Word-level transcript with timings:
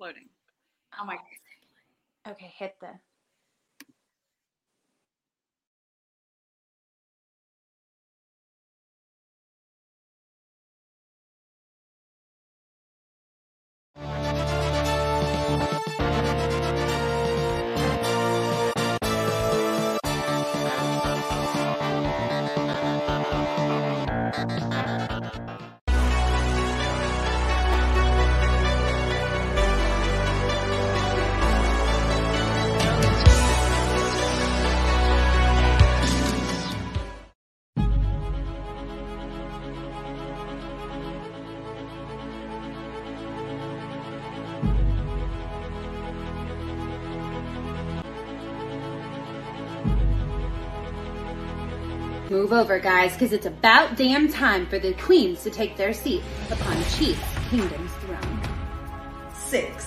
loading. 0.00 0.28
Oh 1.00 1.04
my. 1.04 1.16
god. 1.16 2.32
Okay, 2.32 2.52
hit 2.58 2.74
the. 2.80 2.88
Move 52.40 52.54
over, 52.54 52.78
guys, 52.78 53.12
because 53.12 53.34
it's 53.34 53.44
about 53.44 53.98
damn 53.98 54.26
time 54.26 54.66
for 54.66 54.78
the 54.78 54.94
queens 54.94 55.42
to 55.42 55.50
take 55.50 55.76
their 55.76 55.92
seat 55.92 56.22
upon 56.50 56.74
Chiefs 56.84 57.20
Kingdom's 57.50 57.92
throne. 57.96 58.40
Six 59.34 59.86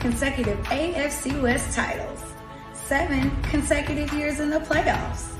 consecutive 0.00 0.58
AFC 0.64 1.40
West 1.40 1.74
titles. 1.74 2.22
Seven 2.74 3.30
consecutive 3.44 4.12
years 4.12 4.38
in 4.38 4.50
the 4.50 4.58
playoffs. 4.58 5.30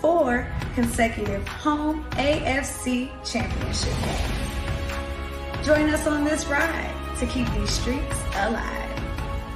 Four 0.00 0.50
consecutive 0.74 1.46
home 1.46 2.02
AFC 2.12 3.10
championship 3.22 3.92
games. 4.02 5.66
Join 5.66 5.90
us 5.90 6.06
on 6.06 6.24
this 6.24 6.46
ride 6.46 6.94
to 7.18 7.26
keep 7.26 7.46
these 7.52 7.68
streaks 7.68 8.16
alive. 8.36 8.79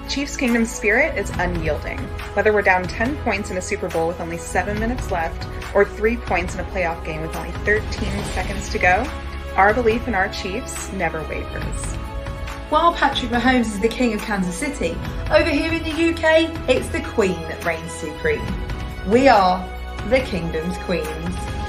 Chiefs 0.08 0.36
Kingdom 0.36 0.66
spirit 0.66 1.16
is 1.16 1.30
unyielding. 1.30 1.98
Whether 2.34 2.52
we're 2.52 2.62
down 2.62 2.84
10 2.84 3.16
points 3.18 3.50
in 3.50 3.56
a 3.56 3.62
Super 3.62 3.88
Bowl 3.88 4.06
with 4.06 4.20
only 4.20 4.36
7 4.36 4.78
minutes 4.78 5.10
left, 5.10 5.48
or 5.74 5.84
3 5.84 6.18
points 6.18 6.54
in 6.54 6.60
a 6.60 6.64
playoff 6.64 7.02
game 7.04 7.22
with 7.22 7.34
only 7.34 7.52
13 7.64 7.82
seconds 8.34 8.68
to 8.68 8.78
go, 8.78 9.06
our 9.56 9.72
belief 9.72 10.06
in 10.06 10.14
our 10.14 10.28
Chiefs 10.28 10.92
never 10.92 11.22
wavers. 11.22 11.94
While 12.68 12.94
Patrick 12.94 13.30
Mahomes 13.30 13.66
is 13.66 13.80
the 13.80 13.88
king 13.88 14.12
of 14.14 14.20
Kansas 14.20 14.56
City, 14.56 14.96
over 15.30 15.48
here 15.48 15.72
in 15.72 15.82
the 15.82 16.10
UK, 16.10 16.68
it's 16.68 16.88
the 16.88 17.00
Queen 17.00 17.40
that 17.42 17.64
reigns 17.64 17.92
supreme. 17.92 18.44
We 19.08 19.28
are 19.28 19.66
the 20.10 20.20
Kingdom's 20.20 20.76
Queens. 20.78 21.63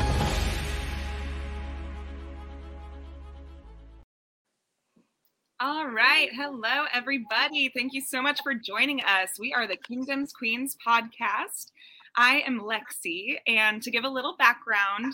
All 5.86 5.92
right. 5.92 6.30
Hello, 6.34 6.86
everybody. 6.94 7.70
Thank 7.70 7.94
you 7.94 8.02
so 8.02 8.20
much 8.20 8.40
for 8.42 8.56
joining 8.56 9.02
us. 9.02 9.30
We 9.40 9.54
are 9.54 9.68
the 9.68 9.78
Kingdom's 9.78 10.34
Queens 10.34 10.76
podcast. 10.86 11.72
I 12.18 12.42
am 12.48 12.60
Lexi, 12.60 13.36
and 13.46 13.84
to 13.84 13.92
give 13.92 14.04
a 14.04 14.10
little 14.10 14.36
background 14.36 15.14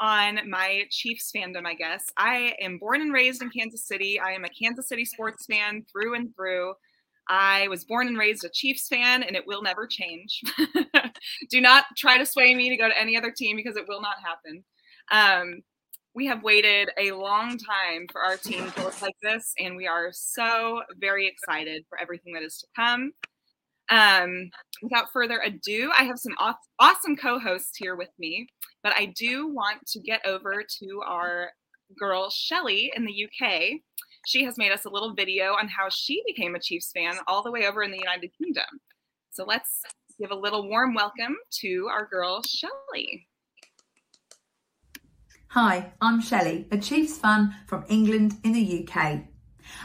on 0.00 0.48
my 0.48 0.84
Chiefs 0.90 1.30
fandom, 1.36 1.66
I 1.66 1.74
guess, 1.74 2.06
I 2.16 2.54
am 2.62 2.78
born 2.78 3.02
and 3.02 3.12
raised 3.12 3.42
in 3.42 3.50
Kansas 3.50 3.86
City. 3.86 4.18
I 4.18 4.32
am 4.32 4.46
a 4.46 4.48
Kansas 4.48 4.88
City 4.88 5.04
sports 5.04 5.44
fan 5.44 5.84
through 5.92 6.14
and 6.14 6.34
through. 6.34 6.72
I 7.28 7.68
was 7.68 7.84
born 7.84 8.08
and 8.08 8.16
raised 8.16 8.42
a 8.42 8.48
Chiefs 8.48 8.88
fan, 8.88 9.22
and 9.22 9.36
it 9.36 9.46
will 9.46 9.60
never 9.60 9.86
change. 9.86 10.40
Do 11.50 11.60
not 11.60 11.84
try 11.94 12.16
to 12.16 12.24
sway 12.24 12.54
me 12.54 12.70
to 12.70 12.76
go 12.78 12.88
to 12.88 12.98
any 12.98 13.18
other 13.18 13.32
team 13.36 13.54
because 13.54 13.76
it 13.76 13.86
will 13.86 14.00
not 14.00 14.16
happen. 14.24 14.64
Um, 15.12 15.62
we 16.16 16.24
have 16.24 16.42
waited 16.42 16.88
a 16.98 17.12
long 17.12 17.58
time 17.58 18.06
for 18.10 18.22
our 18.22 18.38
team 18.38 18.70
to 18.72 18.82
look 18.84 19.02
like 19.02 19.16
this, 19.22 19.52
and 19.58 19.76
we 19.76 19.86
are 19.86 20.08
so 20.12 20.80
very 20.98 21.28
excited 21.28 21.84
for 21.90 22.00
everything 22.00 22.32
that 22.32 22.42
is 22.42 22.56
to 22.56 22.66
come. 22.74 23.12
Um, 23.90 24.50
without 24.82 25.12
further 25.12 25.42
ado, 25.44 25.92
I 25.96 26.04
have 26.04 26.18
some 26.18 26.32
aw- 26.38 26.56
awesome 26.78 27.16
co 27.16 27.38
hosts 27.38 27.76
here 27.76 27.96
with 27.96 28.08
me, 28.18 28.48
but 28.82 28.94
I 28.96 29.12
do 29.14 29.52
want 29.52 29.86
to 29.88 30.00
get 30.00 30.24
over 30.24 30.64
to 30.78 31.02
our 31.06 31.50
girl, 31.98 32.30
Shelly, 32.30 32.90
in 32.96 33.04
the 33.04 33.26
UK. 33.26 33.72
She 34.26 34.42
has 34.44 34.56
made 34.56 34.72
us 34.72 34.86
a 34.86 34.90
little 34.90 35.14
video 35.14 35.52
on 35.52 35.68
how 35.68 35.88
she 35.90 36.22
became 36.26 36.54
a 36.54 36.60
Chiefs 36.60 36.92
fan 36.92 37.16
all 37.28 37.42
the 37.42 37.52
way 37.52 37.66
over 37.66 37.82
in 37.82 37.90
the 37.90 37.98
United 37.98 38.30
Kingdom. 38.42 38.64
So 39.32 39.44
let's 39.44 39.82
give 40.18 40.30
a 40.30 40.34
little 40.34 40.66
warm 40.66 40.94
welcome 40.94 41.36
to 41.60 41.88
our 41.92 42.06
girl, 42.06 42.42
Shelly. 42.42 43.28
Hi, 45.58 45.94
I'm 46.02 46.20
Shelley, 46.20 46.68
a 46.70 46.76
Chiefs 46.76 47.16
fan 47.16 47.54
from 47.66 47.86
England 47.88 48.34
in 48.44 48.52
the 48.52 48.86
UK. 48.86 49.22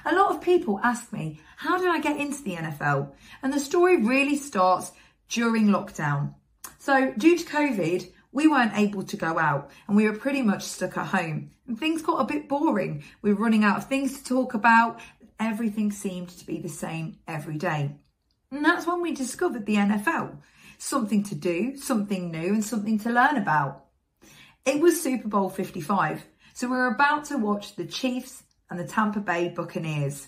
A 0.04 0.14
lot 0.14 0.32
of 0.32 0.42
people 0.42 0.82
ask 0.84 1.14
me, 1.14 1.40
how 1.56 1.78
did 1.78 1.88
I 1.88 2.02
get 2.02 2.20
into 2.20 2.44
the 2.44 2.56
NFL? 2.56 3.14
And 3.42 3.54
the 3.54 3.60
story 3.62 3.96
really 3.96 4.36
starts 4.36 4.92
during 5.30 5.68
lockdown. 5.68 6.36
So, 6.78 7.14
due 7.18 7.38
to 7.38 7.46
COVID, 7.46 8.12
we 8.34 8.50
weren't 8.50 8.78
able 8.78 9.04
to 9.04 9.16
go 9.16 9.40
out 9.40 9.72
and 9.88 9.96
we 9.96 10.10
were 10.10 10.18
pretty 10.18 10.42
much 10.42 10.64
stuck 10.64 10.98
at 10.98 11.08
home. 11.08 11.52
And 11.66 11.80
things 11.80 12.02
got 12.02 12.20
a 12.20 12.26
bit 12.26 12.50
boring. 12.50 13.06
We 13.22 13.34
were 13.34 13.42
running 13.42 13.64
out 13.64 13.78
of 13.78 13.88
things 13.88 14.18
to 14.18 14.26
talk 14.26 14.54
about. 14.54 15.00
Everything 15.40 15.90
seemed 15.94 16.32
to 16.38 16.46
be 16.46 16.60
the 16.60 16.68
same 16.68 17.20
every 17.30 17.58
day. 17.58 17.96
And 18.52 18.66
that's 18.66 18.86
when 18.86 19.02
we 19.02 19.14
discovered 19.14 19.66
the 19.66 19.76
NFL. 19.76 20.36
Something 20.80 21.24
to 21.24 21.36
do, 21.36 21.78
something 21.78 22.30
new, 22.30 22.56
and 22.56 22.66
something 22.66 23.00
to 23.00 23.10
learn 23.10 23.38
about. 23.38 23.86
It 24.64 24.80
was 24.80 25.02
Super 25.02 25.28
Bowl 25.28 25.50
55, 25.50 26.24
so 26.54 26.68
we 26.68 26.78
were 26.78 26.94
about 26.94 27.26
to 27.26 27.38
watch 27.38 27.76
the 27.76 27.86
Chiefs 27.86 28.44
and 28.70 28.80
the 28.80 28.86
Tampa 28.86 29.20
Bay 29.20 29.50
Buccaneers. 29.50 30.28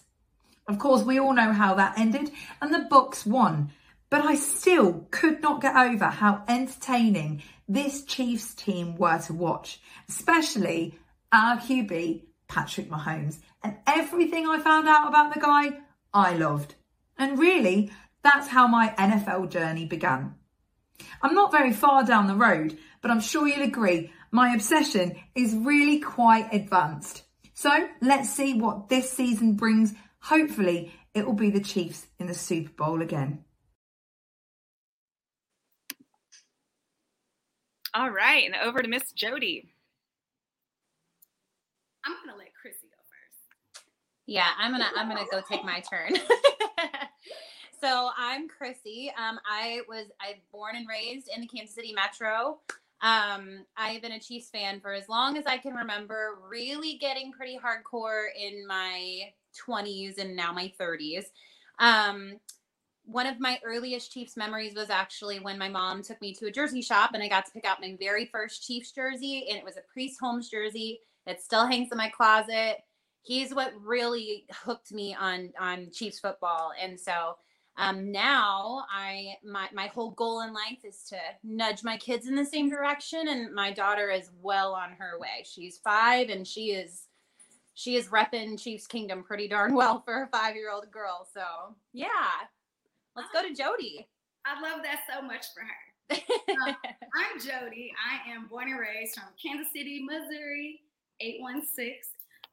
Of 0.68 0.80
course, 0.80 1.04
we 1.04 1.20
all 1.20 1.34
know 1.34 1.54
how 1.54 1.76
that 1.76 2.00
ended, 2.00 2.32
and 2.60 2.74
the 2.74 2.88
Bucs 2.90 3.28
won. 3.28 3.72
But 4.10 4.26
I 4.26 4.34
still 4.36 5.08
could 5.12 5.42
not 5.42 5.62
get 5.62 5.76
over 5.76 6.06
how 6.06 6.44
entertaining 6.48 7.44
this 7.68 8.04
Chiefs 8.06 8.56
team 8.56 8.96
were 8.96 9.20
to 9.20 9.34
watch, 9.34 9.80
especially 10.10 10.98
our 11.32 11.58
QB, 11.58 12.24
Patrick 12.48 12.90
Mahomes. 12.90 13.38
And 13.64 13.78
everything 13.86 14.48
I 14.48 14.60
found 14.60 14.88
out 14.88 15.08
about 15.08 15.34
the 15.34 15.40
guy, 15.40 15.80
I 16.12 16.34
loved. 16.34 16.74
And 17.20 17.38
really, 17.38 17.92
that's 18.24 18.48
how 18.48 18.68
my 18.68 18.96
NFL 18.98 19.52
journey 19.52 19.86
began. 19.86 20.34
I'm 21.22 21.36
not 21.36 21.52
very 21.52 21.74
far 21.74 22.04
down 22.04 22.28
the 22.28 22.36
road, 22.36 22.78
but 23.02 23.12
I'm 23.12 23.22
sure 23.22 23.48
you'll 23.48 23.64
agree 23.64 24.12
my 24.34 24.52
obsession 24.56 25.16
is 25.36 25.54
really 25.54 26.00
quite 26.00 26.52
advanced. 26.52 27.24
So 27.54 27.88
let's 28.02 28.32
see 28.32 28.56
what 28.56 28.90
this 28.90 29.12
season 29.12 29.54
brings. 29.54 29.94
Hopefully, 30.22 30.92
it 31.14 31.26
will 31.26 31.34
be 31.34 31.52
the 31.52 31.62
Chiefs 31.62 32.08
in 32.20 32.26
the 32.26 32.34
Super 32.34 32.72
Bowl 32.72 33.04
again. 33.04 33.46
All 37.94 38.10
right, 38.10 38.44
and 38.44 38.56
over 38.56 38.82
to 38.82 38.88
Miss 38.88 39.12
Jody. 39.12 39.72
I'm 42.04 42.16
gonna 42.26 42.36
let 42.36 42.56
Chrissy 42.60 42.88
go 42.90 42.98
first. 43.06 43.86
Yeah, 44.26 44.48
I'm 44.58 44.72
gonna 44.72 44.90
I'm 44.98 45.08
gonna 45.08 45.26
go 45.30 45.42
take 45.48 45.64
my 45.64 45.82
turn. 45.82 46.14
so 47.82 48.10
I'm 48.18 48.48
Chrissy. 48.48 49.14
Um, 49.16 49.40
I 49.48 49.82
was 49.88 50.08
I 50.20 50.38
born 50.52 50.76
and 50.76 50.88
raised 50.90 51.30
in 51.34 51.42
the 51.42 51.48
Kansas 51.48 51.76
City 51.76 51.94
metro. 51.94 52.58
Um, 53.04 53.66
I've 53.76 54.02
been 54.02 54.14
a 54.14 54.20
Chiefs 54.20 54.50
fan 54.50 54.80
for 54.80 54.94
as 54.94 55.10
long 55.10 55.38
as 55.38 55.46
I 55.46 55.58
can 55.58 55.74
remember, 55.74 56.40
really 56.50 56.98
getting 57.00 57.34
pretty 57.34 57.60
hardcore 57.60 58.28
in 58.40 58.66
my 58.66 59.34
20s 59.68 60.18
and 60.18 60.38
now 60.38 60.54
my 60.54 60.72
30s. 60.80 61.26
Um, 61.80 62.40
one 63.04 63.28
of 63.28 63.42
my 63.42 63.60
earliest 63.66 64.14
Chiefs 64.14 64.38
memories 64.38 64.74
was 64.74 64.90
actually 64.90 65.42
when 65.42 65.58
my 65.60 65.68
mom 65.68 66.02
took 66.02 66.22
me 66.22 66.34
to 66.36 66.46
a 66.46 66.52
jersey 66.52 66.82
shop 66.82 67.12
and 67.14 67.22
I 67.22 67.28
got 67.28 67.46
to 67.46 67.52
pick 67.52 67.66
out 67.66 67.82
my 67.82 67.98
very 68.00 68.28
first 68.28 68.66
Chiefs 68.66 68.94
jersey, 68.94 69.48
and 69.50 69.58
it 69.58 69.66
was 69.66 69.76
a 69.76 69.82
Priest 69.92 70.18
Holmes 70.22 70.50
jersey 70.50 71.02
that 71.28 71.44
still 71.44 71.68
hangs 71.68 71.90
in 71.92 71.98
my 71.98 72.08
closet. 72.08 72.78
He's 73.22 73.54
what 73.54 73.74
really 73.82 74.46
hooked 74.50 74.94
me 74.94 75.14
on 75.14 75.52
on 75.60 75.92
Chiefs 75.92 76.20
football, 76.20 76.72
and 76.82 76.98
so 76.98 77.36
um, 77.78 78.12
now 78.12 78.86
I 78.92 79.36
my 79.44 79.68
my 79.74 79.88
whole 79.88 80.12
goal 80.12 80.42
in 80.42 80.54
life 80.54 80.84
is 80.84 81.04
to 81.10 81.18
nudge 81.44 81.84
my 81.84 81.98
kids 81.98 82.28
in 82.28 82.36
the 82.36 82.46
same 82.46 82.70
direction, 82.70 83.28
and 83.28 83.54
my 83.54 83.72
daughter 83.72 84.12
is 84.12 84.30
well 84.42 84.74
on 84.74 84.92
her 85.00 85.18
way. 85.20 85.44
She's 85.44 85.80
five, 85.84 86.30
and 86.30 86.48
she 86.48 86.72
is 86.72 87.08
she 87.74 87.96
is 87.96 88.10
repping 88.10 88.62
Chiefs 88.62 88.86
Kingdom 88.86 89.24
pretty 89.24 89.48
darn 89.48 89.74
well 89.76 90.02
for 90.06 90.24
a 90.24 90.28
five 90.28 90.56
year 90.56 90.72
old 90.72 90.92
girl. 90.92 91.28
So 91.34 91.44
yeah, 91.94 92.08
let's 93.16 93.30
go 93.34 93.42
to 93.42 93.54
Jody. 93.54 94.08
I 94.46 94.62
love 94.62 94.84
that 94.84 95.02
so 95.12 95.22
much 95.22 95.46
for 95.54 95.62
her. 95.62 96.20
Um, 96.68 96.76
I'm 96.86 97.40
Jody. 97.40 97.92
I 97.98 98.32
am 98.32 98.48
born 98.48 98.70
and 98.70 98.80
raised 98.80 99.16
from 99.16 99.24
Kansas 99.42 99.74
City, 99.74 100.06
Missouri, 100.06 100.82
816. 101.20 101.96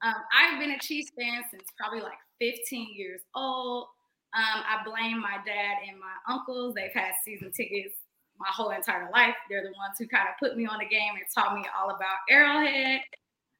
Um, 0.03 0.15
I've 0.33 0.59
been 0.59 0.71
a 0.71 0.79
Chiefs 0.79 1.11
fan 1.19 1.43
since 1.51 1.65
probably 1.79 2.01
like 2.01 2.17
15 2.41 2.89
years 2.95 3.21
old. 3.35 3.89
Um, 4.33 4.63
I 4.63 4.83
blame 4.85 5.21
my 5.21 5.39
dad 5.45 5.79
and 5.89 5.99
my 5.99 6.33
uncles. 6.33 6.75
They've 6.75 6.93
had 6.95 7.13
season 7.25 7.51
tickets 7.53 7.95
my 8.39 8.49
whole 8.51 8.71
entire 8.71 9.09
life. 9.13 9.35
They're 9.49 9.63
the 9.63 9.69
ones 9.77 9.97
who 9.99 10.09
kind 10.09 10.29
of 10.29 10.35
put 10.41 10.57
me 10.57 10.67
on 10.67 10.79
the 10.79 10.87
game 10.87 11.13
and 11.15 11.25
taught 11.35 11.55
me 11.55 11.65
all 11.79 11.91
about 11.91 12.17
Arrowhead. 12.29 13.01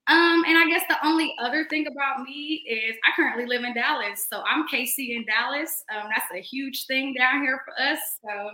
Um, 0.07 0.43
and 0.47 0.59
I 0.59 0.67
guess 0.69 0.83
the 0.89 0.97
only 1.07 1.35
other 1.39 1.67
thing 1.69 1.87
about 1.87 2.23
me 2.23 2.65
is 2.69 2.97
I 3.05 3.11
currently 3.15 3.47
live 3.47 3.63
in 3.63 3.75
Dallas. 3.75 4.27
So 4.29 4.43
I'm 4.49 4.67
KC 4.67 5.15
in 5.15 5.25
Dallas. 5.27 5.85
Um, 5.95 6.09
that's 6.09 6.27
a 6.35 6.41
huge 6.41 6.87
thing 6.87 7.15
down 7.17 7.43
here 7.43 7.61
for 7.65 7.81
us. 7.81 7.99
So 8.25 8.51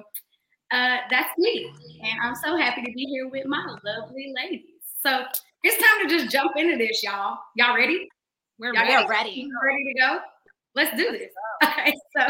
uh, 0.77 0.99
that's 1.09 1.31
me. 1.39 1.71
And 2.03 2.21
I'm 2.23 2.35
so 2.35 2.57
happy 2.57 2.83
to 2.83 2.93
be 2.93 3.07
here 3.07 3.29
with 3.29 3.47
my 3.47 3.65
lovely 3.85 4.35
ladies. 4.37 4.67
So 5.03 5.23
it's 5.63 5.83
time 5.83 6.09
to 6.09 6.15
just 6.15 6.31
jump 6.31 6.53
into 6.57 6.77
this, 6.77 7.03
y'all. 7.03 7.39
Y'all 7.55 7.77
ready? 7.77 8.09
We're 8.59 8.75
y'all 8.75 8.83
ready. 8.83 9.07
ready. 9.09 9.49
Ready 9.63 9.95
to 9.95 10.01
go? 10.01 10.19
Let's 10.77 10.97
do 10.97 11.11
this. 11.11 11.31
Okay, 11.65 11.95
so 12.15 12.27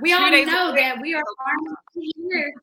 we 0.00 0.12
all 0.12 0.30
know 0.30 0.72
that 0.74 1.00
we 1.00 1.12
are 1.12 1.24
finally 1.44 2.12
here. 2.16 2.54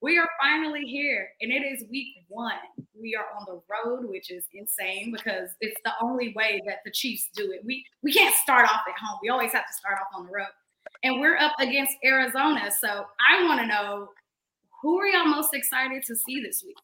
We 0.00 0.16
are 0.16 0.28
finally 0.40 0.84
here, 0.84 1.28
and 1.40 1.50
it 1.50 1.64
is 1.64 1.84
week 1.90 2.14
one. 2.28 2.54
We 2.94 3.16
are 3.16 3.26
on 3.36 3.46
the 3.46 3.60
road, 3.68 4.08
which 4.08 4.30
is 4.30 4.44
insane 4.54 5.10
because 5.10 5.50
it's 5.60 5.80
the 5.84 5.90
only 6.00 6.32
way 6.36 6.62
that 6.66 6.78
the 6.84 6.92
Chiefs 6.92 7.30
do 7.34 7.50
it. 7.50 7.62
We 7.64 7.84
we 8.02 8.12
can't 8.12 8.34
start 8.36 8.66
off 8.66 8.82
at 8.88 8.94
home. 8.96 9.18
We 9.22 9.28
always 9.28 9.50
have 9.52 9.66
to 9.66 9.72
start 9.72 9.98
off 10.00 10.06
on 10.16 10.26
the 10.26 10.32
road, 10.32 10.46
and 11.02 11.20
we're 11.20 11.36
up 11.36 11.54
against 11.58 11.94
Arizona. 12.04 12.70
So 12.70 13.06
I 13.28 13.42
want 13.44 13.60
to 13.60 13.66
know 13.66 14.10
who 14.82 15.00
are 15.00 15.06
y'all 15.06 15.26
most 15.26 15.52
excited 15.52 16.04
to 16.04 16.14
see 16.14 16.40
this 16.40 16.62
week? 16.64 16.76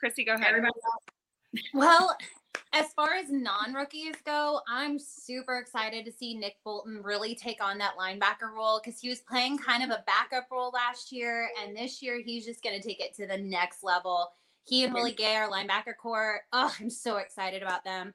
Chrissy, 0.00 0.24
go 0.24 0.34
ahead. 0.34 0.48
Everybody 0.48 0.72
well, 1.72 2.16
as 2.72 2.92
far 2.92 3.14
as 3.14 3.30
non-rookies 3.30 4.16
go, 4.24 4.60
I'm 4.68 4.98
super 4.98 5.58
excited 5.58 6.04
to 6.04 6.12
see 6.12 6.34
Nick 6.34 6.56
Bolton 6.64 7.00
really 7.02 7.34
take 7.34 7.62
on 7.62 7.78
that 7.78 7.96
linebacker 7.98 8.52
role 8.54 8.80
because 8.82 9.00
he 9.00 9.08
was 9.08 9.20
playing 9.20 9.58
kind 9.58 9.82
of 9.84 9.90
a 9.90 10.02
backup 10.06 10.48
role 10.50 10.72
last 10.74 11.12
year, 11.12 11.48
and 11.62 11.76
this 11.76 12.02
year 12.02 12.20
he's 12.20 12.44
just 12.44 12.62
going 12.62 12.80
to 12.80 12.86
take 12.86 13.00
it 13.00 13.14
to 13.16 13.26
the 13.26 13.38
next 13.38 13.84
level. 13.84 14.32
He 14.64 14.84
and 14.84 14.92
Willie 14.94 15.12
Gay, 15.12 15.36
are 15.36 15.48
linebacker 15.48 15.96
corps. 16.00 16.40
Oh, 16.52 16.74
I'm 16.80 16.90
so 16.90 17.18
excited 17.18 17.62
about 17.62 17.84
them. 17.84 18.12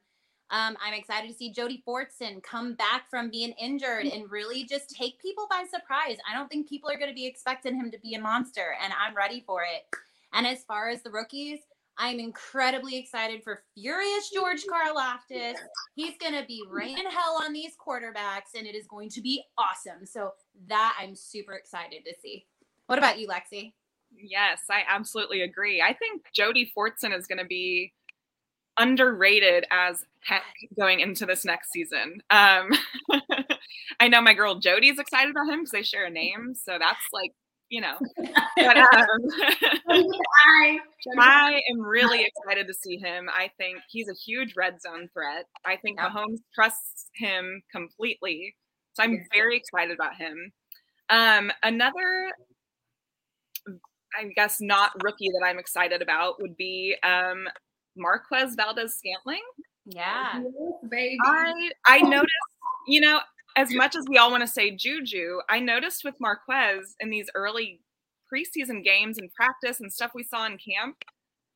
Um, 0.50 0.76
I'm 0.84 0.94
excited 0.94 1.30
to 1.30 1.36
see 1.36 1.52
Jody 1.52 1.82
Fortson 1.86 2.42
come 2.42 2.74
back 2.74 3.08
from 3.08 3.30
being 3.30 3.52
injured 3.52 4.06
and 4.06 4.28
really 4.30 4.64
just 4.64 4.90
take 4.90 5.22
people 5.22 5.46
by 5.48 5.64
surprise. 5.70 6.18
I 6.28 6.36
don't 6.36 6.48
think 6.50 6.68
people 6.68 6.90
are 6.90 6.98
going 6.98 7.08
to 7.08 7.14
be 7.14 7.26
expecting 7.26 7.76
him 7.76 7.90
to 7.92 7.98
be 8.00 8.14
a 8.14 8.20
monster, 8.20 8.74
and 8.82 8.92
I'm 8.92 9.16
ready 9.16 9.44
for 9.46 9.62
it. 9.62 9.86
And 10.32 10.46
as 10.46 10.64
far 10.64 10.88
as 10.88 11.02
the 11.02 11.10
rookies, 11.10 11.60
I'm 12.02 12.18
incredibly 12.18 12.96
excited 12.96 13.44
for 13.44 13.62
Furious 13.74 14.30
George 14.32 14.64
Karlaftis. 14.64 15.56
He's 15.94 16.16
going 16.16 16.32
to 16.32 16.46
be 16.46 16.62
raining 16.70 17.04
hell 17.10 17.42
on 17.44 17.52
these 17.52 17.76
quarterbacks, 17.76 18.56
and 18.56 18.66
it 18.66 18.74
is 18.74 18.86
going 18.86 19.10
to 19.10 19.20
be 19.20 19.44
awesome. 19.58 20.06
So 20.06 20.32
that 20.68 20.96
I'm 20.98 21.14
super 21.14 21.52
excited 21.52 22.06
to 22.06 22.14
see. 22.22 22.46
What 22.86 22.98
about 22.98 23.18
you, 23.20 23.28
Lexi? 23.28 23.74
Yes, 24.16 24.62
I 24.70 24.82
absolutely 24.88 25.42
agree. 25.42 25.82
I 25.82 25.92
think 25.92 26.22
Jody 26.34 26.72
Fortson 26.76 27.16
is 27.16 27.26
going 27.26 27.38
to 27.38 27.44
be 27.44 27.92
underrated 28.78 29.66
as 29.70 30.02
heck 30.20 30.42
going 30.78 31.00
into 31.00 31.26
this 31.26 31.44
next 31.44 31.70
season. 31.70 32.22
Um, 32.30 32.70
I 34.00 34.08
know 34.08 34.22
my 34.22 34.32
girl 34.32 34.58
Jody's 34.58 34.98
excited 34.98 35.30
about 35.30 35.52
him 35.52 35.60
because 35.60 35.72
they 35.72 35.82
share 35.82 36.06
a 36.06 36.10
name, 36.10 36.54
so 36.54 36.78
that's 36.80 37.06
like 37.12 37.32
you 37.70 37.80
know. 37.80 37.96
But, 38.56 38.76
um, 38.94 39.06
I 41.18 41.60
am 41.70 41.80
really 41.80 42.24
excited 42.26 42.66
to 42.66 42.74
see 42.74 42.98
him. 42.98 43.28
I 43.32 43.50
think 43.56 43.78
he's 43.88 44.08
a 44.08 44.14
huge 44.14 44.54
red 44.56 44.82
zone 44.82 45.08
threat. 45.12 45.46
I 45.64 45.76
think 45.76 45.98
yep. 45.98 46.10
Mahomes 46.10 46.40
trusts 46.54 47.08
him 47.14 47.62
completely. 47.72 48.54
So 48.92 49.04
I'm 49.04 49.24
very 49.32 49.56
excited 49.56 49.94
about 49.94 50.16
him. 50.16 50.52
Um, 51.08 51.52
another, 51.62 52.32
I 54.18 54.24
guess, 54.34 54.60
not 54.60 54.90
rookie 55.02 55.30
that 55.38 55.46
I'm 55.46 55.58
excited 55.58 56.02
about 56.02 56.42
would 56.42 56.56
be 56.56 56.96
um, 57.02 57.46
Marquez 57.96 58.56
Valdes 58.56 58.94
Scantling. 58.94 59.42
Yeah. 59.86 60.42
Baby. 60.88 61.16
I 61.24 61.70
I 61.86 62.00
noticed, 62.00 62.30
you 62.86 63.00
know, 63.00 63.20
as 63.56 63.72
much 63.72 63.96
as 63.96 64.04
we 64.08 64.16
all 64.16 64.30
want 64.30 64.42
to 64.42 64.46
say 64.46 64.70
Juju, 64.70 65.38
I 65.48 65.60
noticed 65.60 66.04
with 66.04 66.14
Marquez 66.20 66.96
in 67.00 67.10
these 67.10 67.30
early 67.34 67.80
preseason 68.32 68.84
games 68.84 69.18
and 69.18 69.32
practice 69.32 69.80
and 69.80 69.92
stuff 69.92 70.12
we 70.14 70.22
saw 70.22 70.46
in 70.46 70.58
camp, 70.58 70.96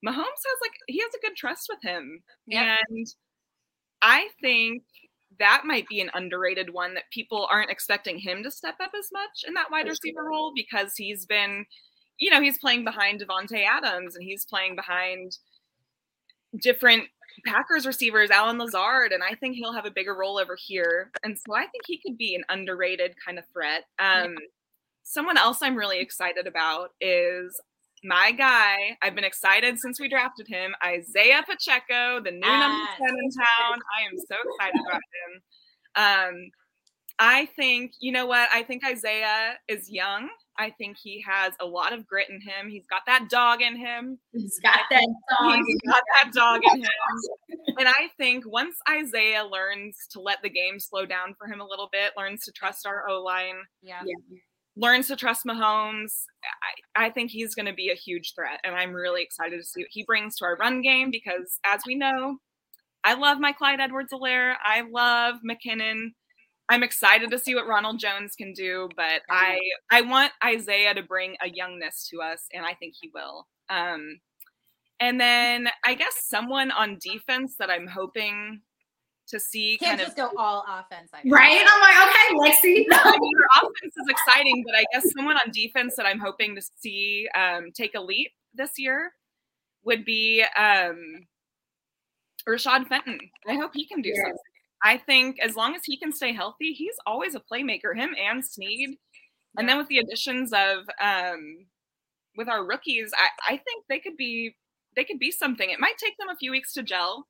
Mahomes 0.04 0.16
has 0.16 0.58
like 0.60 0.72
he 0.86 0.98
has 1.00 1.12
a 1.14 1.26
good 1.26 1.36
trust 1.36 1.66
with 1.68 1.78
him. 1.82 2.22
Yep. 2.46 2.78
And 2.88 3.06
I 4.02 4.28
think 4.40 4.82
that 5.38 5.62
might 5.64 5.88
be 5.88 6.00
an 6.00 6.10
underrated 6.14 6.70
one 6.70 6.94
that 6.94 7.10
people 7.10 7.48
aren't 7.50 7.70
expecting 7.70 8.18
him 8.18 8.42
to 8.42 8.50
step 8.50 8.76
up 8.80 8.92
as 8.96 9.08
much 9.12 9.44
in 9.46 9.54
that 9.54 9.70
wide 9.70 9.88
receiver 9.88 10.24
role 10.24 10.52
because 10.54 10.94
he's 10.96 11.26
been, 11.26 11.64
you 12.18 12.30
know, 12.30 12.40
he's 12.40 12.58
playing 12.58 12.84
behind 12.84 13.20
Davante 13.20 13.64
Adams 13.64 14.14
and 14.14 14.24
he's 14.24 14.44
playing 14.44 14.76
behind 14.76 15.38
different 16.62 17.04
Packers 17.44 17.86
receivers, 17.86 18.30
Allen 18.30 18.58
Lazard, 18.58 19.12
and 19.12 19.22
I 19.22 19.34
think 19.34 19.56
he'll 19.56 19.72
have 19.72 19.86
a 19.86 19.90
bigger 19.90 20.14
role 20.14 20.38
over 20.38 20.56
here. 20.58 21.10
And 21.22 21.36
so 21.36 21.54
I 21.54 21.66
think 21.66 21.84
he 21.86 21.98
could 21.98 22.16
be 22.16 22.34
an 22.34 22.44
underrated 22.48 23.14
kind 23.24 23.38
of 23.38 23.44
threat. 23.52 23.84
Um, 23.98 24.36
someone 25.02 25.36
else 25.36 25.58
I'm 25.60 25.76
really 25.76 26.00
excited 26.00 26.46
about 26.46 26.90
is 27.00 27.60
my 28.04 28.32
guy. 28.32 28.96
I've 29.02 29.14
been 29.14 29.24
excited 29.24 29.78
since 29.78 29.98
we 29.98 30.08
drafted 30.08 30.46
him, 30.48 30.74
Isaiah 30.84 31.42
Pacheco, 31.48 32.20
the 32.22 32.30
new 32.30 32.40
number 32.40 32.86
10 32.98 33.08
in 33.08 33.30
town. 33.30 33.78
I 33.98 34.04
am 34.10 34.18
so 34.28 34.36
excited 34.46 34.80
about 34.86 35.00
him. 35.14 35.42
Um, 35.96 36.50
I 37.18 37.46
think, 37.56 37.92
you 38.00 38.12
know 38.12 38.26
what? 38.26 38.48
I 38.52 38.62
think 38.62 38.84
Isaiah 38.84 39.54
is 39.68 39.90
young. 39.90 40.28
I 40.58 40.70
think 40.70 40.96
he 41.02 41.24
has 41.26 41.52
a 41.60 41.66
lot 41.66 41.92
of 41.92 42.06
grit 42.06 42.30
in 42.30 42.40
him. 42.40 42.70
He's 42.70 42.86
got 42.86 43.02
that 43.06 43.28
dog 43.28 43.60
in 43.60 43.76
him. 43.76 44.18
He's 44.32 44.60
got 44.60 44.80
that 44.90 45.06
dog. 45.30 45.58
He's 45.66 45.80
got 45.90 46.02
that 46.14 46.32
dog 46.32 46.60
in 46.72 46.80
him. 46.80 46.90
and 47.78 47.88
I 47.88 48.08
think 48.16 48.44
once 48.46 48.76
Isaiah 48.88 49.44
learns 49.44 49.96
to 50.10 50.20
let 50.20 50.42
the 50.42 50.50
game 50.50 50.78
slow 50.78 51.06
down 51.06 51.34
for 51.38 51.46
him 51.48 51.60
a 51.60 51.66
little 51.66 51.88
bit, 51.90 52.12
learns 52.16 52.44
to 52.44 52.52
trust 52.52 52.86
our 52.86 53.08
O 53.08 53.22
line, 53.22 53.56
yeah. 53.82 54.02
yeah. 54.04 54.38
learns 54.76 55.08
to 55.08 55.16
trust 55.16 55.44
Mahomes, 55.44 56.22
I, 56.96 57.06
I 57.06 57.10
think 57.10 57.30
he's 57.30 57.54
going 57.54 57.66
to 57.66 57.74
be 57.74 57.90
a 57.90 57.96
huge 57.96 58.34
threat. 58.34 58.60
And 58.62 58.76
I'm 58.76 58.92
really 58.92 59.22
excited 59.22 59.58
to 59.58 59.64
see 59.64 59.82
what 59.82 59.90
he 59.90 60.04
brings 60.04 60.36
to 60.36 60.44
our 60.44 60.56
run 60.56 60.82
game 60.82 61.10
because, 61.10 61.58
as 61.64 61.80
we 61.86 61.96
know, 61.96 62.38
I 63.02 63.14
love 63.14 63.38
my 63.38 63.52
Clyde 63.52 63.80
Edwards-Helaire. 63.80 64.54
I 64.64 64.82
love 64.82 65.36
McKinnon. 65.48 66.12
I'm 66.68 66.82
excited 66.82 67.30
to 67.30 67.38
see 67.38 67.54
what 67.54 67.66
Ronald 67.66 67.98
Jones 67.98 68.34
can 68.36 68.52
do, 68.52 68.88
but 68.96 69.22
I 69.30 69.58
I 69.90 70.00
want 70.00 70.32
Isaiah 70.44 70.94
to 70.94 71.02
bring 71.02 71.36
a 71.42 71.48
youngness 71.48 72.08
to 72.10 72.22
us, 72.22 72.46
and 72.52 72.64
I 72.64 72.74
think 72.74 72.94
he 73.00 73.10
will. 73.12 73.46
Um, 73.68 74.20
and 75.00 75.20
then 75.20 75.68
I 75.84 75.94
guess 75.94 76.14
someone 76.22 76.70
on 76.70 76.98
defense 77.00 77.56
that 77.58 77.70
I'm 77.70 77.86
hoping 77.86 78.62
to 79.28 79.40
see 79.40 79.78
Can't 79.78 79.98
kind 79.98 80.00
just 80.00 80.18
of 80.18 80.32
go 80.32 80.38
all 80.38 80.64
offense, 80.68 81.10
right? 81.26 81.66
I'm 81.66 81.80
like, 81.80 82.08
okay, 82.08 82.34
Lexi. 82.34 82.86
I 82.92 83.18
mean, 83.18 83.30
your 83.30 83.46
offense 83.56 83.94
is 83.96 84.06
exciting, 84.08 84.62
but 84.66 84.74
I 84.74 84.84
guess 84.92 85.12
someone 85.14 85.36
on 85.36 85.50
defense 85.52 85.96
that 85.96 86.06
I'm 86.06 86.18
hoping 86.18 86.54
to 86.56 86.62
see 86.80 87.28
um, 87.36 87.70
take 87.74 87.94
a 87.94 88.00
leap 88.00 88.32
this 88.54 88.72
year 88.78 89.12
would 89.84 90.04
be 90.04 90.44
um, 90.58 91.26
Rashad 92.48 92.86
Fenton. 92.86 93.18
I 93.48 93.54
hope 93.54 93.72
he 93.74 93.86
can 93.86 94.02
do 94.02 94.12
something. 94.14 94.53
I 94.84 94.98
think 94.98 95.38
as 95.40 95.56
long 95.56 95.74
as 95.74 95.82
he 95.84 95.96
can 95.96 96.12
stay 96.12 96.34
healthy, 96.34 96.72
he's 96.74 96.96
always 97.06 97.34
a 97.34 97.40
playmaker. 97.40 97.96
Him 97.96 98.14
and 98.20 98.44
Sneed, 98.44 98.98
and 99.56 99.68
then 99.68 99.78
with 99.78 99.88
the 99.88 99.98
additions 99.98 100.52
of 100.52 100.84
um, 101.02 101.66
with 102.36 102.48
our 102.48 102.64
rookies, 102.64 103.10
I, 103.16 103.54
I 103.54 103.56
think 103.56 103.86
they 103.88 103.98
could 103.98 104.16
be 104.16 104.56
they 104.94 105.04
could 105.04 105.18
be 105.18 105.30
something. 105.30 105.70
It 105.70 105.80
might 105.80 105.98
take 105.98 106.16
them 106.18 106.28
a 106.28 106.36
few 106.36 106.50
weeks 106.50 106.74
to 106.74 106.82
gel. 106.82 107.26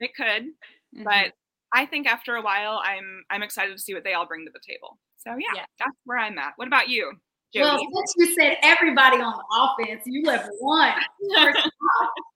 It 0.00 0.10
could, 0.14 0.44
mm-hmm. 0.44 1.04
but 1.04 1.32
I 1.72 1.86
think 1.86 2.06
after 2.06 2.34
a 2.34 2.42
while, 2.42 2.80
I'm 2.84 3.24
I'm 3.30 3.42
excited 3.42 3.72
to 3.72 3.82
see 3.82 3.94
what 3.94 4.04
they 4.04 4.12
all 4.12 4.26
bring 4.26 4.44
to 4.44 4.52
the 4.52 4.60
table. 4.66 4.98
So 5.16 5.30
yeah, 5.30 5.56
yeah. 5.56 5.64
that's 5.78 5.96
where 6.04 6.18
I'm 6.18 6.38
at. 6.38 6.52
What 6.56 6.68
about 6.68 6.88
you? 6.88 7.12
Jody. 7.52 7.86
Well, 7.90 8.02
since 8.06 8.14
you 8.28 8.34
said 8.34 8.56
everybody 8.62 9.16
on 9.16 9.32
the 9.32 9.84
offense, 9.84 10.02
you 10.04 10.22
left 10.24 10.48
one 10.60 10.92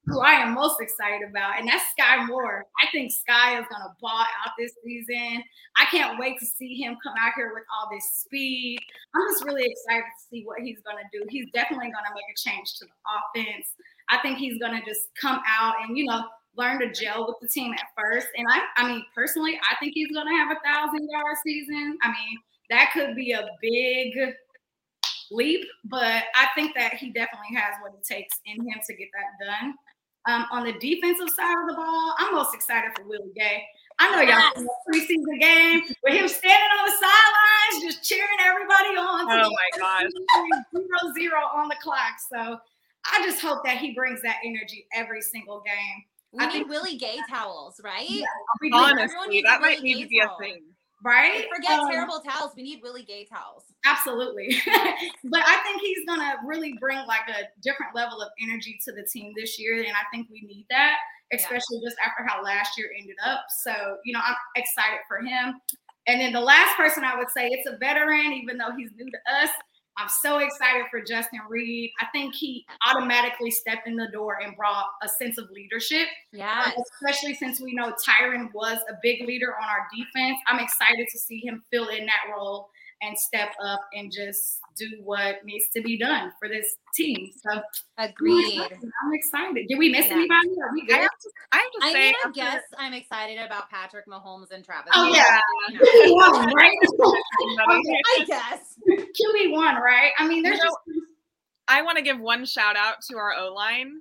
who 0.07 0.21
I 0.21 0.33
am 0.33 0.55
most 0.55 0.81
excited 0.81 1.29
about, 1.29 1.59
and 1.59 1.69
that's 1.69 1.85
Sky 1.91 2.25
Moore. 2.25 2.65
I 2.83 2.91
think 2.91 3.13
Sky 3.13 3.59
is 3.59 3.67
going 3.71 3.83
to 3.83 3.95
ball 4.01 4.21
out 4.21 4.53
this 4.59 4.73
season. 4.83 5.43
I 5.77 5.85
can't 5.87 6.19
wait 6.19 6.39
to 6.41 6.47
see 6.47 6.75
him 6.75 6.97
come 7.03 7.15
out 7.21 7.33
here 7.37 7.53
with 7.55 7.65
all 7.73 7.89
this 7.93 8.05
speed. 8.15 8.79
I'm 9.15 9.23
just 9.33 9.45
really 9.45 9.65
excited 9.65 10.05
to 10.05 10.29
see 10.31 10.43
what 10.45 10.61
he's 10.61 10.81
going 10.81 10.99
to 10.99 11.19
do. 11.19 11.25
He's 11.29 11.47
definitely 11.53 11.93
going 11.93 12.05
to 12.05 12.15
make 12.15 12.25
a 12.25 12.39
change 12.39 12.75
to 12.79 12.87
the 12.87 13.41
offense. 13.41 13.69
I 14.09 14.19
think 14.19 14.39
he's 14.39 14.59
going 14.59 14.79
to 14.79 14.85
just 14.87 15.09
come 15.21 15.41
out 15.47 15.75
and, 15.83 15.97
you 15.97 16.05
know, 16.05 16.25
learn 16.57 16.81
to 16.81 16.93
gel 16.93 17.27
with 17.27 17.37
the 17.41 17.49
team 17.49 17.73
at 17.73 17.87
first. 17.97 18.29
And 18.37 18.47
I, 18.51 18.61
I 18.77 18.89
mean, 18.89 19.05
personally, 19.15 19.59
I 19.71 19.77
think 19.77 19.93
he's 19.95 20.13
going 20.13 20.27
to 20.27 20.35
have 20.35 20.51
a 20.51 20.61
thousand 20.65 21.09
yard 21.11 21.37
season. 21.45 21.99
I 22.03 22.09
mean, 22.09 22.39
that 22.71 22.91
could 22.93 23.15
be 23.15 23.33
a 23.33 23.47
big 23.61 24.35
leap, 25.33 25.65
but 25.85 26.25
I 26.35 26.49
think 26.55 26.75
that 26.77 26.95
he 26.95 27.11
definitely 27.11 27.57
has 27.57 27.75
what 27.83 27.93
it 27.95 28.05
takes 28.05 28.41
in 28.47 28.57
him 28.57 28.81
to 28.87 28.95
get 28.95 29.09
that 29.15 29.47
done. 29.47 29.75
Um, 30.27 30.47
on 30.53 30.65
the 30.65 30.73
defensive 30.75 31.31
side 31.31 31.61
of 31.63 31.69
the 31.69 31.75
ball, 31.75 32.15
I'm 32.19 32.35
most 32.35 32.55
excited 32.55 32.93
for 32.97 33.03
Willie 33.09 33.33
Gay. 33.35 33.65
I 33.99 34.11
know 34.15 34.23
y'all 34.23 34.55
seen 34.55 34.65
the 34.65 34.71
preseason 34.89 35.41
game 35.41 35.81
with 36.05 36.15
him 36.15 36.29
standing 36.29 36.71
on 36.79 36.87
the 36.87 36.93
sidelines, 36.93 37.85
just 37.95 38.09
cheering 38.09 38.39
everybody 38.41 38.91
on. 38.97 39.27
Oh 39.31 39.51
my 39.51 39.79
gosh. 39.79 40.11
Zero 40.73 41.13
zero 41.15 41.41
on 41.55 41.69
the 41.69 41.77
clock. 41.83 42.15
So 42.33 42.59
I 43.05 43.25
just 43.25 43.41
hope 43.41 43.65
that 43.65 43.79
he 43.79 43.95
brings 43.95 44.23
that 44.23 44.37
energy 44.45 44.87
every 44.95 45.21
single 45.23 45.61
game. 45.67 46.05
We 46.33 46.45
I 46.45 46.47
need 46.47 46.53
think- 46.53 46.69
Willie 46.71 46.97
Gay 46.97 47.19
towels, 47.29 47.81
right? 47.85 48.09
Yeah, 48.09 48.27
we 48.61 48.71
Honestly, 48.73 49.43
that 49.43 49.59
a 49.59 49.61
might 49.61 49.79
Willie 49.83 49.95
need 49.95 50.03
to 50.05 50.09
be 50.09 50.19
a 50.21 50.27
towel. 50.27 50.39
thing. 50.39 50.63
Right? 51.03 51.47
Forget 51.55 51.81
Um, 51.81 51.91
terrible 51.91 52.21
towels. 52.21 52.53
We 52.57 52.63
need 52.63 52.81
Willie 52.83 53.05
Gay 53.05 53.25
towels. 53.25 53.65
Absolutely. 53.85 54.61
but 55.25 55.41
I 55.45 55.57
think 55.63 55.81
he's 55.81 56.05
going 56.07 56.21
to 56.21 56.35
really 56.47 56.75
bring 56.81 56.99
like 57.07 57.29
a 57.29 57.49
different 57.63 57.95
level 57.95 58.21
of 58.21 58.29
energy 58.41 58.79
to 58.85 58.93
the 58.93 59.03
team 59.03 59.33
this 59.37 59.59
year. 59.59 59.79
And 59.83 59.93
I 59.93 60.05
think 60.13 60.29
we 60.31 60.43
need 60.43 60.67
that, 60.71 60.97
especially 61.33 61.81
just 61.85 61.97
after 62.05 62.27
how 62.27 62.43
last 62.43 62.79
year 62.79 62.89
ended 62.99 63.17
up. 63.25 63.45
So, 63.63 63.73
you 64.05 64.13
know, 64.13 64.21
I'm 64.25 64.37
excited 64.57 65.01
for 65.09 65.19
him. 65.19 65.61
And 66.07 66.21
then 66.21 66.33
the 66.33 66.41
last 66.41 66.77
person 66.77 67.05
I 67.05 67.17
would 67.17 67.31
say, 67.31 67.49
it's 67.49 67.69
a 67.69 67.77
veteran, 67.79 68.33
even 68.33 68.59
though 68.59 68.75
he's 68.77 68.91
new 68.97 69.11
to 69.11 69.19
us. 69.41 69.51
I'm 70.03 70.09
so 70.09 70.39
excited 70.39 70.87
for 70.91 71.01
Justin 71.01 71.41
Reid. 71.49 71.93
I 72.01 72.07
think 72.13 72.35
he 72.35 72.67
automatically 72.87 73.51
stepped 73.51 73.87
in 73.87 73.95
the 73.95 74.09
door 74.13 74.39
and 74.43 74.57
brought 74.57 74.87
a 75.03 75.09
sense 75.09 75.39
of 75.39 75.49
leadership. 75.51 76.09
Yeah. 76.33 76.65
Um, 76.67 76.73
especially 77.01 77.35
since 77.35 77.61
we 77.61 77.73
know 77.73 77.93
Tyrann 78.05 78.53
was 78.53 78.79
a 78.89 78.95
big 79.03 79.27
leader 79.27 79.55
on 79.55 79.69
our 79.69 79.87
defense. 79.97 80.39
I'm 80.49 80.59
excited 80.59 81.07
to 81.13 81.19
see 81.19 81.41
him 81.45 81.63
fill 81.71 81.89
in 81.89 82.07
that 82.07 82.35
role 82.35 82.71
and 83.03 83.19
step 83.19 83.51
up 83.63 83.81
and 83.93 84.11
just 84.13 84.61
do 84.77 84.87
what 85.03 85.45
needs 85.45 85.67
to 85.75 85.83
be 85.83 85.99
done 85.99 86.33
for 86.39 86.49
this 86.49 86.77
team. 86.95 87.31
So 87.45 87.61
Agreed. 87.99 88.61
I'm 88.61 89.13
excited. 89.13 89.67
Did 89.69 89.79
we 89.79 89.91
miss 89.91 90.07
Yeah. 90.07 90.13
anybody? 90.15 90.49
Are 90.63 90.73
we 90.73 90.83
I 90.83 90.87
good? 90.87 90.97
have 91.01 91.11
to, 91.11 91.31
I 91.53 91.57
have 91.57 91.65
to 91.73 91.79
I 91.83 91.93
say, 91.93 91.99
mean, 91.99 92.15
I 92.15 92.29
after- 92.29 92.31
guess 92.33 92.63
I'm 92.79 92.95
excited 92.95 93.39
about 93.39 93.69
Patrick 93.71 94.07
Mahomes 94.07 94.51
and 94.53 94.65
Travis. 94.65 94.93
Oh, 94.95 95.11
Kelce. 95.13 95.17
yeah. 95.17 95.41
You 95.71 96.17
know, 96.17 96.33
QB1, 96.33 96.55
right? 96.55 96.77
I 98.21 98.25
guess. 98.27 98.79
QB1, 98.89 99.81
right? 99.81 100.13
I 100.19 100.27
mean, 100.29 100.43
there's 100.43 100.59
You 100.59 100.65
know, 100.65 100.71
just 100.87 101.07
I 101.69 101.83
want 101.83 101.97
to 101.99 102.03
give 102.03 102.19
one 102.21 102.45
shout 102.45 102.77
out 102.77 102.97
to 103.11 103.17
our 103.17 103.35
O 103.35 103.53
line, 103.55 104.01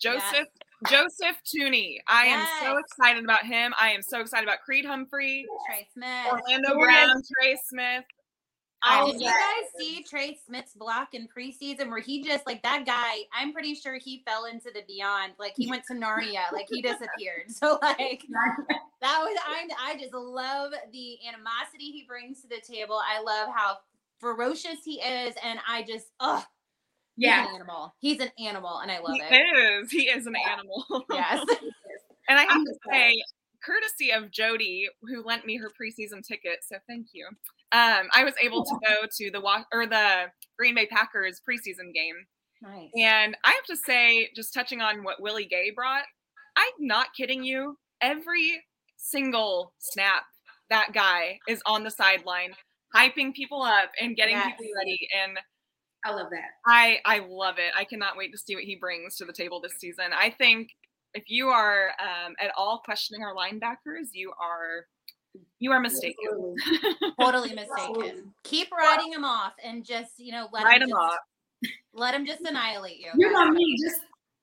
Joseph 0.00 0.48
Joseph 0.88 1.36
Thuney. 1.46 1.98
I 2.08 2.24
am 2.26 2.44
so 2.60 2.76
excited 2.76 3.22
about 3.22 3.44
him. 3.46 3.72
I 3.78 3.90
am 3.90 4.02
so 4.02 4.20
excited 4.20 4.42
about 4.48 4.62
Creed 4.64 4.84
Humphrey, 4.84 5.46
Trey 5.68 5.86
Smith. 5.92 6.26
Orlando 6.26 6.68
Yes. 6.70 6.76
Brown, 6.76 7.22
Trey 7.40 7.56
Smith. 7.68 8.04
Oh, 8.84 9.12
Did 9.12 9.20
you 9.20 9.28
guys 9.28 9.70
see 9.78 10.02
Trey 10.02 10.38
Smith's 10.44 10.74
block 10.74 11.14
in 11.14 11.28
preseason 11.28 11.88
where 11.88 12.00
he 12.00 12.22
just 12.22 12.46
like 12.46 12.62
that 12.64 12.84
guy? 12.84 13.18
I'm 13.32 13.52
pretty 13.52 13.74
sure 13.74 13.94
he 13.94 14.22
fell 14.26 14.46
into 14.46 14.70
the 14.74 14.82
beyond. 14.88 15.34
Like 15.38 15.54
he 15.56 15.68
went 15.70 15.84
to 15.86 15.94
Narnia, 15.94 16.50
like 16.52 16.66
he 16.68 16.82
disappeared. 16.82 17.44
So 17.48 17.78
like 17.80 18.24
that 19.00 19.18
was 19.20 19.38
I 19.46 19.68
I 19.80 19.96
just 19.96 20.14
love 20.14 20.72
the 20.92 21.18
animosity 21.28 21.92
he 21.92 22.04
brings 22.08 22.40
to 22.42 22.48
the 22.48 22.60
table. 22.60 22.98
I 22.98 23.22
love 23.22 23.50
how 23.54 23.78
ferocious 24.18 24.78
he 24.84 25.00
is, 25.00 25.34
and 25.44 25.58
I 25.68 25.82
just. 25.82 26.06
He's 27.16 27.26
yeah. 27.26 27.46
an 27.46 27.54
animal. 27.54 27.94
He's 28.00 28.20
an 28.20 28.30
animal, 28.38 28.78
and 28.78 28.90
I 28.90 28.98
love 28.98 29.16
it. 29.16 29.24
He 29.28 29.36
it. 29.36 29.82
is. 29.82 29.90
He 29.90 30.02
is 30.04 30.26
an 30.26 30.34
animal. 30.50 30.84
Yes. 31.12 31.44
And 32.28 32.38
I 32.38 32.42
have 32.42 32.52
I'm 32.52 32.64
to 32.64 32.74
say, 32.88 33.20
courtesy 33.64 34.12
of 34.12 34.30
Jody, 34.30 34.88
who 35.02 35.24
lent 35.24 35.44
me 35.44 35.56
her 35.56 35.68
preseason 35.68 36.22
ticket, 36.22 36.60
so 36.62 36.76
thank 36.88 37.08
you. 37.12 37.28
Um, 37.72 38.08
I 38.14 38.24
was 38.24 38.34
able 38.42 38.64
to 38.64 38.76
go 38.86 38.94
to 39.18 39.30
the 39.30 39.40
Wa- 39.40 39.64
or 39.72 39.86
the 39.86 40.26
Green 40.58 40.74
Bay 40.74 40.86
Packers 40.86 41.40
preseason 41.48 41.92
game, 41.94 42.16
Nice. 42.60 42.90
and 42.96 43.36
I 43.44 43.52
have 43.52 43.64
to 43.64 43.76
say, 43.76 44.28
just 44.36 44.52
touching 44.52 44.80
on 44.82 45.02
what 45.04 45.20
Willie 45.22 45.46
Gay 45.46 45.70
brought, 45.74 46.04
I'm 46.56 46.72
not 46.78 47.08
kidding 47.16 47.42
you. 47.44 47.78
Every 48.00 48.62
single 48.96 49.72
snap, 49.78 50.24
that 50.70 50.92
guy 50.92 51.38
is 51.48 51.62
on 51.66 51.82
the 51.84 51.90
sideline, 51.90 52.54
hyping 52.94 53.32
people 53.34 53.62
up 53.62 53.90
and 54.00 54.16
getting 54.16 54.36
Yes. 54.36 54.56
people 54.58 54.72
ready, 54.76 55.08
and 55.22 55.38
I 56.04 56.10
love 56.12 56.30
that. 56.30 56.50
I 56.66 56.98
I 57.04 57.20
love 57.28 57.58
it. 57.58 57.72
I 57.76 57.84
cannot 57.84 58.16
wait 58.16 58.32
to 58.32 58.38
see 58.38 58.54
what 58.54 58.64
he 58.64 58.76
brings 58.76 59.16
to 59.16 59.24
the 59.24 59.32
table 59.32 59.60
this 59.60 59.74
season. 59.78 60.06
I 60.12 60.30
think 60.30 60.68
if 61.14 61.24
you 61.28 61.48
are 61.48 61.90
um, 62.00 62.34
at 62.40 62.50
all 62.56 62.80
questioning 62.84 63.22
our 63.22 63.34
linebackers, 63.34 64.08
you 64.12 64.32
are 64.40 64.86
you 65.58 65.72
are 65.72 65.80
mistaken. 65.80 66.54
totally 67.20 67.52
mistaken. 67.54 68.32
Keep 68.44 68.72
riding 68.72 69.12
him 69.12 69.24
off 69.24 69.52
and 69.62 69.84
just 69.84 70.12
you 70.18 70.32
know 70.32 70.48
let 70.52 70.64
Write 70.64 70.76
him 70.82 70.88
him 70.88 70.88
just, 70.90 71.00
off. 71.00 71.18
let 71.94 72.14
him 72.14 72.26
just 72.26 72.40
annihilate 72.42 72.98
you. 72.98 73.10
You 73.16 73.32
know 73.32 73.50
me, 73.50 73.76
just 73.84 74.00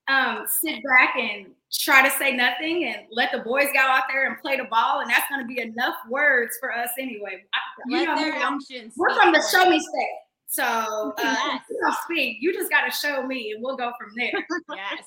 um, 0.08 0.46
sit 0.48 0.81
back 0.84 1.15
and 1.17 1.48
try 1.72 2.01
to 2.08 2.10
say 2.17 2.36
nothing 2.36 2.86
and 2.86 3.05
let 3.12 3.31
the 3.31 3.39
boys 3.39 3.67
go 3.74 3.79
out 3.79 4.03
there 4.10 4.27
and 4.27 4.39
play 4.41 4.58
the 4.58 4.63
ball, 4.65 5.01
and 5.01 5.10
that's 5.10 5.29
going 5.29 5.41
to 5.41 5.48
be 5.48 5.62
enough 5.62 5.96
words 6.10 6.58
for 6.60 6.74
us 6.74 6.89
anyway. 6.98 7.43
I, 7.53 7.60
you 7.88 7.98
Let 7.98 8.08
know 8.08 8.15
their 8.15 8.31
me, 8.34 8.38
actions. 8.41 8.93
we're 8.98 9.10
speak 9.12 9.22
from 9.22 9.34
the 9.34 9.43
show 9.51 9.69
me 9.69 9.79
state. 9.79 10.17
So 10.48 10.63
uh, 10.63 11.13
Yes. 11.19 11.62
you 11.69 11.79
don't 11.79 11.96
speak. 12.05 12.38
You 12.41 12.51
just 12.53 12.72
got 12.72 12.86
to 12.86 12.91
show 12.91 13.22
me, 13.27 13.51
and 13.51 13.63
we'll 13.63 13.77
go 13.77 13.91
from 14.00 14.10
there. 14.15 14.31
Yes. 14.75 15.05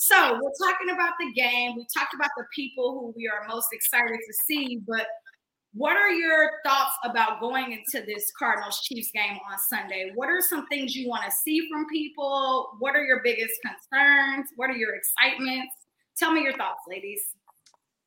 So 0.00 0.40
we're 0.42 0.66
talking 0.66 0.94
about 0.94 1.12
the 1.20 1.30
game. 1.32 1.76
We 1.76 1.86
talked 1.94 2.14
about 2.14 2.30
the 2.34 2.44
people 2.56 2.92
who 2.92 3.12
we 3.14 3.28
are 3.28 3.46
most 3.46 3.66
excited 3.70 4.18
to 4.26 4.32
see. 4.32 4.80
But 4.88 5.06
what 5.74 5.94
are 5.94 6.08
your 6.08 6.52
thoughts 6.64 6.94
about 7.04 7.38
going 7.38 7.72
into 7.72 8.06
this 8.06 8.32
Cardinals 8.38 8.80
Chiefs 8.80 9.10
game 9.10 9.38
on 9.52 9.58
Sunday? 9.58 10.12
What 10.14 10.30
are 10.30 10.40
some 10.40 10.66
things 10.68 10.96
you 10.96 11.06
want 11.06 11.24
to 11.26 11.30
see 11.30 11.68
from 11.68 11.84
people? 11.92 12.78
What 12.78 12.96
are 12.96 13.04
your 13.04 13.20
biggest 13.22 13.52
concerns? 13.60 14.48
What 14.56 14.70
are 14.70 14.74
your 14.74 14.94
excitements? 14.94 15.74
Tell 16.16 16.32
me 16.32 16.44
your 16.44 16.56
thoughts, 16.56 16.80
ladies. 16.88 17.34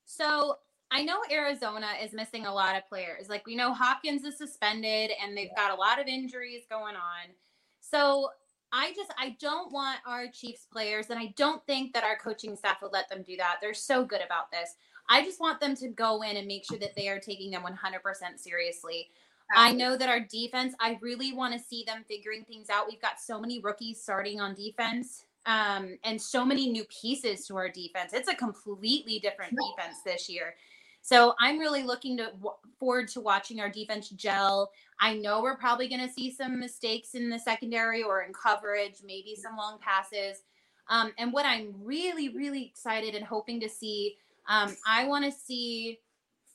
So 0.06 0.56
I 0.90 1.04
know 1.04 1.20
Arizona 1.32 1.90
is 2.04 2.12
missing 2.12 2.48
a 2.48 2.54
lot 2.54 2.76
of 2.76 2.90
players. 2.90 3.30
Like 3.30 3.46
we 3.46 3.56
know 3.56 3.72
Hopkins 3.72 4.24
is 4.24 4.40
suspended 4.40 5.12
and 5.24 5.38
they've 5.38 5.56
got 5.56 5.70
a 5.70 5.76
lot 5.76 6.02
of 6.02 6.08
injuries 6.08 6.64
going 6.72 6.96
on. 6.96 7.36
So 7.82 8.30
I 8.74 8.92
just 8.94 9.14
I 9.20 9.38
don't 9.40 9.72
want 9.72 10.00
our 10.06 10.28
Chiefs 10.28 10.66
players 10.70 11.12
and 11.12 11.20
I 11.20 11.34
don't 11.38 11.66
think 11.68 11.94
that 11.94 12.04
our 12.04 12.18
coaching 12.18 12.56
staff 12.56 12.82
would 12.82 12.92
let 12.92 13.08
them 13.08 13.22
do 13.22 13.38
that. 13.38 13.58
They're 13.62 13.76
so 13.76 14.04
good 14.04 14.22
about 14.26 14.52
this. 14.52 14.76
I 15.08 15.24
just 15.24 15.40
want 15.40 15.60
them 15.60 15.76
to 15.76 15.90
go 15.90 16.24
in 16.24 16.38
and 16.38 16.48
make 16.48 16.66
sure 16.66 16.80
that 16.80 16.96
they 16.96 17.08
are 17.08 17.20
taking 17.20 17.52
them 17.52 17.64
100% 17.64 18.40
seriously. 18.40 19.10
I 19.56 19.74
know 19.74 19.96
that 19.96 20.10
our 20.10 20.22
defense, 20.22 20.74
I 20.80 20.98
really 21.02 21.34
want 21.34 21.54
to 21.54 21.60
see 21.60 21.84
them 21.86 22.04
figuring 22.08 22.46
things 22.46 22.70
out. 22.70 22.88
We've 22.90 23.02
got 23.02 23.20
so 23.20 23.40
many 23.40 23.60
rookies 23.60 24.02
starting 24.02 24.42
on 24.42 24.56
defense 24.56 25.26
um, 25.46 25.98
and 26.04 26.20
so 26.20 26.46
many 26.46 26.72
new 26.72 26.86
pieces 26.86 27.46
to 27.48 27.58
our 27.58 27.70
defense. 27.70 28.14
It's 28.14 28.30
a 28.30 28.36
completely 28.36 29.20
different 29.20 29.52
defense 29.52 29.98
this 30.04 30.30
year. 30.30 30.56
So 31.04 31.36
I'm 31.38 31.60
really 31.60 31.84
looking 31.84 32.16
to 32.18 32.28
w- 32.28 32.56
forward 32.80 33.10
to 33.10 33.20
watching 33.20 33.60
our 33.60 33.70
defense 33.70 34.10
gel. 34.10 34.72
I 35.02 35.16
know 35.16 35.42
we're 35.42 35.58
probably 35.58 35.90
going 35.90 36.06
to 36.06 36.12
see 36.12 36.32
some 36.32 36.60
mistakes 36.60 37.14
in 37.14 37.30
the 37.30 37.38
secondary 37.38 38.02
or 38.02 38.22
in 38.24 38.32
coverage, 38.34 38.96
maybe 39.06 39.36
some 39.36 39.58
long 39.58 39.80
passes. 39.82 40.44
Um, 40.88 41.12
and 41.18 41.34
what 41.34 41.46
I'm 41.46 41.74
really, 41.84 42.30
really 42.30 42.66
excited 42.66 43.16
and 43.16 43.26
hoping 43.26 43.60
to 43.60 43.70
see, 43.70 44.16
um, 44.48 44.76
I 44.88 45.06
want 45.06 45.26
to 45.26 45.32
see 45.32 46.00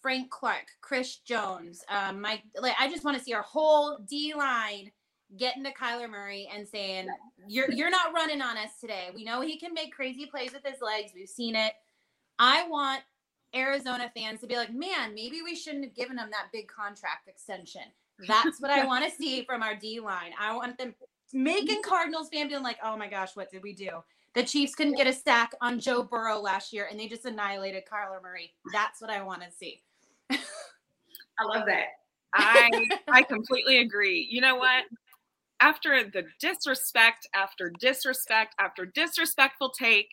Frank 0.01 0.31
Clark, 0.31 0.67
Chris 0.81 1.17
Jones, 1.19 1.85
um, 1.91 2.21
Mike. 2.21 2.43
Like, 2.59 2.75
I 2.81 2.89
just 2.89 3.05
want 3.05 3.19
to 3.19 3.23
see 3.23 3.35
our 3.35 3.43
whole 3.43 3.99
D 4.09 4.33
line 4.35 4.91
getting 5.37 5.65
to 5.65 5.73
Kyler 5.73 6.09
Murray 6.09 6.49
and 6.55 6.67
saying, 6.67 7.09
"You're 7.47 7.71
you're 7.71 7.91
not 7.91 8.15
running 8.15 8.41
on 8.41 8.57
us 8.57 8.81
today. 8.81 9.11
We 9.15 9.25
know 9.25 9.41
he 9.43 9.59
can 9.59 9.75
make 9.75 9.93
crazy 9.93 10.27
plays 10.27 10.53
with 10.53 10.65
his 10.65 10.81
legs. 10.81 11.13
We've 11.15 11.29
seen 11.29 11.55
it. 11.55 11.73
I 12.39 12.67
want 12.69 13.03
Arizona 13.55 14.11
fans 14.15 14.41
to 14.41 14.47
be 14.47 14.57
like, 14.57 14.73
man, 14.73 15.15
maybe 15.15 15.41
we 15.43 15.55
shouldn't 15.55 15.85
have 15.85 15.95
given 15.95 16.17
them 16.17 16.29
that 16.31 16.49
big 16.53 16.69
contract 16.69 17.29
extension. 17.29 17.83
That's 18.27 18.61
what 18.61 18.71
I 18.71 18.85
want 18.85 19.05
to 19.05 19.11
see 19.11 19.45
from 19.45 19.63
our 19.63 19.75
D 19.75 20.01
line. 20.01 20.33
I 20.39 20.55
want 20.55 20.77
them 20.77 20.95
making 21.33 21.77
mm-hmm. 21.77 21.89
Cardinals 21.89 22.29
fan 22.31 22.49
being 22.49 22.63
like, 22.63 22.79
oh 22.83 22.97
my 22.97 23.09
gosh, 23.09 23.37
what 23.37 23.51
did 23.51 23.63
we 23.63 23.73
do? 23.73 23.91
The 24.35 24.43
Chiefs 24.43 24.75
couldn't 24.75 24.97
get 24.97 25.07
a 25.07 25.13
sack 25.13 25.53
on 25.61 25.81
Joe 25.81 26.03
Burrow 26.03 26.39
last 26.39 26.73
year, 26.73 26.87
and 26.91 26.99
they 26.99 27.09
just 27.09 27.25
annihilated 27.25 27.85
Kyler 27.91 28.23
Murray. 28.23 28.53
That's 28.73 29.01
what 29.01 29.11
I 29.11 29.23
want 29.23 29.43
to 29.43 29.51
see. 29.51 29.81
I 30.31 31.45
love 31.45 31.67
that. 31.67 31.87
I 32.35 32.89
I 33.09 33.23
completely 33.23 33.79
agree. 33.79 34.27
You 34.31 34.41
know 34.41 34.57
what? 34.57 34.85
After 35.61 36.05
the 36.05 36.25
disrespect 36.41 37.29
after 37.35 37.73
disrespect 37.81 38.55
after 38.59 38.87
disrespectful 38.87 39.71
take 39.71 40.09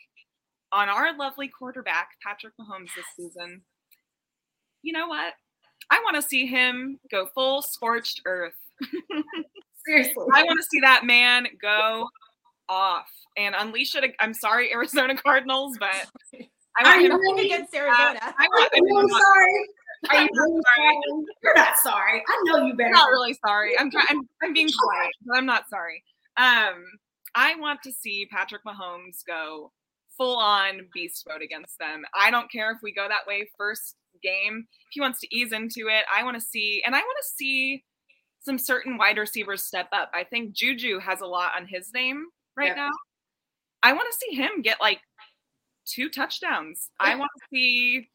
on 0.76 0.90
our 0.90 1.18
lovely 1.18 1.48
quarterback 1.48 2.10
Patrick 2.22 2.54
Mahomes 2.60 2.90
this 2.96 3.06
season, 3.16 3.62
you 4.84 4.92
know 4.92 5.08
what? 5.08 5.34
I 5.90 6.02
want 6.04 6.18
to 6.18 6.22
see 6.22 6.46
him 6.46 7.00
go 7.10 7.28
full 7.34 7.62
scorched 7.62 8.22
earth. 8.26 8.54
Seriously. 9.88 10.26
I 10.34 10.44
want 10.44 10.60
to 10.60 10.66
see 10.70 10.82
that 10.82 11.06
man 11.06 11.48
go 11.62 12.10
off 12.68 13.10
and 13.38 13.56
unleash 13.58 13.96
it. 13.96 14.14
I'm 14.20 14.34
sorry, 14.34 14.74
Arizona 14.74 15.16
Cardinals, 15.26 15.78
but 15.80 16.08
I 16.78 16.84
Are 16.84 16.84
want 16.84 17.02
you 17.02 17.06
him 17.06 17.12
to 17.12 17.18
really 17.18 17.46
against 17.46 17.74
Arizona. 17.74 18.20
I 18.22 18.48
want, 18.48 18.72
I'm 18.74 19.10
sorry. 19.10 19.70
Are 20.10 20.22
you 20.22 20.22
I'm 20.22 20.28
not 20.34 20.44
really 20.44 20.62
sorry. 20.76 21.26
You're 21.42 21.56
not 21.56 21.78
sorry. 21.78 22.24
I 22.28 22.44
know 22.46 22.66
you 22.66 22.74
better. 22.76 22.88
I'm 22.88 22.94
not 22.94 23.10
really 23.10 23.38
sorry. 23.46 23.80
I'm 23.80 23.90
trying. 23.90 24.06
I'm, 24.10 24.28
I'm 24.44 24.54
being 24.54 24.70
quiet, 24.70 25.12
but 25.26 25.38
I'm 25.38 25.46
not 25.46 25.70
sorry. 25.70 26.04
Um, 26.38 26.84
I 27.34 27.56
want 27.56 27.82
to 27.84 27.92
see 27.92 28.28
Patrick 28.30 28.62
Mahomes 28.66 29.26
go 29.26 29.72
full 30.18 30.38
on 30.38 30.88
beast 30.94 31.26
mode 31.28 31.42
against 31.42 31.78
them. 31.80 32.04
I 32.14 32.32
don't 32.32 32.52
care 32.52 32.72
if 32.72 32.78
we 32.82 32.94
go 32.94 33.08
that 33.08 33.28
way 33.28 33.50
first 33.58 33.96
game. 34.24 34.66
If 34.70 34.88
he 34.92 35.02
wants 35.02 35.20
to 35.22 35.36
ease 35.36 35.52
into 35.52 35.88
it, 35.90 36.06
I 36.14 36.24
want 36.24 36.36
to 36.36 36.42
see, 36.42 36.82
and 36.86 36.96
I 36.96 37.00
want 37.00 37.18
to 37.22 37.28
see 37.36 37.84
some 38.42 38.58
certain 38.58 38.98
wide 38.98 39.18
receivers 39.18 39.64
step 39.66 39.88
up. 39.92 40.12
I 40.14 40.24
think 40.24 40.54
Juju 40.54 41.00
has 41.00 41.22
a 41.22 41.26
lot 41.26 41.52
on 41.58 41.66
his 41.68 41.92
name 41.94 42.28
right 42.56 42.68
Yeah. 42.68 42.88
now. 42.88 42.92
I 43.84 43.94
want 43.94 44.08
to 44.12 44.18
see 44.18 44.36
him 44.36 44.62
get 44.62 44.80
like 44.80 45.02
two 45.86 46.10
touchdowns. 46.10 46.90
I 47.00 47.16
want 47.16 47.30
to 47.38 47.48
see 47.54 48.10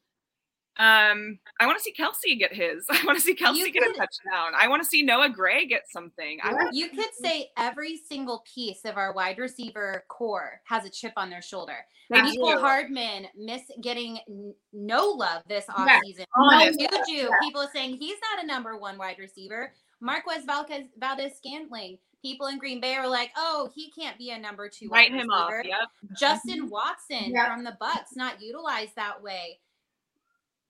um 0.78 1.38
I 1.58 1.66
want 1.66 1.76
to 1.78 1.82
see 1.82 1.92
Kelce 1.92 2.38
get 2.38 2.54
his. 2.54 2.84
I 2.90 3.04
want 3.04 3.18
to 3.18 3.22
see 3.24 3.34
Kelce 3.34 3.56
You 3.56 3.70
get 3.72 3.82
a 3.82 3.92
touchdown. 3.92 4.52
I 4.56 4.68
want 4.68 4.82
to 4.82 4.88
see 4.88 5.02
Noah 5.02 5.28
Gray 5.28 5.66
get 5.66 5.82
something. 5.90 6.38
You 6.72 6.88
could 6.88 7.12
say 7.22 7.50
every 7.58 7.96
single 8.08 8.44
piece 8.54 8.84
of 8.84 8.96
our 8.96 9.12
wide 9.12 9.38
receiver 9.38 10.04
corps 10.08 10.60
has 10.64 10.84
a 10.84 10.90
chip 10.90 11.12
on 11.16 11.28
their 11.30 11.42
shoulder. 11.42 11.76
Do. 12.12 12.58
Hardman 12.58 13.26
miss 13.36 13.62
getting 13.82 14.18
n- 14.28 14.54
no 14.72 15.06
love 15.10 15.42
this 15.48 15.66
offseason. 15.66 16.24
Honest. 16.34 16.80
Juju, 16.80 17.28
people 17.42 17.68
saying 17.72 17.98
he's 17.98 18.16
not 18.34 18.42
a 18.42 18.46
number 18.46 18.76
one 18.76 18.98
wide 18.98 19.18
receiver. 19.18 19.72
Marquez 20.00 20.44
Valdes, 20.44 20.88
Valdes 20.98 21.36
Scantling, 21.36 21.98
people 22.22 22.46
in 22.48 22.58
Green 22.58 22.80
Bay 22.80 22.94
are 22.94 23.06
like, 23.08 23.30
oh, 23.36 23.70
he 23.74 23.90
can't 23.92 24.18
be 24.18 24.30
a 24.30 24.38
number 24.38 24.68
two 24.68 24.88
write 24.88 25.12
wide 25.12 25.20
him 25.20 25.30
off. 25.30 25.52
receiver. 25.52 25.68
Yep. 25.68 26.18
Justin 26.18 26.68
Watson 26.68 27.32
Yeah. 27.32 27.52
from 27.54 27.62
the 27.64 27.76
Bucs 27.80 28.16
not 28.16 28.40
utilized 28.42 28.96
that 28.96 29.22
way. 29.22 29.58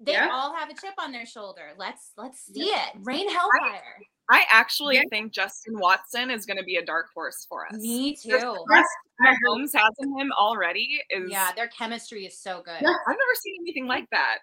They 0.01 0.13
Yeah. 0.13 0.31
all 0.33 0.55
have 0.55 0.71
a 0.71 0.75
chip 0.75 0.95
on 0.99 1.13
their 1.13 1.27
shoulder. 1.27 1.73
Let's 1.77 2.13
let's 2.17 2.41
see 2.47 2.65
it. 2.71 2.91
Rain 3.01 3.29
hellfire. 3.31 3.99
I 4.31 4.47
actually 4.51 4.97
Yeah. 4.97 5.03
think 5.11 5.33
Justin 5.33 5.79
Watson 5.79 6.31
is 6.31 6.47
going 6.47 6.57
to 6.57 6.63
be 6.65 6.77
a 6.77 6.85
dark 6.85 7.09
horse 7.15 7.45
for 7.49 7.67
us. 7.67 7.75
Me 7.75 8.15
too. 8.17 8.31
the 8.31 8.65
trust 8.69 8.89
Mahomes 9.21 9.73
has 9.79 9.91
in 9.99 10.19
him 10.19 10.33
already 10.39 11.03
is. 11.11 11.31
Yeah, 11.31 11.53
their 11.53 11.69
chemistry 11.69 12.25
is 12.25 12.39
so 12.41 12.63
good. 12.63 12.81
Yeah. 12.81 12.89
I've 12.89 13.17
never 13.19 13.35
seen 13.35 13.57
anything 13.61 13.87
like 13.87 14.09
that. 14.11 14.39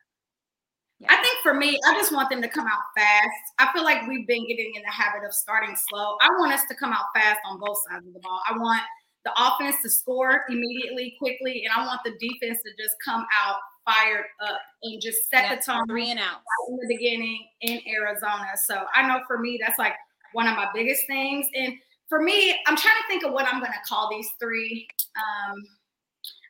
Yeah. 1.00 1.12
I 1.14 1.22
think 1.22 1.38
for 1.42 1.54
me, 1.54 1.80
I 1.88 1.94
just 1.94 2.12
want 2.12 2.30
them 2.30 2.42
to 2.42 2.48
come 2.50 2.66
out 2.68 2.82
fast. 2.96 3.30
I 3.60 3.72
feel 3.72 3.84
like 3.84 4.06
we've 4.08 4.28
been 4.28 4.48
getting 4.48 4.74
in 4.76 4.82
the 4.84 4.92
habit 4.92 5.24
of 5.26 5.34
starting 5.34 5.76
slow. 5.76 6.18
I 6.22 6.30
want 6.40 6.54
us 6.54 6.66
to 6.66 6.76
come 6.76 6.92
out 6.92 7.06
fast 7.16 7.40
on 7.46 7.60
both 7.60 7.78
sides 7.90 8.06
of 8.08 8.14
the 8.14 8.20
ball. 8.20 8.42
I 8.50 8.58
want 8.58 8.82
the 9.28 9.42
offense 9.42 9.76
to 9.84 9.90
score 9.90 10.46
immediately, 10.50 11.16
quickly, 11.20 11.66
and 11.66 11.74
I 11.76 11.86
want 11.86 12.02
the 12.04 12.12
defense 12.12 12.60
to 12.64 12.84
just 12.84 12.96
come 13.04 13.26
out 13.38 13.58
fired 13.86 14.26
up 14.42 14.60
and 14.84 15.02
just 15.02 15.30
set 15.30 15.50
the 15.50 15.64
tone 15.64 15.88
three 15.88 16.12
and 16.12 16.20
out. 16.20 16.42
in 16.70 16.76
the 16.76 16.88
beginning 16.88 17.48
in 17.62 17.80
Arizona. 17.88 18.50
So 18.66 18.86
I 18.94 19.08
know 19.08 19.22
for 19.28 19.38
me, 19.40 19.60
that's 19.66 19.80
like 19.80 19.94
one 20.34 20.48
of 20.48 20.56
my 20.56 20.68
biggest 20.74 21.08
things. 21.08 21.48
And 21.56 21.74
for 22.10 22.22
me, 22.22 22.52
I'm 22.68 22.76
trying 22.76 22.98
to 23.02 23.08
think 23.08 23.24
of 23.24 23.32
what 23.32 23.46
I'm 23.46 23.60
going 23.60 23.72
to 23.72 23.88
call 23.88 24.10
these 24.10 24.30
three. 24.40 24.88
Um, 25.16 25.64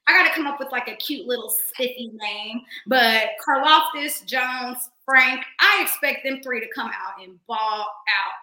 I 0.07 0.13
got 0.13 0.27
to 0.27 0.33
come 0.33 0.47
up 0.47 0.59
with 0.59 0.71
like 0.71 0.87
a 0.87 0.95
cute 0.95 1.27
little 1.27 1.49
spiffy 1.49 2.11
name. 2.13 2.61
But 2.87 3.31
Karlaftis, 3.45 4.25
Jones, 4.25 4.89
Frank, 5.05 5.43
I 5.59 5.83
expect 5.83 6.23
them 6.23 6.41
three 6.43 6.59
to 6.59 6.67
come 6.73 6.87
out 6.87 7.23
and 7.23 7.37
ball 7.45 7.87
out. 7.87 8.33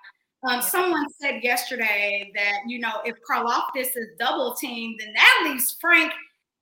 Um, 0.49 0.61
someone 0.61 1.07
said 1.21 1.43
yesterday 1.43 2.31
that 2.35 2.59
you 2.67 2.79
know 2.79 3.01
if 3.05 3.15
Karlaftis 3.29 3.97
is 3.97 4.09
double 4.19 4.55
teamed, 4.55 5.01
then 5.01 5.13
that 5.15 5.49
leaves 5.49 5.77
Frank 5.81 6.13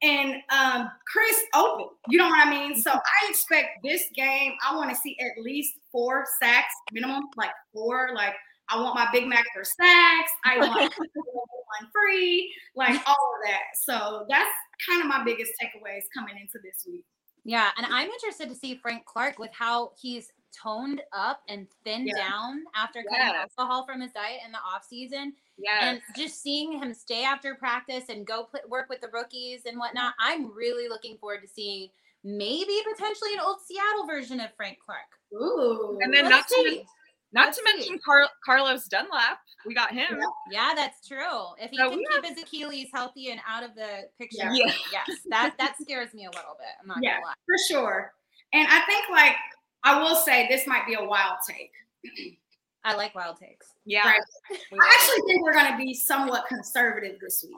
and 0.03 0.37
um, 0.51 0.91
Chris 1.11 1.45
open. 1.55 1.87
You 2.09 2.19
know 2.19 2.29
what 2.29 2.47
I 2.47 2.51
mean? 2.51 2.81
So 2.81 2.91
I 2.91 3.31
expect 3.31 3.83
this 3.83 4.05
game. 4.15 4.53
I 4.69 4.77
want 4.77 4.91
to 4.91 4.97
see 4.97 5.17
at 5.21 5.43
least 5.43 5.75
four 5.91 6.25
sacks 6.41 6.75
minimum, 6.93 7.25
like 7.37 7.53
four. 7.73 8.11
Like 8.15 8.35
I 8.69 8.81
want 8.81 8.95
my 8.95 9.09
Big 9.13 9.27
Mac 9.27 9.45
for 9.55 9.65
sacks. 9.65 10.31
I 10.45 10.59
want 10.59 10.93
one 10.97 11.91
free, 11.93 12.53
like 12.75 13.01
all 13.07 13.35
of 13.35 13.47
that. 13.47 13.63
So 13.81 14.27
that's 14.29 14.51
kind 14.89 15.01
of 15.01 15.09
my 15.09 15.23
biggest 15.25 15.53
takeaways 15.63 16.03
coming 16.17 16.37
into 16.37 16.59
this 16.63 16.85
week. 16.87 17.05
Yeah, 17.45 17.71
and 17.77 17.87
I'm 17.87 18.09
interested 18.09 18.49
to 18.51 18.55
see 18.55 18.77
Frank 18.77 19.05
Clark 19.05 19.39
with 19.39 19.51
how 19.53 19.93
he's 20.01 20.29
toned 20.53 21.03
up 21.13 21.43
and 21.49 21.67
thinned 21.85 22.09
Yeah. 22.09 22.29
down 22.29 22.65
after 22.75 23.03
cutting 23.03 23.19
Yes. 23.27 23.51
alcohol 23.59 23.85
from 23.87 24.01
his 24.01 24.13
diet 24.13 24.41
in 24.45 24.53
the 24.53 24.59
off 24.59 24.85
season, 24.85 25.35
Yes. 25.59 25.83
and 25.83 26.03
just 26.17 26.41
seeing 26.43 26.73
him 26.79 26.93
stay 26.95 27.25
after 27.25 27.55
practice 27.55 28.09
and 28.09 28.27
go 28.27 28.45
pl- 28.45 28.61
work 28.69 28.89
with 28.89 29.01
the 29.01 29.09
rookies 29.09 29.67
and 29.67 29.79
whatnot. 29.79 30.13
Mm-hmm. 30.21 30.33
I'm 30.47 30.55
really 30.55 30.89
looking 30.89 31.19
forward 31.19 31.43
to 31.43 31.49
seeing 31.49 31.91
maybe 32.25 32.81
potentially 32.93 33.35
an 33.35 33.41
old 33.41 33.61
Seattle 33.63 34.07
version 34.07 34.41
of 34.41 34.55
Frank 34.57 34.79
Clark. 34.85 35.19
Ooh. 35.35 35.99
And 36.03 36.13
then 36.15 36.25
Let's 36.25 36.31
not 36.37 36.49
to, 36.49 36.55
see. 36.55 36.77
men- 36.77 36.87
not 37.33 37.47
Let's 37.47 37.59
to 37.59 37.65
mention 37.65 37.99
Car- 38.05 38.29
Carlos 38.45 38.85
Dunlap. 38.87 39.41
We 39.65 39.75
got 39.75 39.93
him. 39.93 40.21
Yeah, 40.51 40.73
that's 40.75 41.07
true. 41.09 41.55
If 41.59 41.71
he 41.71 41.79
So 41.79 41.89
can 41.89 41.99
we 41.99 42.07
keep 42.07 42.25
his 42.27 42.43
Achilles 42.43 42.89
healthy 42.93 43.31
and 43.31 43.41
out 43.47 43.63
of 43.63 43.75
the 43.75 44.09
picture, 44.19 44.49
Yeah. 44.53 44.67
Yeah. 44.93 45.03
yes, 45.09 45.19
that 45.31 45.55
that 45.59 45.77
scares 45.81 46.13
me 46.15 46.27
a 46.27 46.31
little 46.31 46.57
bit. 46.59 46.69
I'm 46.81 46.87
not 46.89 46.99
Yeah. 47.03 47.15
gonna 47.15 47.27
lie. 47.27 47.35
for 47.47 47.57
sure. 47.69 48.15
And 48.53 48.69
I 48.69 48.81
think 48.87 49.09
like 49.09 49.37
I 49.85 50.01
will 50.01 50.17
say 50.17 50.47
this 50.49 50.67
might 50.67 50.87
be 50.87 50.95
a 50.95 51.05
wild 51.05 51.39
take. 51.49 51.73
I 52.85 52.95
like 52.95 53.15
wild 53.15 53.39
takes. 53.39 53.69
Yeah. 53.85 54.07
Right. 54.07 54.21
I 54.51 54.95
actually 54.95 55.27
think 55.27 55.43
we're 55.43 55.53
going 55.53 55.71
to 55.71 55.77
be 55.77 55.95
somewhat 55.95 56.47
conservative 56.49 57.19
this 57.21 57.45
week. 57.47 57.57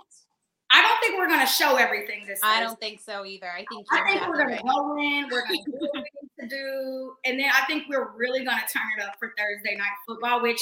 I 0.70 0.82
don't 0.82 0.98
think 1.00 1.18
we're 1.18 1.28
going 1.28 1.46
to 1.46 1.52
show 1.52 1.76
everything 1.76 2.26
this. 2.26 2.40
Week. 2.40 2.44
I 2.44 2.56
Thursday. 2.56 2.66
don't 2.66 2.80
think 2.80 3.00
so 3.00 3.24
either. 3.24 3.48
I 3.50 3.64
think 3.70 3.87
I 3.92 4.02
think 4.04 4.26
we're 4.26 4.44
going 4.44 4.56
to 4.56 4.62
go 4.62 4.96
in. 4.98 5.28
We're 5.30 5.46
going 5.46 5.62
to 5.64 5.70
do 5.70 5.76
what 5.78 5.90
we 5.94 6.00
need 6.00 6.30
to 6.40 6.48
do, 6.48 7.12
and 7.24 7.38
then 7.38 7.48
I 7.50 7.64
think 7.66 7.84
we're 7.88 8.10
really 8.16 8.44
going 8.44 8.58
to 8.58 8.72
turn 8.72 8.82
it 8.98 9.04
up 9.04 9.14
for 9.18 9.32
Thursday 9.38 9.76
night 9.76 9.87
football. 10.06 10.42
Which, 10.42 10.60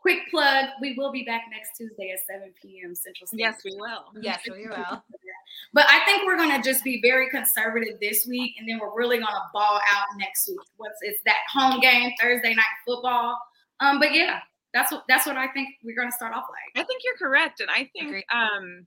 quick 0.00 0.18
plug, 0.30 0.66
we 0.80 0.94
will 0.96 1.10
be 1.10 1.24
back 1.24 1.42
next 1.50 1.76
Tuesday 1.76 2.10
at 2.12 2.20
7 2.30 2.52
p.m. 2.62 2.94
Central 2.94 3.26
Standard. 3.26 3.40
Yes, 3.42 3.62
we 3.64 3.74
will. 3.74 4.04
Yes, 4.22 4.40
we 4.48 4.68
will. 4.68 5.02
But 5.72 5.86
I 5.88 6.04
think 6.04 6.22
we're 6.26 6.36
gonna 6.36 6.62
just 6.62 6.84
be 6.84 7.00
very 7.02 7.28
conservative 7.30 7.98
this 8.00 8.26
week, 8.26 8.54
and 8.58 8.68
then 8.68 8.78
we're 8.78 8.94
really 8.96 9.18
gonna 9.18 9.42
ball 9.52 9.80
out 9.92 10.04
next 10.18 10.48
week. 10.48 10.58
Once 10.78 10.94
it's 11.02 11.18
that 11.26 11.38
home 11.52 11.80
game, 11.80 12.12
Thursday 12.20 12.54
night 12.54 12.64
football. 12.86 13.38
Um, 13.80 13.98
but 13.98 14.12
yeah, 14.14 14.40
that's 14.72 14.92
what 14.92 15.04
that's 15.08 15.26
what 15.26 15.36
I 15.36 15.48
think 15.48 15.68
we're 15.82 15.96
gonna 15.96 16.12
start 16.12 16.34
off 16.34 16.44
like. 16.48 16.82
I 16.84 16.86
think 16.86 17.02
you're 17.04 17.16
correct. 17.16 17.60
And 17.60 17.70
I 17.70 17.90
think 17.92 18.24
um 18.32 18.86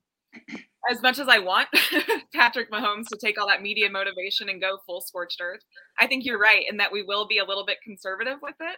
as 0.92 1.02
much 1.02 1.20
as 1.20 1.28
I 1.28 1.40
want 1.40 1.68
Patrick 2.34 2.72
Mahomes 2.72 3.08
to 3.08 3.18
take 3.20 3.40
all 3.40 3.48
that 3.48 3.62
media 3.62 3.90
motivation 3.90 4.50
and 4.50 4.62
go 4.62 4.78
full 4.86 5.02
scorched 5.02 5.40
earth, 5.42 5.62
I 6.00 6.08
think 6.08 6.26
you're 6.26 6.40
right 6.40 6.64
in 6.70 6.78
that 6.78 6.92
we 6.92 7.02
will 7.04 7.28
be 7.28 7.40
a 7.40 7.46
little 7.46 7.66
bit 7.66 7.78
conservative 7.84 8.38
with 8.42 8.56
it. 8.60 8.78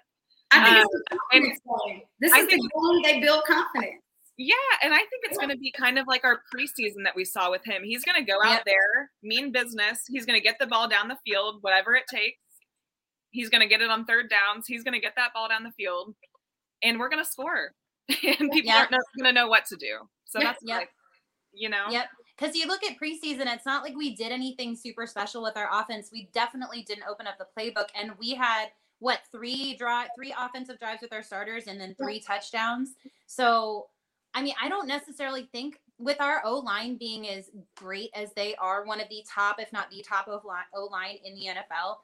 I 0.51 0.63
think 0.63 0.77
Um, 0.77 0.81
it's 0.83 0.95
a 1.11 1.17
confidence 1.17 1.59
game. 1.87 2.01
This 2.19 2.31
I 2.33 2.39
is 2.39 2.47
think- 2.47 2.61
the 2.63 3.01
game 3.03 3.13
they 3.13 3.19
build 3.19 3.43
confidence. 3.45 4.01
Yeah, 4.41 4.55
and 4.83 4.93
I 4.93 4.99
think 4.99 5.23
it's 5.23 5.37
going 5.37 5.49
to 5.49 5.57
be 5.57 5.69
kind 5.69 5.99
of 5.99 6.07
like 6.07 6.23
our 6.23 6.39
preseason 6.55 7.03
that 7.03 7.13
we 7.13 7.25
saw 7.25 7.51
with 7.51 7.65
him. 7.65 7.83
He's 7.83 8.05
going 8.05 8.15
to 8.23 8.25
go 8.25 8.37
out 8.41 8.51
Yep. 8.53 8.65
there, 8.65 9.11
mean 9.21 9.51
business. 9.51 9.99
He's 10.07 10.25
going 10.25 10.39
to 10.39 10.43
get 10.43 10.57
the 10.59 10.65
ball 10.65 10.87
down 10.87 11.09
the 11.09 11.17
field, 11.27 11.57
whatever 11.61 11.93
it 11.93 12.05
takes. 12.09 12.39
He's 13.31 13.49
going 13.49 13.59
to 13.61 13.67
get 13.67 13.81
it 13.81 13.89
on 13.89 14.05
third 14.05 14.29
downs. 14.29 14.65
He's 14.65 14.81
going 14.81 14.93
to 14.93 15.01
get 15.01 15.13
that 15.17 15.33
ball 15.33 15.49
down 15.49 15.63
the 15.63 15.73
field, 15.73 16.15
and 16.81 16.97
we're 16.99 17.09
going 17.09 17.21
to 17.23 17.29
score. 17.29 17.73
and 18.09 18.49
people 18.49 18.61
Yeah. 18.71 18.77
aren't 18.77 18.91
going 18.91 19.25
to 19.25 19.33
know 19.33 19.49
what 19.49 19.65
to 19.65 19.75
do. 19.75 19.97
So 20.23 20.39
that's 20.39 20.63
Yep. 20.63 20.77
like, 20.79 20.89
you 21.53 21.67
know, 21.67 21.87
Yep. 21.91 22.07
Because 22.37 22.55
you 22.55 22.65
look 22.67 22.81
at 22.85 22.97
preseason, 22.97 23.53
it's 23.53 23.65
not 23.65 23.83
like 23.83 23.97
we 23.97 24.15
did 24.15 24.31
anything 24.31 24.73
super 24.73 25.05
special 25.05 25.43
with 25.43 25.57
our 25.57 25.67
offense. 25.69 26.09
We 26.13 26.29
definitely 26.33 26.83
didn't 26.83 27.03
open 27.09 27.27
up 27.27 27.37
the 27.37 27.47
playbook, 27.57 27.89
and 27.93 28.13
we 28.17 28.33
had 28.35 28.67
what 28.99 29.19
three 29.33 29.75
drive, 29.75 30.07
three 30.15 30.33
offensive 30.39 30.79
drives 30.79 31.01
with 31.01 31.11
our 31.11 31.23
starters, 31.23 31.67
and 31.67 31.79
then 31.81 31.93
three 32.01 32.21
touchdowns. 32.21 32.93
So, 33.27 33.87
I 34.33 34.41
mean, 34.41 34.53
I 34.61 34.69
don't 34.69 34.87
necessarily 34.87 35.49
think 35.51 35.79
with 35.97 36.21
our 36.21 36.41
O 36.45 36.59
line 36.59 36.97
being 36.97 37.27
as 37.27 37.49
great 37.75 38.09
as 38.15 38.31
they 38.33 38.55
are, 38.55 38.85
one 38.85 39.01
of 39.01 39.09
the 39.09 39.23
top, 39.27 39.59
if 39.59 39.71
not 39.73 39.89
the 39.89 40.03
top 40.07 40.27
of 40.27 40.43
O 40.73 40.85
line 40.85 41.17
in 41.23 41.35
the 41.35 41.47
NFL. 41.47 41.97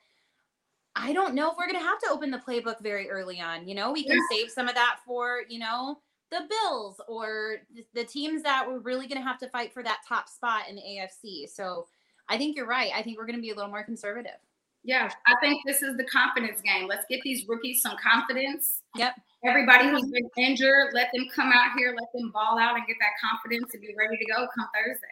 I 0.97 1.11
don't 1.11 1.35
know 1.35 1.51
if 1.51 1.57
we're 1.57 1.67
going 1.67 1.79
to 1.79 1.85
have 1.85 1.99
to 1.99 2.09
open 2.09 2.31
the 2.31 2.37
playbook 2.37 2.81
very 2.81 3.09
early 3.09 3.41
on. 3.41 3.67
You 3.67 3.75
know, 3.75 3.91
we 3.91 4.05
can 4.05 4.19
save 4.31 4.49
some 4.49 4.69
of 4.69 4.75
that 4.75 4.99
for, 5.05 5.41
you 5.49 5.59
know, 5.59 5.99
the 6.31 6.47
Bills 6.49 7.01
or 7.07 7.57
the 7.93 8.03
teams 8.03 8.41
that 8.43 8.67
were 8.67 8.79
really 8.79 9.07
going 9.07 9.21
to 9.21 9.27
have 9.27 9.39
to 9.39 9.49
fight 9.49 9.73
for 9.73 9.83
that 9.83 9.99
top 10.07 10.29
spot 10.29 10.63
in 10.69 10.75
the 10.75 10.81
AFC. 10.81 11.49
So 11.49 11.87
I 12.29 12.37
think 12.37 12.55
you're 12.55 12.65
right. 12.65 12.91
I 12.95 13.01
think 13.03 13.17
we're 13.17 13.25
going 13.25 13.35
to 13.35 13.41
be 13.41 13.51
a 13.51 13.55
little 13.55 13.69
more 13.69 13.83
conservative. 13.83 14.39
Yeah, 14.83 15.09
I 15.27 15.33
think 15.41 15.61
this 15.65 15.81
is 15.81 15.97
the 15.97 16.05
confidence 16.05 16.61
game. 16.61 16.87
Let's 16.87 17.05
get 17.09 17.19
these 17.23 17.47
rookies 17.47 17.81
some 17.81 17.97
confidence. 17.97 18.81
Yep. 18.95 19.15
Everybody 19.45 19.89
who's 19.89 20.09
been 20.09 20.29
injured, 20.37 20.93
let 20.93 21.09
them 21.13 21.25
come 21.35 21.51
out 21.51 21.71
here, 21.77 21.95
let 21.99 22.09
them 22.13 22.31
ball 22.31 22.57
out 22.57 22.75
and 22.75 22.85
get 22.87 22.97
that 22.99 23.11
confidence 23.21 23.73
and 23.73 23.81
be 23.81 23.93
ready 23.97 24.17
to 24.17 24.25
go 24.25 24.47
come 24.55 24.67
Thursday. 24.73 25.07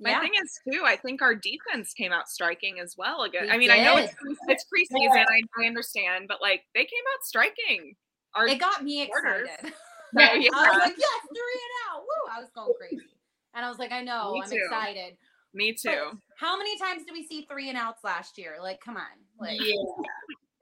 My 0.00 0.10
Yeah. 0.10 0.20
thing 0.20 0.32
is 0.42 0.58
too. 0.72 0.82
I 0.84 0.96
think 0.96 1.22
our 1.22 1.34
defense 1.34 1.92
came 1.94 2.12
out 2.12 2.28
striking 2.28 2.80
as 2.80 2.96
well. 2.96 3.22
Again, 3.22 3.44
We 3.44 3.50
I 3.50 3.56
mean, 3.58 3.70
I 3.70 3.82
know 3.82 3.96
it's 3.96 4.12
pre- 4.14 4.36
it's 4.48 4.64
preseason. 4.64 5.24
I, 5.28 5.40
I 5.62 5.66
understand, 5.66 6.26
but 6.28 6.42
like 6.42 6.64
they 6.74 6.84
came 6.84 7.04
out 7.14 7.24
striking. 7.24 7.94
Our 8.34 8.48
It 8.48 8.58
got 8.58 8.82
me 8.82 9.08
Orders. 9.08 9.48
excited. 9.48 9.72
so, 9.72 9.78
Yeah. 10.20 10.34
yeah, 10.34 10.50
I 10.52 10.68
was 10.70 10.78
like, 10.78 10.96
yes, 10.98 11.20
three 11.28 11.60
and 11.62 11.92
out. 11.94 12.00
Woo. 12.02 12.32
I 12.32 12.40
was 12.40 12.50
going 12.54 12.72
crazy. 12.78 13.06
And 13.54 13.64
I 13.64 13.68
was 13.68 13.78
like, 13.78 13.92
I 13.92 14.02
know, 14.02 14.32
Me 14.32 14.42
I'm 14.44 14.50
too. 14.50 14.56
excited. 14.56 15.16
me 15.52 15.72
too. 15.72 16.18
How 16.36 16.58
many 16.58 16.76
times 16.78 17.04
did 17.04 17.12
we 17.12 17.24
see 17.24 17.46
three 17.48 17.68
and 17.68 17.78
outs 17.78 18.02
last 18.02 18.36
year? 18.36 18.56
Like, 18.60 18.80
come 18.80 18.96
on. 18.96 19.02
Like, 19.38 19.60
yeah. 19.60 19.74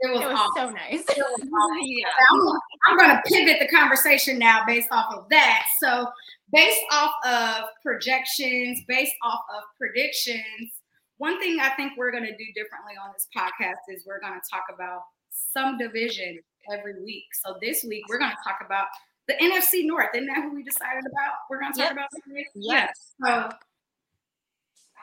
It 0.02 0.10
was, 0.10 0.20
It 0.20 0.26
was 0.28 0.38
awesome. 0.38 0.68
so 0.68 0.74
nice. 0.74 1.04
Awesome. 1.08 1.78
yeah. 1.82 2.06
I'm, 2.30 2.58
I'm 2.88 2.96
going 2.98 3.10
to 3.16 3.22
pivot 3.26 3.58
the 3.60 3.68
conversation 3.74 4.38
now 4.38 4.64
based 4.66 4.88
off 4.90 5.14
of 5.14 5.28
that. 5.30 5.64
So, 5.80 6.06
based 6.52 6.80
off 6.92 7.12
of 7.24 7.64
projections, 7.84 8.80
based 8.88 9.14
off 9.24 9.40
of 9.56 9.62
predictions, 9.78 10.72
one 11.18 11.38
thing 11.40 11.58
I 11.60 11.70
think 11.70 11.92
we're 11.96 12.10
going 12.10 12.24
to 12.24 12.36
do 12.36 12.44
differently 12.54 12.94
on 13.02 13.10
this 13.12 13.28
podcast 13.36 13.94
is 13.94 14.04
we're 14.06 14.20
going 14.20 14.34
to 14.34 14.40
talk 14.50 14.64
about 14.74 15.02
some 15.30 15.78
division 15.78 16.38
every 16.72 17.02
week. 17.02 17.24
So, 17.44 17.56
this 17.62 17.84
week 17.84 18.04
we're 18.08 18.18
going 18.18 18.30
to 18.32 18.36
talk 18.44 18.58
about 18.64 18.86
the 19.28 19.34
NFC 19.34 19.86
North. 19.86 20.08
Isn't 20.14 20.26
that 20.26 20.42
who 20.42 20.54
we 20.54 20.64
decided 20.64 21.04
about? 21.06 21.34
We're 21.48 21.60
going 21.60 21.72
to 21.72 21.78
talk 21.78 21.88
Yep. 21.90 21.96
about? 21.96 22.08
Yes. 22.56 23.12
So 23.24 23.48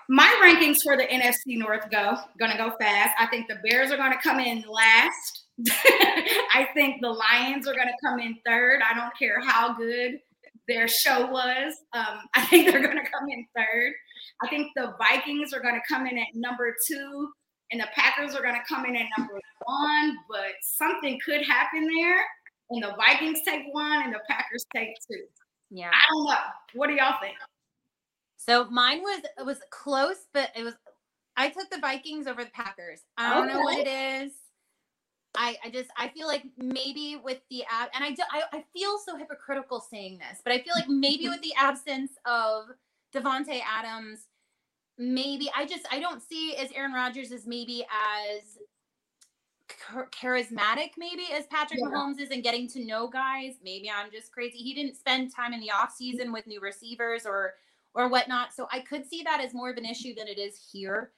my 0.09 0.27
rankings 0.43 0.81
for 0.83 0.97
the 0.97 1.03
NFC 1.03 1.55
North 1.55 1.89
go 1.91 2.17
gonna 2.39 2.57
go 2.57 2.71
fast. 2.79 3.13
I 3.19 3.27
think 3.27 3.47
the 3.47 3.59
Bears 3.63 3.91
are 3.91 3.97
gonna 3.97 4.19
come 4.21 4.39
in 4.39 4.63
last. 4.67 5.43
I 5.69 6.67
think 6.73 6.99
the 7.01 7.11
Lions 7.11 7.67
are 7.67 7.75
gonna 7.75 7.95
come 8.03 8.19
in 8.19 8.35
third. 8.43 8.81
I 8.81 8.97
don't 8.97 9.15
care 9.17 9.39
how 9.39 9.73
good 9.75 10.19
their 10.67 10.87
show 10.87 11.27
was. 11.27 11.75
Um, 11.93 12.21
I 12.35 12.43
think 12.47 12.71
they're 12.71 12.81
gonna 12.81 13.07
come 13.07 13.29
in 13.29 13.45
third. 13.55 13.93
I 14.41 14.47
think 14.47 14.71
the 14.75 14.95
Vikings 14.97 15.53
are 15.53 15.61
gonna 15.61 15.81
come 15.87 16.07
in 16.07 16.17
at 16.17 16.27
number 16.33 16.75
two, 16.87 17.29
and 17.71 17.79
the 17.79 17.87
Packers 17.93 18.33
are 18.33 18.41
gonna 18.41 18.63
come 18.67 18.85
in 18.85 18.95
at 18.95 19.05
number 19.15 19.39
one. 19.65 20.17
But 20.27 20.53
something 20.63 21.19
could 21.23 21.45
happen 21.45 21.87
there, 21.87 22.25
and 22.71 22.81
the 22.81 22.95
Vikings 22.95 23.41
take 23.45 23.65
one, 23.73 24.01
and 24.05 24.13
the 24.13 24.21
Packers 24.27 24.65
take 24.75 24.89
two. 25.07 25.23
Yeah. 25.69 25.91
I 25.93 26.01
don't 26.11 26.25
know. 26.25 26.35
What 26.73 26.87
do 26.87 26.93
y'all 26.93 27.19
think? 27.21 27.35
So 28.39 28.69
mine 28.69 29.01
was 29.01 29.21
it 29.37 29.45
was 29.45 29.59
close, 29.69 30.27
but 30.33 30.49
it 30.55 30.63
was 30.63 30.73
I 31.35 31.49
took 31.49 31.69
the 31.69 31.79
Vikings 31.79 32.25
over 32.25 32.43
the 32.43 32.49
Packers. 32.51 33.01
I 33.17 33.33
don't 33.33 33.47
know 33.47 33.59
what 33.59 33.77
it 33.77 33.87
is. 33.87 34.31
I, 35.35 35.57
I 35.63 35.69
just 35.69 35.89
I 35.97 36.07
feel 36.07 36.25
like 36.25 36.43
maybe 36.57 37.19
with 37.23 37.39
the 37.51 37.63
ab 37.69 37.89
and 37.93 38.03
I, 38.03 38.11
do, 38.11 38.23
I 38.31 38.43
I 38.51 38.65
feel 38.73 38.97
so 38.97 39.17
hypocritical 39.17 39.79
saying 39.81 40.19
this, 40.19 40.41
but 40.43 40.53
I 40.53 40.59
feel 40.59 40.73
like 40.73 40.87
maybe 40.87 41.25
mm-hmm. 41.25 41.33
with 41.33 41.41
the 41.41 41.53
absence 41.57 42.13
of 42.25 42.65
Davante 43.13 43.61
Adams, 43.61 44.27
maybe 44.97 45.51
I 45.55 45.65
just 45.65 45.85
I 45.91 45.99
don't 45.99 46.21
see 46.21 46.55
as 46.55 46.71
Aaron 46.71 46.93
Rodgers 46.93 47.31
as 47.31 47.45
maybe 47.45 47.85
as 47.85 48.57
charismatic 50.11 50.91
maybe 50.97 51.27
as 51.31 51.45
Patrick 51.47 51.79
Yeah. 51.79 51.89
Mahomes 51.89 52.19
is 52.19 52.29
and 52.31 52.41
getting 52.41 52.67
to 52.69 52.83
know 52.85 53.07
guys. 53.07 53.55
Maybe 53.63 53.91
I'm 53.91 54.09
just 54.11 54.31
crazy. 54.31 54.57
He 54.57 54.73
didn't 54.73 54.95
spend 54.95 55.35
time 55.35 55.53
in 55.53 55.59
the 55.59 55.71
off 55.71 55.93
season 55.93 56.31
with 56.31 56.47
new 56.47 56.61
receivers 56.61 57.25
or 57.25 57.53
or 57.99 58.07
whatnot. 58.07 58.53
So 58.53 58.67
I 58.71 58.79
could 58.79 59.05
see 59.05 59.23
that 59.23 59.41
as 59.41 59.53
more 59.53 59.69
of 59.69 59.77
an 59.77 59.85
issue 59.85 60.15
than 60.15 60.27
it 60.27 60.39
is 60.39 60.57
here. 60.71 61.11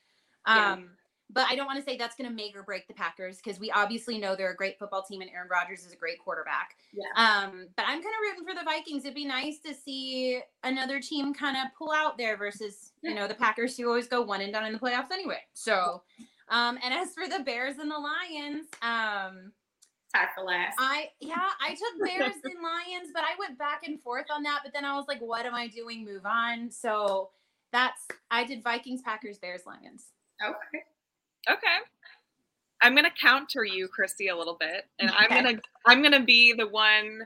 Yeah. 0.47 0.73
Um, 0.73 0.89
but 1.33 1.45
I 1.49 1.55
don't 1.55 1.67
want 1.67 1.79
to 1.79 1.85
say 1.85 1.95
that's 1.95 2.15
going 2.15 2.29
to 2.29 2.35
make 2.35 2.57
or 2.57 2.63
break 2.63 2.87
the 2.87 2.93
Packers 2.93 3.37
because 3.37 3.59
we 3.59 3.71
obviously 3.71 4.17
know 4.17 4.35
they're 4.35 4.51
a 4.51 4.55
great 4.55 4.77
football 4.77 5.03
team 5.03 5.21
and 5.21 5.29
Aaron 5.29 5.47
Rodgers 5.49 5.85
is 5.85 5.93
a 5.93 5.95
great 5.95 6.19
quarterback. 6.19 6.75
Yeah. 6.91 7.05
Um, 7.15 7.67
but 7.77 7.83
I'm 7.83 8.01
kind 8.01 8.05
of 8.05 8.21
rooting 8.21 8.45
for 8.45 8.53
the 8.53 8.65
Vikings. 8.65 9.05
It'd 9.05 9.15
be 9.15 9.25
nice 9.25 9.59
to 9.59 9.73
see 9.73 10.41
another 10.63 10.99
team 10.99 11.33
kind 11.33 11.55
of 11.55 11.71
pull 11.77 11.91
out 11.91 12.17
there 12.17 12.35
versus 12.35 12.91
you 13.01 13.13
know 13.13 13.27
the 13.27 13.35
Packers 13.35 13.77
who 13.77 13.87
always 13.87 14.07
go 14.07 14.21
one 14.21 14.41
and 14.41 14.51
done 14.51 14.65
in 14.65 14.73
the 14.73 14.79
playoffs 14.79 15.11
anyway. 15.11 15.39
So, 15.53 16.01
um, 16.49 16.79
and 16.83 16.93
as 16.93 17.13
for 17.13 17.29
the 17.29 17.43
Bears 17.43 17.77
and 17.77 17.89
the 17.89 17.95
Lions, 17.95 18.65
um, 18.81 19.53
Tied 20.13 20.27
for 20.35 20.43
last. 20.43 20.75
I 20.79 21.09
yeah, 21.19 21.49
I 21.61 21.69
took 21.69 22.05
Bears 22.05 22.33
and 22.43 22.61
Lions, 22.61 23.11
but 23.13 23.23
I 23.23 23.35
went 23.39 23.57
back 23.57 23.81
and 23.85 24.01
forth 24.01 24.25
on 24.33 24.43
that. 24.43 24.61
But 24.63 24.73
then 24.73 24.85
I 24.85 24.95
was 24.95 25.05
like, 25.07 25.19
what 25.19 25.45
am 25.45 25.55
I 25.55 25.67
doing? 25.67 26.05
Move 26.05 26.25
on. 26.25 26.69
So 26.71 27.29
that's 27.71 28.07
I 28.29 28.43
did 28.43 28.63
Vikings, 28.63 29.01
Packers, 29.01 29.37
Bears, 29.37 29.61
Lions. 29.65 30.07
okay. 30.43 30.83
Okay. 31.49 31.77
I'm 32.81 32.95
gonna 32.95 33.11
counter 33.21 33.63
you, 33.63 33.87
Christy, 33.87 34.27
a 34.27 34.35
little 34.35 34.57
bit, 34.59 34.85
and 34.99 35.11
I'm 35.11 35.29
gonna 35.29 35.59
I'm 35.85 36.01
gonna 36.01 36.23
be 36.23 36.53
the 36.53 36.67
one 36.67 37.21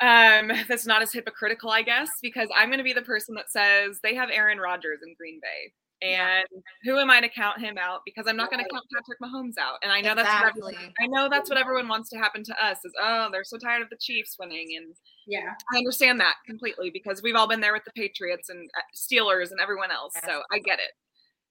um 0.00 0.52
that's 0.68 0.86
not 0.86 1.02
as 1.02 1.12
hypocritical, 1.12 1.70
I 1.70 1.82
guess, 1.82 2.10
because 2.22 2.48
I'm 2.54 2.70
gonna 2.70 2.82
be 2.82 2.92
the 2.92 3.02
person 3.02 3.34
that 3.36 3.50
says 3.50 3.98
they 4.02 4.14
have 4.14 4.28
Aaron 4.32 4.58
Rodgers 4.58 5.00
in 5.06 5.14
Green 5.18 5.40
Bay. 5.40 5.72
And 6.02 6.46
who 6.84 6.98
am 6.98 7.10
I 7.10 7.20
to 7.20 7.28
count 7.28 7.58
him 7.58 7.78
out? 7.78 8.00
Because 8.04 8.26
I'm 8.28 8.36
not 8.36 8.50
going 8.50 8.62
to 8.62 8.68
count 8.70 8.84
Patrick 8.94 9.18
Mahomes 9.20 9.58
out. 9.58 9.78
And 9.82 9.90
I 9.90 10.02
know 10.02 10.14
that's 10.14 10.28
what 10.28 10.48
everyone, 10.48 10.92
I 11.00 11.06
know 11.06 11.28
that's 11.30 11.48
what 11.48 11.58
everyone 11.58 11.88
wants 11.88 12.10
to 12.10 12.18
happen 12.18 12.44
to 12.44 12.64
us 12.64 12.78
is 12.84 12.92
oh 13.00 13.28
they're 13.32 13.44
so 13.44 13.56
tired 13.56 13.82
of 13.82 13.88
the 13.88 13.96
Chiefs 13.98 14.36
winning 14.38 14.76
and 14.76 14.94
Yeah. 15.26 15.54
I 15.72 15.78
understand 15.78 16.20
that 16.20 16.34
completely 16.46 16.90
because 16.90 17.22
we've 17.22 17.34
all 17.34 17.48
been 17.48 17.60
there 17.60 17.72
with 17.72 17.84
the 17.84 17.92
Patriots 17.96 18.50
and 18.50 18.68
uh, 18.76 18.82
Steelers 18.94 19.50
and 19.50 19.60
everyone 19.60 19.90
else. 19.90 20.12
So 20.24 20.42
I 20.52 20.58
get 20.58 20.78
it. 20.80 20.90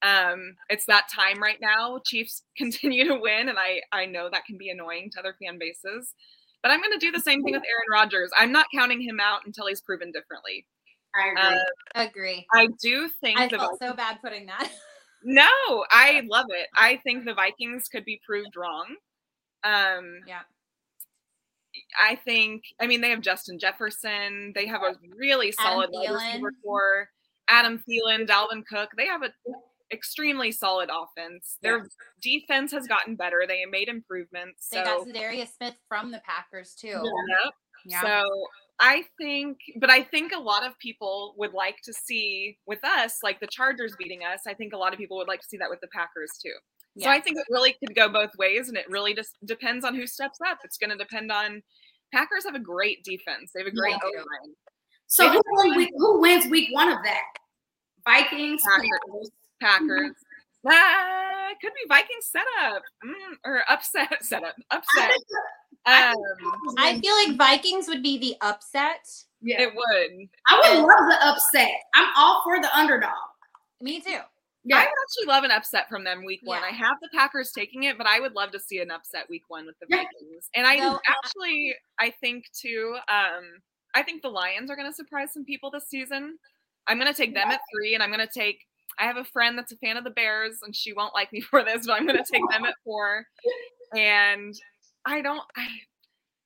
Um, 0.05 0.55
it's 0.69 0.85
that 0.85 1.05
time 1.13 1.41
right 1.41 1.59
now. 1.59 1.99
Chiefs 2.05 2.43
continue 2.57 3.07
to 3.07 3.15
win, 3.19 3.49
and 3.49 3.57
I 3.57 3.81
I 3.91 4.05
know 4.05 4.29
that 4.31 4.45
can 4.45 4.57
be 4.57 4.69
annoying 4.69 5.09
to 5.13 5.19
other 5.19 5.35
fan 5.41 5.57
bases. 5.59 6.13
But 6.61 6.71
I'm 6.71 6.81
going 6.81 6.97
to 6.97 7.05
do 7.05 7.11
the 7.11 7.19
same 7.19 7.43
thing 7.43 7.53
with 7.53 7.61
Aaron 7.61 7.91
Rodgers. 7.91 8.31
I'm 8.35 8.51
not 8.51 8.65
counting 8.73 8.99
him 8.99 9.19
out 9.19 9.41
until 9.45 9.67
he's 9.67 9.81
proven 9.81 10.11
differently. 10.11 10.65
I 11.15 11.29
agree. 11.29 11.41
Uh, 11.41 11.63
Agree. 11.95 12.47
I 12.53 12.67
do 12.81 13.09
think 13.21 13.39
I 13.39 13.47
the 13.47 13.57
felt 13.57 13.79
so 13.79 13.93
bad 13.93 14.17
putting 14.21 14.45
that. 14.47 14.69
no, 15.23 15.47
I 15.89 16.23
love 16.29 16.47
it. 16.49 16.67
I 16.75 16.97
think 17.03 17.25
the 17.25 17.33
Vikings 17.33 17.87
could 17.87 18.05
be 18.05 18.19
proved 18.25 18.55
wrong. 18.57 18.95
Um, 19.63 20.19
yeah. 20.27 20.41
I 21.99 22.15
think, 22.15 22.63
I 22.79 22.87
mean, 22.87 23.01
they 23.01 23.09
have 23.09 23.21
Justin 23.21 23.59
Jefferson. 23.59 24.53
They 24.55 24.65
have 24.67 24.81
a 24.81 24.95
really 25.17 25.51
solid 25.51 25.89
wide 25.91 26.09
receiver 26.11 26.51
corps. 26.63 27.09
Adam 27.47 27.83
Thielen, 27.87 28.27
Dalvin 28.27 28.63
Cook. 28.65 28.91
They 28.97 29.07
have 29.07 29.21
an 29.21 29.31
extremely 29.91 30.51
solid 30.51 30.89
offense. 30.89 31.57
Their 31.61 31.87
defense 32.21 32.71
has 32.71 32.87
gotten 32.87 33.15
better. 33.15 33.43
They 33.47 33.63
made 33.65 33.87
improvements. 33.87 34.69
They 34.69 34.77
So, 34.77 34.83
got 34.83 35.07
Za'Darius 35.07 35.55
Smith 35.55 35.75
from 35.87 36.11
the 36.11 36.21
Packers 36.25 36.75
too. 36.75 36.87
Yep. 36.87 37.53
Yeah. 37.87 38.01
so 38.01 38.23
I 38.79 39.03
think, 39.17 39.57
but 39.79 39.89
I 39.89 40.03
think 40.03 40.33
a 40.33 40.39
lot 40.39 40.65
of 40.65 40.77
people 40.79 41.33
would 41.37 41.53
like 41.53 41.77
to 41.83 41.93
see 41.93 42.57
with 42.67 42.83
us, 42.83 43.19
like 43.23 43.39
the 43.39 43.47
Chargers 43.47 43.95
beating 43.97 44.21
us. 44.23 44.41
I 44.47 44.53
think 44.53 44.73
a 44.73 44.77
lot 44.77 44.91
of 44.93 44.99
people 44.99 45.17
would 45.17 45.27
like 45.27 45.39
to 45.41 45.47
see 45.47 45.57
that 45.57 45.69
with 45.69 45.79
the 45.81 45.87
Packers 45.87 46.31
too. 46.41 46.53
So 46.97 47.09
I 47.09 47.19
think 47.19 47.37
it 47.37 47.45
really 47.49 47.73
could 47.73 47.93
go 47.93 48.07
both 48.07 48.31
ways, 48.37 48.69
and 48.69 48.77
it 48.77 48.89
really 48.89 49.13
just 49.13 49.35
depends 49.43 49.83
on 49.83 49.95
who 49.95 50.07
steps 50.07 50.39
up. 50.47 50.59
It's 50.63 50.77
going 50.77 50.91
to 50.91 50.95
depend 50.95 51.31
on. 51.31 51.61
Packers 52.13 52.45
have 52.45 52.55
a 52.55 52.59
great 52.59 53.03
defense. 53.03 53.51
They 53.53 53.59
have 53.59 53.67
a 53.67 53.75
great 53.75 53.95
do. 53.99 54.07
O-line. 54.07 54.55
so 55.07 55.27
who, 55.29 55.41
won 55.51 55.75
week, 55.75 55.91
who 55.97 56.21
wins 56.21 56.49
week 56.49 56.69
one 56.71 56.89
of 56.89 56.99
that? 57.03 57.23
Vikings. 58.05 58.61
Packers. 58.63 59.31
Packers. 59.61 60.11
Ah, 60.67 61.49
could 61.61 61.73
be 61.73 61.87
Vikings 61.87 62.31
setup 62.31 62.83
mm, 63.05 63.35
or 63.45 63.63
upset 63.69 64.17
setup. 64.23 64.55
Upset. 64.71 65.11
Um, 65.87 66.15
I 66.79 66.99
feel 66.99 67.13
like 67.15 67.37
Vikings 67.37 67.87
would 67.87 68.01
be 68.03 68.17
the 68.17 68.35
upset. 68.41 69.05
Yeah. 69.41 69.61
it 69.61 69.73
would. 69.75 70.27
I 70.49 70.59
would 70.75 70.79
love 70.81 71.09
the 71.09 71.17
upset. 71.27 71.69
I'm 71.93 72.07
all 72.17 72.41
for 72.43 72.59
the 72.59 72.75
underdog. 72.75 73.11
Me 73.81 73.99
too. 74.01 74.13
I 74.13 74.23
Yeah. 74.63 74.79
would 74.79 74.87
actually 74.87 75.27
love 75.27 75.43
an 75.43 75.51
upset 75.51 75.87
from 75.87 76.03
them 76.03 76.25
week 76.25 76.39
one. 76.43 76.61
Yeah. 76.61 76.69
I 76.69 76.71
have 76.71 76.97
the 77.01 77.09
Packers 77.13 77.51
taking 77.51 77.83
it, 77.83 77.97
but 77.99 78.07
I 78.07 78.19
would 78.19 78.33
love 78.33 78.51
to 78.53 78.59
see 78.59 78.79
an 78.79 78.89
upset 78.89 79.29
week 79.29 79.43
one 79.47 79.67
with 79.67 79.75
the 79.79 79.85
Yeah. 79.89 79.97
Vikings. 79.97 80.49
And 80.55 80.65
I 80.65 80.77
No, 80.77 80.95
I- 80.95 80.99
actually, 81.23 81.75
I 81.99 82.09
think 82.09 82.45
too. 82.59 82.97
Um, 83.07 83.61
I 83.93 84.01
think 84.01 84.23
the 84.23 84.29
Lions 84.29 84.71
are 84.71 84.75
going 84.75 84.89
to 84.89 84.95
surprise 84.95 85.31
some 85.33 85.45
people 85.45 85.69
this 85.69 85.87
season. 85.87 86.39
I'm 86.87 86.97
going 86.99 87.11
to 87.11 87.17
take 87.17 87.33
them 87.35 87.49
at 87.51 87.61
three, 87.71 87.93
and 87.93 88.01
I'm 88.01 88.11
going 88.11 88.27
to 88.27 88.33
take. 88.39 88.59
I 88.97 89.03
have 89.03 89.17
a 89.17 89.23
friend 89.25 89.57
that's 89.57 89.71
a 89.73 89.77
fan 89.77 89.97
of 89.97 90.03
the 90.03 90.09
Bears, 90.09 90.59
and 90.63 90.75
she 90.75 90.93
won't 90.93 91.13
like 91.13 91.31
me 91.31 91.41
for 91.51 91.63
this, 91.63 91.85
but 91.85 91.93
I'm 91.93 92.07
going 92.07 92.17
to 92.17 92.31
take 92.31 92.41
them 92.49 92.65
at 92.65 92.73
four. 92.83 93.27
And 93.95 94.55
I 95.05 95.21
don't. 95.21 95.41
I, 95.55 95.67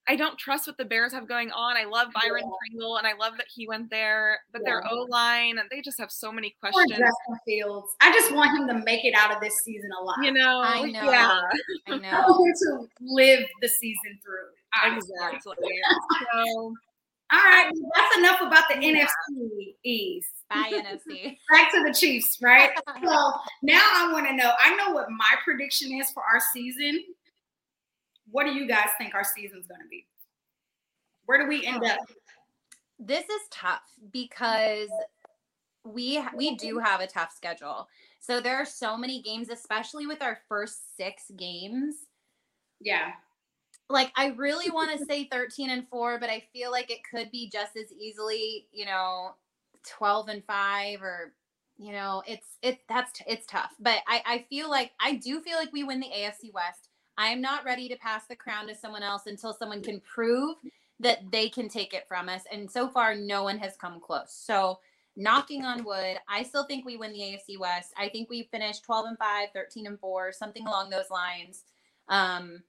I 0.08 0.16
don't 0.16 0.36
trust 0.38 0.66
what 0.66 0.76
the 0.76 0.84
Bears 0.84 1.12
have 1.12 1.28
going 1.28 1.52
on. 1.52 1.76
I 1.76 1.84
love 1.84 2.08
Byron 2.12 2.42
Yeah. 2.44 2.50
Pringle, 2.68 2.96
and 2.96 3.06
I 3.06 3.12
love 3.14 3.34
that 3.36 3.46
he 3.54 3.68
went 3.68 3.90
there. 3.90 4.40
But 4.52 4.62
their 4.64 4.82
Yeah. 4.84 4.90
O 4.90 5.06
line, 5.08 5.58
and 5.58 5.68
they 5.70 5.80
just 5.82 5.98
have 6.00 6.10
so 6.10 6.32
many 6.32 6.54
questions. 6.60 6.90
Justin 6.90 7.36
Fields. 7.46 7.94
I 8.00 8.10
just 8.12 8.32
want 8.34 8.58
him 8.58 8.66
to 8.68 8.84
make 8.84 9.04
it 9.04 9.14
out 9.14 9.32
of 9.32 9.40
this 9.40 9.54
season 9.64 9.88
alive. 10.00 10.16
You 10.22 10.32
know, 10.32 10.60
I 10.62 10.82
know. 10.82 11.10
yeah, 11.10 11.40
I 11.88 11.92
I 11.92 11.96
know. 11.98 12.24
want 12.26 12.48
him 12.48 12.54
to 12.80 12.88
live 13.00 13.44
the 13.62 13.68
season 13.68 14.18
through. 14.24 14.96
exactly. 14.96 15.54
So 16.32 16.74
All 17.32 17.38
right, 17.44 17.70
well, 17.72 17.90
that's 17.94 18.16
enough 18.18 18.40
about 18.40 18.64
the 18.68 18.74
NFC 18.74 19.74
East. 19.84 20.30
Bye 20.48 20.72
NFC. 20.84 21.36
Back 21.52 21.70
to 21.72 21.84
the 21.86 21.94
Chiefs, 21.94 22.38
right? 22.42 22.70
So 23.04 23.32
now 23.62 23.80
I 23.80 24.10
want 24.12 24.26
to 24.26 24.34
know. 24.34 24.50
I 24.58 24.74
know 24.74 24.90
what 24.92 25.08
my 25.10 25.34
prediction 25.44 25.92
is 25.92 26.10
for 26.10 26.24
our 26.24 26.40
season. 26.52 27.04
What 28.30 28.46
do 28.46 28.52
you 28.52 28.66
guys 28.66 28.88
think 28.98 29.14
our 29.14 29.24
season's 29.24 29.66
going 29.66 29.80
to 29.80 29.88
be? 29.88 30.06
Where 31.26 31.40
do 31.40 31.48
we 31.48 31.66
end 31.66 31.84
up? 31.84 31.98
this 33.00 33.24
is 33.24 33.40
tough 33.50 33.82
because 34.12 34.90
we 35.84 36.22
we 36.36 36.56
do 36.56 36.78
have 36.78 37.00
a 37.00 37.06
tough 37.06 37.32
schedule. 37.34 37.88
So 38.20 38.40
there 38.40 38.56
are 38.56 38.66
so 38.66 38.96
many 38.96 39.22
games, 39.22 39.48
especially 39.48 40.06
with 40.06 40.22
our 40.22 40.38
first 40.48 40.96
six 40.96 41.30
games. 41.36 41.94
Yeah, 42.80 43.12
Like 43.88 44.12
I 44.16 44.28
really 44.28 44.70
want 44.70 44.98
to 44.98 45.04
say 45.04 45.28
13 45.30 45.70
and 45.70 45.88
4, 45.88 46.18
but 46.18 46.30
I 46.30 46.44
feel 46.52 46.70
like 46.70 46.90
it 46.90 47.00
could 47.10 47.30
be 47.30 47.50
just 47.50 47.76
as 47.76 47.92
easily, 47.92 48.66
you 48.72 48.84
know, 48.86 49.34
12 49.86 50.28
and 50.28 50.44
5 50.44 51.02
or 51.02 51.32
you 51.78 51.92
know, 51.92 52.22
it's 52.26 52.46
it 52.62 52.80
that's 52.88 53.22
it's 53.26 53.46
tough. 53.46 53.74
But 53.80 54.00
I 54.06 54.22
I 54.26 54.46
feel 54.50 54.68
like 54.68 54.92
I 55.00 55.14
do 55.14 55.40
feel 55.40 55.56
like 55.56 55.72
we 55.72 55.84
win 55.84 56.00
the 56.00 56.08
AFC 56.08 56.52
West. 56.52 56.89
I'm 57.20 57.42
not 57.42 57.66
ready 57.66 57.86
to 57.90 57.96
pass 57.96 58.24
the 58.26 58.34
crown 58.34 58.66
to 58.68 58.74
someone 58.74 59.02
else 59.02 59.26
until 59.26 59.52
someone 59.52 59.82
can 59.82 60.00
prove 60.00 60.56
that 61.00 61.18
they 61.30 61.50
can 61.50 61.68
take 61.68 61.92
it 61.92 62.08
from 62.08 62.30
us. 62.30 62.44
And 62.50 62.68
so 62.70 62.88
far, 62.88 63.14
no 63.14 63.42
one 63.42 63.58
has 63.58 63.76
come 63.76 64.00
close. 64.00 64.32
So, 64.32 64.78
knocking 65.16 65.66
on 65.66 65.84
wood, 65.84 66.16
I 66.30 66.42
still 66.42 66.64
think 66.64 66.86
we 66.86 66.96
win 66.96 67.12
the 67.12 67.18
AFC 67.18 67.58
West. 67.60 67.92
I 67.98 68.08
think 68.08 68.30
we 68.30 68.48
finish 68.50 68.78
12 68.78 69.06
and 69.08 69.18
5, 69.18 69.48
13 69.52 69.86
and 69.86 70.00
4, 70.00 70.32
something 70.32 70.66
along 70.66 70.88
those 70.88 71.10
lines. 71.10 71.64
Um, 72.08 72.62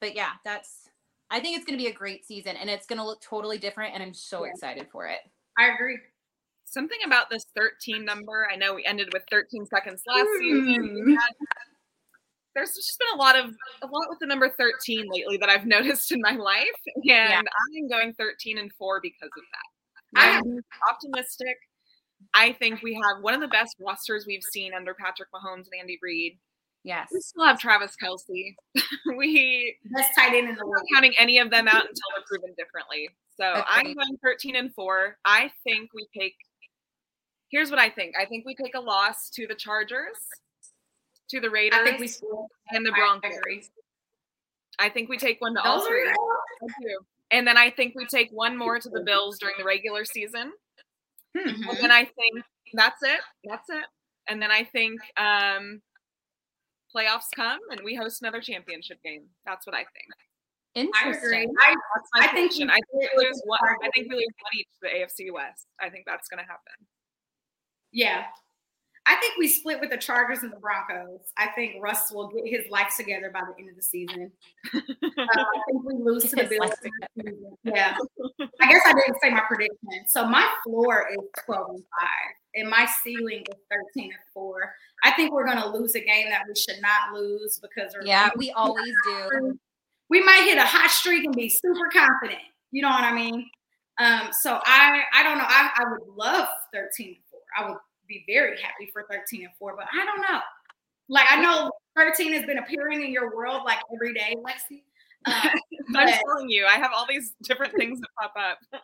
but 0.00 0.14
yeah, 0.14 0.30
that's, 0.44 0.88
I 1.32 1.40
think 1.40 1.56
it's 1.56 1.66
going 1.66 1.76
to 1.76 1.82
be 1.82 1.90
a 1.90 1.94
great 1.94 2.24
season 2.24 2.54
and 2.56 2.70
it's 2.70 2.86
going 2.86 3.00
to 3.00 3.04
look 3.04 3.22
totally 3.22 3.58
different. 3.58 3.94
And 3.94 4.04
I'm 4.04 4.14
so 4.14 4.44
excited 4.44 4.86
for 4.92 5.08
it. 5.08 5.18
I 5.58 5.74
agree. 5.74 5.98
Something 6.64 6.98
about 7.04 7.28
this 7.28 7.46
13 7.56 8.04
number. 8.04 8.46
I 8.52 8.54
know 8.54 8.74
we 8.74 8.84
ended 8.84 9.08
with 9.12 9.24
13 9.32 9.66
seconds 9.66 10.02
last 10.06 10.28
season. 10.38 11.18
There's 12.54 12.74
just 12.74 12.98
been 12.98 13.18
a 13.18 13.22
lot 13.22 13.36
of 13.36 13.46
a 13.82 13.86
lot 13.86 14.06
with 14.08 14.18
the 14.20 14.26
number 14.26 14.48
13 14.48 15.06
lately 15.10 15.36
that 15.38 15.48
I've 15.48 15.66
noticed 15.66 16.12
in 16.12 16.20
my 16.20 16.36
life, 16.36 16.64
and 17.04 17.48
I'm 17.48 17.88
going 17.88 18.14
13 18.14 18.58
and 18.58 18.72
four 18.72 19.00
because 19.00 19.30
of 19.36 19.44
that. 19.52 20.20
I'm 20.20 20.60
optimistic. 20.90 21.56
I 22.32 22.52
think 22.52 22.82
we 22.82 22.94
have 22.94 23.22
one 23.22 23.34
of 23.34 23.40
the 23.40 23.48
best 23.48 23.76
rosters 23.80 24.24
we've 24.26 24.42
seen 24.42 24.72
under 24.72 24.94
Patrick 24.94 25.28
Mahomes 25.32 25.66
and 25.66 25.80
Andy 25.80 25.98
Reid. 26.00 26.38
Yes. 26.84 27.08
We 27.12 27.20
still 27.20 27.44
have 27.44 27.58
Travis 27.58 27.96
Kelce. 28.02 28.54
we 29.16 29.76
Best 29.96 30.10
tight 30.14 30.34
end 30.34 30.48
in 30.50 30.54
the 30.54 30.66
world. 30.66 30.84
not 30.90 30.96
counting 30.96 31.14
any 31.18 31.38
of 31.38 31.50
them 31.50 31.66
out 31.66 31.82
until 31.82 32.08
they're 32.14 32.24
proven 32.28 32.54
differently. 32.56 33.08
So 33.36 33.64
I'm 33.66 33.94
going 33.94 34.18
13 34.22 34.54
and 34.56 34.72
4. 34.74 35.16
I 35.24 35.50
think 35.64 35.90
we 35.94 36.06
take 36.16 36.34
Here's 37.50 37.70
what 37.70 37.78
I 37.78 37.88
think. 37.88 38.14
I 38.20 38.24
think 38.24 38.44
we 38.44 38.56
take 38.56 38.74
a 38.74 38.80
loss 38.80 39.30
to 39.30 39.46
the 39.46 39.54
Chargers, 39.54 40.18
to 41.34 41.40
the 41.40 41.50
Raiders, 41.50 41.80
I 41.80 41.84
think 41.84 42.00
we 42.00 42.08
and 42.70 42.84
the 42.86 42.92
Broncos. 42.92 43.70
I 44.78 44.88
think 44.88 45.08
we 45.08 45.18
take 45.18 45.40
one 45.40 45.54
to 45.54 45.62
all 45.62 45.86
three. 45.86 46.02
are 46.08 46.12
I 46.12 46.66
do. 46.80 46.98
And 47.30 47.46
then 47.46 47.56
I 47.56 47.70
think 47.70 47.94
we 47.96 48.06
take 48.06 48.28
one 48.30 48.56
more 48.56 48.78
to 48.78 48.88
the 48.88 49.02
Bills 49.02 49.38
during 49.38 49.54
the 49.58 49.64
regular 49.64 50.04
season. 50.04 50.52
Hmm. 51.36 51.48
Mhm. 51.48 51.68
And 51.70 51.78
then 51.78 51.90
I 51.90 52.04
think 52.04 52.44
that's 52.72 53.02
it. 53.02 53.20
That's 53.44 53.68
it. 53.70 53.84
And 54.28 54.40
then 54.40 54.50
I 54.50 54.64
think 54.64 55.00
um 55.16 55.82
playoffs 56.94 57.28
come 57.34 57.58
and 57.70 57.80
we 57.84 57.94
host 57.94 58.22
another 58.22 58.40
championship 58.40 59.02
game. 59.02 59.24
That's 59.44 59.66
what 59.66 59.74
I 59.74 59.84
think. 59.84 60.90
I 60.94 61.08
agree. 61.10 61.38
Interesting. 61.40 61.54
I, 61.66 61.74
I 62.14 62.26
think 62.28 62.52
I 62.70 62.74
think 62.74 63.10
we 63.16 63.24
lose 63.24 63.42
one. 63.44 63.58
I 63.82 63.90
think 63.94 64.08
we 64.10 64.16
lose 64.16 64.26
one 64.40 64.52
each 64.58 64.66
to 64.66 64.78
the 64.82 64.88
AFC 64.88 65.32
West. 65.32 65.66
I 65.80 65.88
think 65.90 66.04
that's 66.06 66.28
going 66.28 66.38
to 66.38 66.44
happen. 66.50 66.74
yeah. 67.92 68.24
I 69.06 69.16
think 69.16 69.34
we 69.38 69.48
split 69.48 69.80
with 69.80 69.90
the 69.90 69.98
Chargers 69.98 70.38
and 70.42 70.50
the 70.50 70.56
Broncos. 70.56 71.20
I 71.36 71.48
think 71.48 71.74
Russ 71.82 72.10
will 72.10 72.28
get 72.28 72.44
his 72.46 72.70
life 72.70 72.94
together 72.96 73.30
by 73.32 73.40
the 73.40 73.54
end 73.60 73.68
of 73.68 73.76
the 73.76 73.82
season. 73.82 74.32
Uh, 74.74 74.80
I 75.18 75.60
think 75.70 75.84
we 75.84 75.94
lose 76.02 76.24
to 76.30 76.36
the 76.36 76.44
Bills. 76.44 76.60
life 76.70 76.74
in 76.84 76.90
the 77.00 77.22
season. 77.22 77.56
Yeah. 77.64 77.96
I 78.60 78.70
guess 78.70 78.82
I 78.86 78.92
didn't 78.94 79.16
say 79.22 79.30
my 79.30 79.42
prediction. 79.46 79.76
So 80.08 80.26
my 80.26 80.48
floor 80.64 81.06
is 81.12 81.18
12 81.44 81.70
and 81.70 81.78
5, 82.00 82.08
and 82.56 82.70
my 82.70 82.86
ceiling 83.02 83.40
is 83.50 83.56
13 83.94 84.04
and 84.04 84.12
4. 84.32 84.74
I 85.02 85.10
think 85.12 85.32
we're 85.32 85.44
going 85.46 85.60
to 85.60 85.68
lose 85.68 85.94
a 85.96 86.00
game 86.00 86.30
that 86.30 86.44
we 86.48 86.54
should 86.54 86.80
not 86.80 87.12
lose 87.12 87.58
because 87.60 87.92
we're 87.94 88.06
Yeah, 88.06 88.30
we 88.36 88.50
always 88.52 88.92
do. 89.06 89.58
we 90.08 90.22
might 90.22 90.44
hit 90.44 90.56
a 90.56 90.64
hot 90.64 90.90
streak 90.90 91.24
and 91.24 91.36
be 91.36 91.50
super 91.50 91.90
confident. 91.92 92.40
You 92.70 92.80
know 92.82 92.88
what 92.88 93.04
I 93.04 93.12
mean? 93.14 93.48
Um, 93.98 94.30
so 94.32 94.58
I 94.64 95.02
I 95.12 95.22
don't 95.22 95.36
know. 95.38 95.44
I, 95.46 95.70
I 95.76 95.84
would 95.90 96.16
love 96.16 96.48
13 96.72 97.08
and 97.08 97.16
4. 97.30 97.40
I 97.58 97.68
would 97.68 97.78
be 98.14 98.32
very 98.32 98.60
happy 98.60 98.90
for 98.92 99.06
13 99.10 99.44
and 99.44 99.54
4, 99.58 99.76
but 99.76 99.86
I 99.92 100.04
don't 100.04 100.20
know. 100.20 100.40
Like 101.08 101.26
I 101.30 101.40
know 101.40 101.70
13 101.96 102.32
has 102.34 102.46
been 102.46 102.58
appearing 102.58 103.02
in 103.02 103.12
your 103.12 103.34
world 103.34 103.62
like 103.64 103.78
every 103.92 104.14
day, 104.14 104.34
Lexi. 104.38 104.82
I'm 105.26 105.52
telling 105.92 106.48
you, 106.48 106.66
I 106.66 106.76
have 106.76 106.90
all 106.96 107.06
these 107.08 107.34
different 107.42 107.74
things 107.76 108.00
that 108.00 108.08
pop 108.20 108.34
up. 108.36 108.58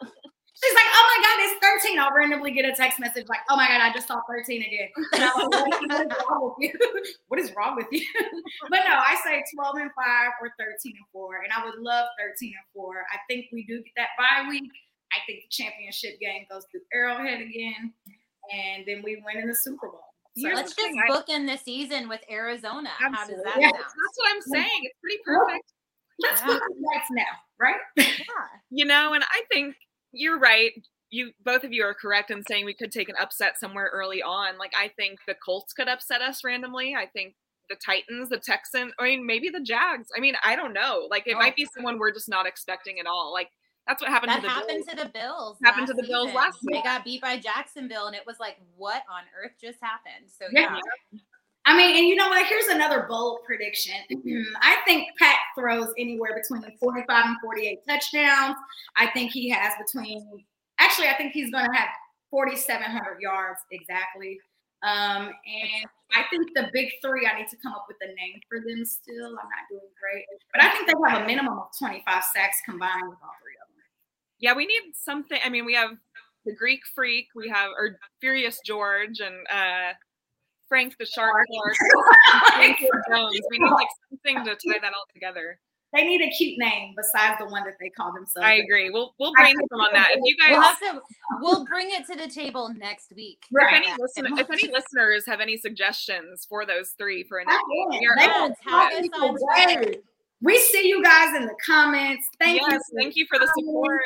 she's 0.63 0.75
like, 0.75 0.91
oh 0.93 1.05
my 1.09 1.19
God, 1.25 1.37
it's 1.41 1.85
13. 1.85 1.99
I'll 1.99 2.13
randomly 2.13 2.51
get 2.51 2.65
a 2.65 2.73
text 2.73 3.01
message 3.01 3.27
like, 3.29 3.41
oh 3.49 3.57
my 3.57 3.69
God, 3.69 3.81
I 3.81 3.93
just 3.93 4.09
saw 4.09 4.21
13 4.29 4.63
again. 4.63 4.89
And 5.15 5.25
I'm 5.25 5.51
like, 5.51 5.81
what 5.81 6.07
is 6.07 6.13
wrong 6.29 6.41
with 6.43 6.55
you? 6.61 6.73
what 7.29 7.41
is 7.41 7.53
wrong 7.57 7.77
with 7.77 7.87
you? 7.91 8.05
but 8.69 8.81
no, 8.87 8.95
I 8.95 9.17
say 9.25 9.43
12 9.55 9.77
and 9.77 9.91
5 9.97 10.31
or 10.41 10.53
13 10.59 10.93
and 10.97 11.07
4. 11.13 11.43
And 11.45 11.53
I 11.53 11.65
would 11.65 11.79
love 11.81 12.07
13 12.19 12.53
and 12.53 12.67
4. 12.75 13.05
I 13.13 13.19
think 13.29 13.47
we 13.53 13.65
do 13.65 13.83
get 13.83 13.93
that 13.97 14.09
bye 14.19 14.49
week. 14.49 14.71
I 15.13 15.19
think 15.27 15.43
the 15.43 15.51
championship 15.51 16.21
game 16.21 16.47
goes 16.51 16.65
through 16.71 16.83
Arrowhead 16.93 17.41
again. 17.41 17.93
And 18.53 18.85
then 18.87 19.03
we 19.05 19.23
win 19.25 19.43
in 19.43 19.49
the 19.49 19.55
Super 19.55 19.89
Bowl. 19.89 20.01
So 20.39 20.49
Let's 20.49 20.75
just 20.75 20.77
thing, 20.77 21.01
I- 21.09 21.11
bookend 21.13 21.47
the 21.51 21.57
season 21.59 22.09
with 22.09 22.21
Arizona. 22.31 22.89
How 22.91 23.09
does 23.11 23.29
that 23.29 23.37
Absolutely. 23.47 23.51
sound? 23.63 23.75
That's 23.75 24.17
what 24.17 24.31
I'm 24.35 24.43
saying. 24.43 24.81
It's 24.83 24.99
pretty 25.01 25.19
perfect. 25.25 25.73
let's 26.21 26.41
Yeah. 26.43 26.47
look 26.49 26.63
at 26.63 27.03
now, 27.13 27.25
right? 27.61 27.81
Yeah. 27.97 28.05
You 28.71 28.85
know, 28.85 29.15
and 29.15 29.25
I 29.25 29.43
think 29.51 29.75
you're 30.13 30.39
right. 30.39 30.71
You 31.11 31.33
both 31.45 31.65
of 31.65 31.73
you 31.73 31.83
are 31.83 31.93
correct 31.95 32.31
in 32.31 32.45
saying 32.45 32.65
we 32.65 32.75
could 32.75 32.93
take 32.93 33.09
an 33.09 33.17
upset 33.21 33.59
somewhere 33.59 33.91
early 33.93 34.23
on. 34.23 34.57
Like 34.59 34.73
I 34.81 34.89
think 34.97 35.19
the 35.27 35.35
Colts 35.35 35.73
could 35.73 35.89
upset 35.89 36.21
us 36.23 36.45
randomly. 36.45 36.95
I 36.95 37.07
think 37.07 37.35
the 37.69 37.75
Titans, 37.85 38.29
the 38.29 38.39
Texans, 38.39 38.93
I 39.01 39.05
mean 39.05 39.27
maybe 39.27 39.49
the 39.49 39.61
Jags. 39.61 40.09
I 40.17 40.21
mean, 40.21 40.35
I 40.45 40.55
don't 40.55 40.73
know. 40.73 41.09
Like 41.11 41.27
it 41.27 41.35
Oh. 41.35 41.39
might 41.39 41.57
be 41.57 41.67
someone 41.75 41.99
we're 41.99 42.13
just 42.13 42.29
not 42.29 42.47
expecting 42.47 43.01
at 43.01 43.07
all. 43.07 43.33
Like 43.33 43.51
that's 43.87 44.01
what 44.03 44.11
happened 44.11 44.31
That 44.31 44.37
to 44.37 44.43
the 44.43 44.49
happened 44.49 44.85
Bills. 44.87 44.99
to 44.99 45.05
the 45.05 45.09
Bills. 45.11 45.57
Happened 45.65 45.87
to 45.89 45.93
last 45.95 46.03
the 46.03 46.09
Bills 46.09 46.27
last 46.35 46.37
last 46.37 46.59
They 46.71 46.83
got 46.83 47.05
beat 47.05 47.21
by 47.23 47.39
Jacksonville, 47.39 48.07
and 48.07 48.15
it 48.15 48.23
was 48.27 48.37
like, 48.39 48.57
what 48.77 49.03
on 49.11 49.23
earth 49.43 49.53
just 49.61 49.79
happened? 49.83 50.31
So 50.31 50.47
Yeah. 50.53 50.79
yeah, 51.13 51.19
I 51.67 51.77
mean, 51.77 51.97
and 51.97 52.07
you 52.07 52.17
know 52.17 52.29
what? 52.29 52.47
Here's 52.47 52.67
another 52.67 53.07
bold 53.09 53.41
prediction. 53.45 53.95
I 54.63 54.77
think 54.87 55.09
Pat 55.19 55.37
throws 55.59 55.93
anywhere 55.99 56.41
between 56.41 56.63
45 56.79 57.25
and 57.27 57.37
48 57.43 57.79
touchdowns. 57.89 58.57
I 58.97 59.09
think 59.09 59.31
he 59.33 59.51
has 59.51 59.75
between, 59.79 60.45
actually, 60.79 61.09
I 61.09 61.15
think 61.17 61.33
he's 61.33 61.51
going 61.51 61.67
to 61.67 61.77
have 61.77 61.89
4,700 62.31 63.21
yards 63.21 63.61
exactly. 63.73 64.39
Um, 64.83 65.29
and 65.29 65.85
I 66.17 66.25
think 66.31 66.49
the 66.55 66.71
big 66.73 66.89
three, 67.05 67.29
I 67.31 67.39
need 67.39 67.49
to 67.49 67.57
come 67.57 67.73
up 67.73 67.85
with 67.87 67.99
a 68.01 68.07
name 68.15 68.41
for 68.49 68.61
them 68.67 68.85
still. 68.87 69.27
I'm 69.29 69.35
not 69.53 69.69
doing 69.69 69.83
great. 70.01 70.25
But 70.55 70.65
I 70.65 70.71
think 70.71 70.87
they 70.87 70.95
have 71.11 71.23
a 71.23 71.27
minimum 71.27 71.59
of 71.59 71.69
25 71.79 72.03
sacks 72.33 72.57
combined 72.65 73.09
with 73.09 73.19
all 73.23 73.37
three 73.45 73.55
of 73.61 73.69
them. 73.69 73.70
Yeah, 74.41 74.55
we 74.55 74.67
need 74.67 74.93
something. 74.95 75.39
I 75.45 75.49
mean, 75.49 75.65
we 75.65 75.75
have 75.75 75.91
the 76.47 76.55
Greek 76.55 76.81
Freak, 76.95 77.27
we 77.35 77.49
have 77.49 77.71
or 77.79 77.99
Furious 78.21 78.59
George, 78.65 79.21
and 79.21 79.35
uh 79.53 79.93
Frank 80.69 80.95
the 80.99 81.07
Shark 81.07 81.33
Clark, 81.53 81.77
Jones. 83.11 83.41
We 83.51 83.59
need 83.59 83.71
like 83.71 83.89
something 84.09 84.45
to 84.45 84.51
tie 84.53 84.79
that 84.81 84.93
all 84.95 85.05
together. 85.13 85.59
They 85.93 86.05
need 86.05 86.21
a 86.23 86.31
cute 86.31 86.57
name 86.59 86.95
besides 86.97 87.39
the 87.41 87.47
one 87.47 87.65
that 87.65 87.75
they 87.81 87.89
call 87.91 88.13
themselves. 88.13 88.47
I 88.47 88.55
agree. 88.55 88.91
We'll 88.91 89.13
we'll 89.19 89.33
brainstorm 89.33 89.81
on 89.81 89.93
that. 89.93 90.11
If 90.13 90.21
you 90.23 90.37
guys 90.37 90.51
we'll 90.51 90.63
have 90.63 90.79
to. 90.79 91.03
We'll 91.41 91.65
bring 91.67 91.89
it 91.91 92.07
to 92.07 92.17
the 92.17 92.29
table 92.33 92.73
next 92.79 93.13
week. 93.17 93.43
if 93.51 93.53
Right. 93.53 93.75
any 93.75 93.93
listen, 93.99 94.39
if 94.39 94.49
any 94.49 94.69
listeners 94.73 95.27
have 95.27 95.41
any 95.41 95.57
suggestions 95.57 96.47
for 96.49 96.65
those 96.65 96.91
three 96.97 97.25
for 97.25 97.39
a 97.39 97.45
next 97.45 97.57
Again, 97.57 98.01
We 98.01 98.07
are 98.07 98.17
they 98.17 98.27
open. 98.33 98.41
will 98.43 98.49
Tag 98.49 98.57
talk 98.69 98.93
us 98.93 99.01
people 99.01 99.37
on 99.37 99.95
We 100.43 100.59
see 100.59 100.87
you 100.89 101.03
guys 101.03 101.35
in 101.35 101.47
the 101.47 101.57
comments. 101.67 102.29
Thank 102.39 102.61
yes, 102.61 102.81
you. 102.93 102.99
thank 103.01 103.17
you 103.17 103.27
for 103.29 103.41
the 103.41 103.49
support. 103.59 104.01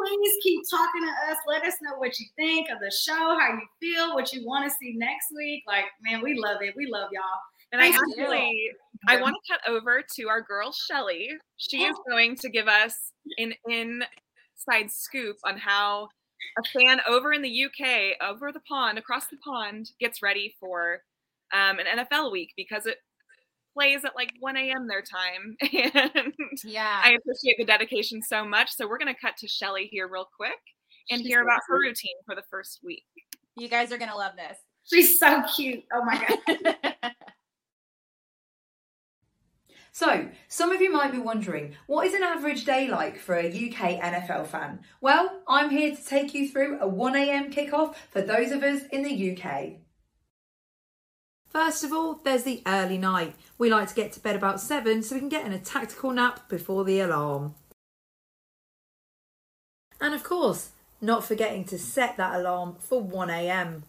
Please 0.00 0.32
keep 0.42 0.62
talking 0.70 1.02
to 1.02 1.30
us. 1.30 1.38
Let 1.46 1.64
us 1.64 1.74
know 1.82 1.96
what 1.96 2.18
you 2.18 2.26
think 2.36 2.68
of 2.70 2.78
the 2.80 2.90
show, 2.90 3.12
how 3.12 3.52
you 3.52 3.66
feel, 3.80 4.14
what 4.14 4.32
you 4.32 4.46
want 4.46 4.64
to 4.64 4.70
see 4.70 4.94
next 4.96 5.26
week. 5.36 5.62
Like, 5.66 5.84
man, 6.02 6.22
we 6.22 6.38
love 6.38 6.62
it. 6.62 6.74
We 6.76 6.86
love 6.86 7.10
y'all. 7.12 7.22
And 7.72 7.80
I 7.80 7.88
actually 7.88 8.70
I 9.08 9.20
want 9.20 9.36
to 9.36 9.52
cut 9.52 9.72
over 9.72 10.02
to 10.16 10.28
our 10.28 10.42
girl 10.42 10.72
Shelly. 10.72 11.30
She 11.56 11.84
is 11.84 11.96
going 12.08 12.36
to 12.36 12.48
give 12.48 12.68
us 12.68 13.12
an 13.38 13.54
inside 13.68 14.90
scoop 14.90 15.36
on 15.44 15.56
how 15.56 16.08
a 16.58 16.62
fan 16.78 17.00
over 17.08 17.32
in 17.32 17.42
the 17.42 17.64
UK, 17.64 18.16
over 18.22 18.50
the 18.52 18.60
pond, 18.60 18.98
across 18.98 19.26
the 19.26 19.36
pond, 19.36 19.90
gets 20.00 20.22
ready 20.22 20.54
for 20.58 21.02
um, 21.52 21.78
an 21.78 21.86
NFL 21.98 22.32
week 22.32 22.52
because 22.56 22.86
it 22.86 22.98
plays 23.74 24.04
at 24.04 24.14
like 24.16 24.32
1 24.40 24.56
a.m. 24.56 24.86
their 24.88 25.02
time. 25.02 25.56
And 25.72 26.32
Yeah. 26.64 27.00
I 27.04 27.12
appreciate 27.12 27.56
the 27.58 27.64
dedication 27.64 28.22
so 28.22 28.44
much. 28.44 28.70
So 28.72 28.88
we're 28.88 28.98
going 28.98 29.14
to 29.14 29.20
cut 29.20 29.36
to 29.38 29.48
Shelly 29.48 29.88
here 29.90 30.08
real 30.08 30.28
quick 30.36 30.58
and 31.10 31.20
She's 31.20 31.28
hear 31.28 31.42
about 31.42 31.60
her 31.68 31.78
routine 31.78 32.16
for 32.26 32.34
the 32.34 32.42
first 32.50 32.80
week. 32.84 33.04
you 33.56 33.68
guys 33.68 33.92
are 33.92 33.98
gonna 33.98 34.16
love 34.16 34.32
this. 34.36 34.56
She's 34.90 35.18
so 35.18 35.42
cute. 35.56 35.84
Oh 35.92 36.04
my 36.04 36.38
God. 36.46 37.12
So, 39.92 40.28
some 40.48 40.70
of 40.70 40.80
you 40.80 40.92
might 40.92 41.10
be 41.10 41.18
wondering, 41.18 41.74
what 41.88 42.06
is 42.06 42.14
an 42.14 42.22
average 42.22 42.64
day 42.64 42.88
like 42.88 43.18
for 43.18 43.34
a 43.34 43.46
UK 43.48 44.00
NFL 44.00 44.46
fan? 44.46 44.80
Well, 45.00 45.42
I'm 45.48 45.68
here 45.68 45.94
to 45.94 46.04
take 46.04 46.32
you 46.32 46.48
through 46.48 46.78
a 46.78 46.88
1am 46.88 47.52
kickoff 47.52 47.96
for 48.10 48.22
those 48.22 48.52
of 48.52 48.62
us 48.62 48.82
in 48.92 49.02
the 49.02 49.32
UK. 49.36 49.72
First 51.50 51.82
of 51.82 51.92
all, 51.92 52.20
there's 52.22 52.44
the 52.44 52.62
early 52.64 52.96
night. 52.96 53.34
We 53.58 53.70
like 53.70 53.88
to 53.88 53.94
get 53.94 54.12
to 54.12 54.20
bed 54.20 54.36
about 54.36 54.60
7 54.60 55.02
so 55.02 55.16
we 55.16 55.20
can 55.20 55.28
get 55.28 55.44
in 55.44 55.52
a 55.52 55.58
tactical 55.58 56.12
nap 56.12 56.48
before 56.48 56.84
the 56.84 57.00
alarm. 57.00 57.54
And 60.00 60.14
of 60.14 60.22
course, 60.22 60.70
not 61.00 61.24
forgetting 61.24 61.64
to 61.66 61.78
set 61.78 62.16
that 62.16 62.38
alarm 62.38 62.76
for 62.78 63.02
1am. 63.02 63.82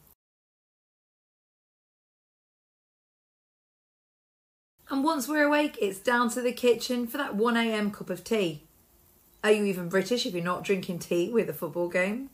And 4.90 5.04
once 5.04 5.28
we're 5.28 5.46
awake, 5.46 5.78
it's 5.80 6.00
down 6.00 6.30
to 6.32 6.42
the 6.42 6.52
kitchen 6.52 7.08
for 7.08 7.18
that 7.18 7.38
1am 7.38 7.94
cup 7.94 8.10
of 8.10 8.24
tea. 8.24 8.64
Are 9.44 9.52
you 9.52 9.66
even 9.66 9.88
British 9.88 10.26
if 10.26 10.34
you're 10.34 10.44
not 10.44 10.64
drinking 10.64 11.00
tea 11.00 11.30
with 11.30 11.48
a 11.48 11.54
football 11.54 11.90
game? 11.90 12.30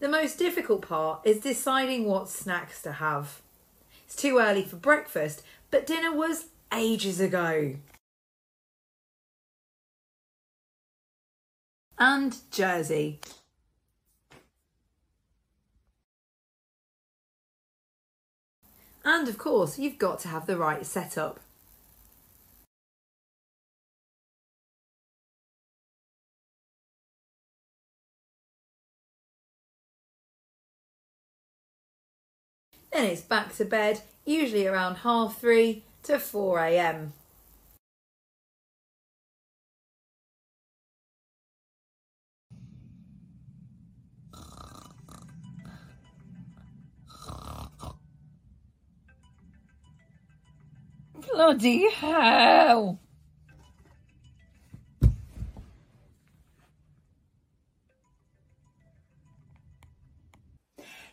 The 0.00 0.08
most 0.08 0.38
difficult 0.38 0.82
part 0.82 1.22
is 1.24 1.40
deciding 1.40 2.04
what 2.04 2.28
snacks 2.28 2.80
to 2.82 2.92
have. 2.92 3.42
It's 4.04 4.14
too 4.14 4.38
early 4.38 4.62
for 4.62 4.76
breakfast, 4.76 5.42
but 5.70 5.86
dinner 5.86 6.12
was 6.14 6.46
ages 6.72 7.20
ago. 7.20 7.74
And 11.98 12.36
Jersey. 12.52 13.18
And 19.04 19.26
of 19.26 19.36
course, 19.36 19.78
you've 19.78 19.98
got 19.98 20.20
to 20.20 20.28
have 20.28 20.46
the 20.46 20.56
right 20.56 20.86
setup. 20.86 21.40
Then 32.92 33.04
it's 33.04 33.20
back 33.20 33.54
to 33.56 33.64
bed, 33.64 34.02
usually 34.24 34.66
around 34.66 34.96
half 34.96 35.40
three 35.40 35.84
to 36.04 36.18
4 36.18 36.60
am. 36.60 37.12
Bloody 51.32 51.90
hell! 51.90 52.98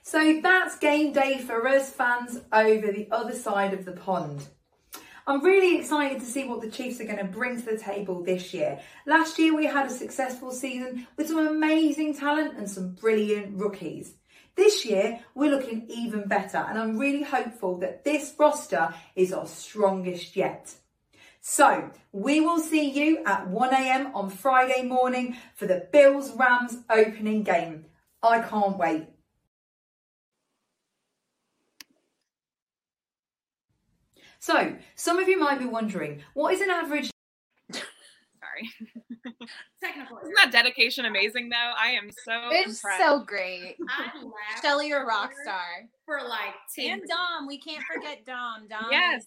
So 0.08 0.40
that's 0.40 0.78
game 0.78 1.14
day 1.14 1.40
for 1.40 1.68
us 1.68 1.90
fans 1.90 2.40
over 2.54 2.92
the 2.92 3.08
other 3.10 3.34
side 3.34 3.74
of 3.74 3.86
the 3.86 3.92
pond. 3.92 4.48
I'm 5.26 5.44
really 5.44 5.80
excited 5.80 6.20
to 6.20 6.26
see 6.28 6.44
what 6.44 6.62
the 6.62 6.70
Chiefs 6.70 7.02
are 7.02 7.06
going 7.06 7.18
to 7.18 7.24
bring 7.24 7.58
to 7.60 7.66
the 7.66 7.80
table 7.80 8.24
this 8.24 8.54
year. 8.54 8.80
Last 9.08 9.40
year 9.40 9.56
we 9.56 9.66
had 9.66 9.88
a 9.88 9.90
successful 9.90 10.52
season 10.52 11.08
with 11.18 11.30
some 11.30 11.48
amazing 11.48 12.14
talent 12.14 12.56
and 12.56 12.70
some 12.70 12.94
brilliant 12.94 13.60
rookies. 13.60 14.14
This 14.54 14.86
year 14.86 15.22
we're 15.34 15.50
looking 15.50 15.88
even 15.90 16.28
better 16.28 16.60
and 16.60 16.78
I'm 16.78 17.00
really 17.00 17.24
hopeful 17.24 17.80
that 17.80 18.04
this 18.04 18.36
roster 18.38 18.94
is 19.16 19.34
our 19.34 19.48
strongest 19.48 20.36
yet. 20.36 20.72
So 21.42 21.90
we 22.12 22.42
will 22.42 22.60
see 22.60 22.92
you 22.92 23.24
at 23.26 23.48
1am 23.48 24.14
on 24.14 24.30
Friday 24.30 24.84
morning 24.84 25.36
for 25.56 25.66
the 25.66 25.88
Bills 25.92 26.32
Rams 26.36 26.78
opening 26.92 27.42
game. 27.42 27.86
I 28.22 28.42
can't 28.42 28.78
wait. 28.78 29.08
So, 34.46 34.76
some 34.94 35.18
of 35.18 35.28
you 35.28 35.40
might 35.40 35.58
be 35.58 35.66
wondering, 35.66 36.22
what 36.36 36.54
is 36.54 36.62
an 36.62 36.70
average? 36.70 37.10
Sorry. 37.74 38.70
Technical. 39.84 40.20
Isn't 40.20 40.36
that 40.36 40.52
dedication 40.52 41.06
amazing 41.06 41.50
though? 41.50 41.72
I 41.76 41.88
am 41.94 42.12
so 42.12 42.50
It's 42.52 42.78
impressed. 42.80 43.04
so 43.04 43.24
great. 43.26 43.76
I 43.90 44.12
Shelly, 44.62 44.90
you're 44.90 45.02
a 45.02 45.06
rock 45.08 45.32
star. 45.42 45.64
for 46.06 46.20
like 46.30 46.54
10 46.76 46.92
And 46.92 47.02
Dom, 47.10 47.48
we 47.48 47.58
can't 47.60 47.84
forget 47.92 48.24
Dom. 48.24 48.68
Dom 48.68 48.92
Yes. 48.92 49.24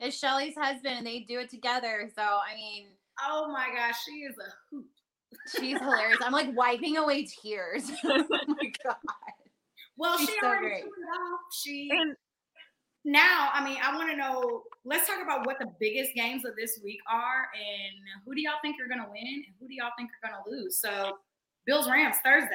is, 0.00 0.14
is 0.14 0.16
Shelly's 0.16 0.54
husband, 0.56 0.94
and 0.98 1.04
they 1.08 1.20
do 1.26 1.40
it 1.40 1.50
together. 1.50 2.08
So 2.14 2.22
I 2.22 2.54
mean, 2.54 2.86
Oh 3.20 3.48
my 3.52 3.66
gosh, 3.74 3.96
she 4.06 4.12
is 4.20 4.36
a 4.38 4.52
hoot. 4.70 4.86
she's 5.58 5.76
hilarious. 5.80 6.20
I'm 6.24 6.30
like 6.32 6.54
wiping 6.56 6.98
away 6.98 7.24
tears. 7.42 7.90
oh 8.04 8.24
my 8.46 8.72
god. 8.84 8.94
Well, 9.96 10.18
She's 10.18 10.28
she 10.30 10.36
so 10.40 10.46
already 10.46 10.66
great. 10.68 10.82
threw 10.82 10.90
it 10.90 11.20
off. 11.20 11.40
She 11.52 11.88
And 11.92 12.14
now, 13.04 13.50
I 13.52 13.64
mean, 13.64 13.78
I 13.82 13.94
want 13.96 14.10
to 14.10 14.16
know. 14.16 14.62
Let's 14.84 15.06
talk 15.06 15.22
about 15.22 15.46
what 15.46 15.58
the 15.58 15.66
biggest 15.80 16.14
games 16.14 16.44
of 16.44 16.56
this 16.56 16.80
week 16.82 16.98
are, 17.10 17.48
and 17.54 17.94
who 18.24 18.34
do 18.34 18.40
y'all 18.42 18.58
think 18.62 18.76
are 18.80 18.88
going 18.88 19.04
to 19.04 19.10
win, 19.10 19.44
and 19.46 19.54
who 19.60 19.68
do 19.68 19.74
y'all 19.74 19.92
think 19.96 20.10
are 20.22 20.28
going 20.30 20.42
to 20.42 20.50
lose? 20.50 20.78
So, 20.80 21.18
Bills 21.66 21.88
Rams 21.88 22.16
Thursday. 22.24 22.54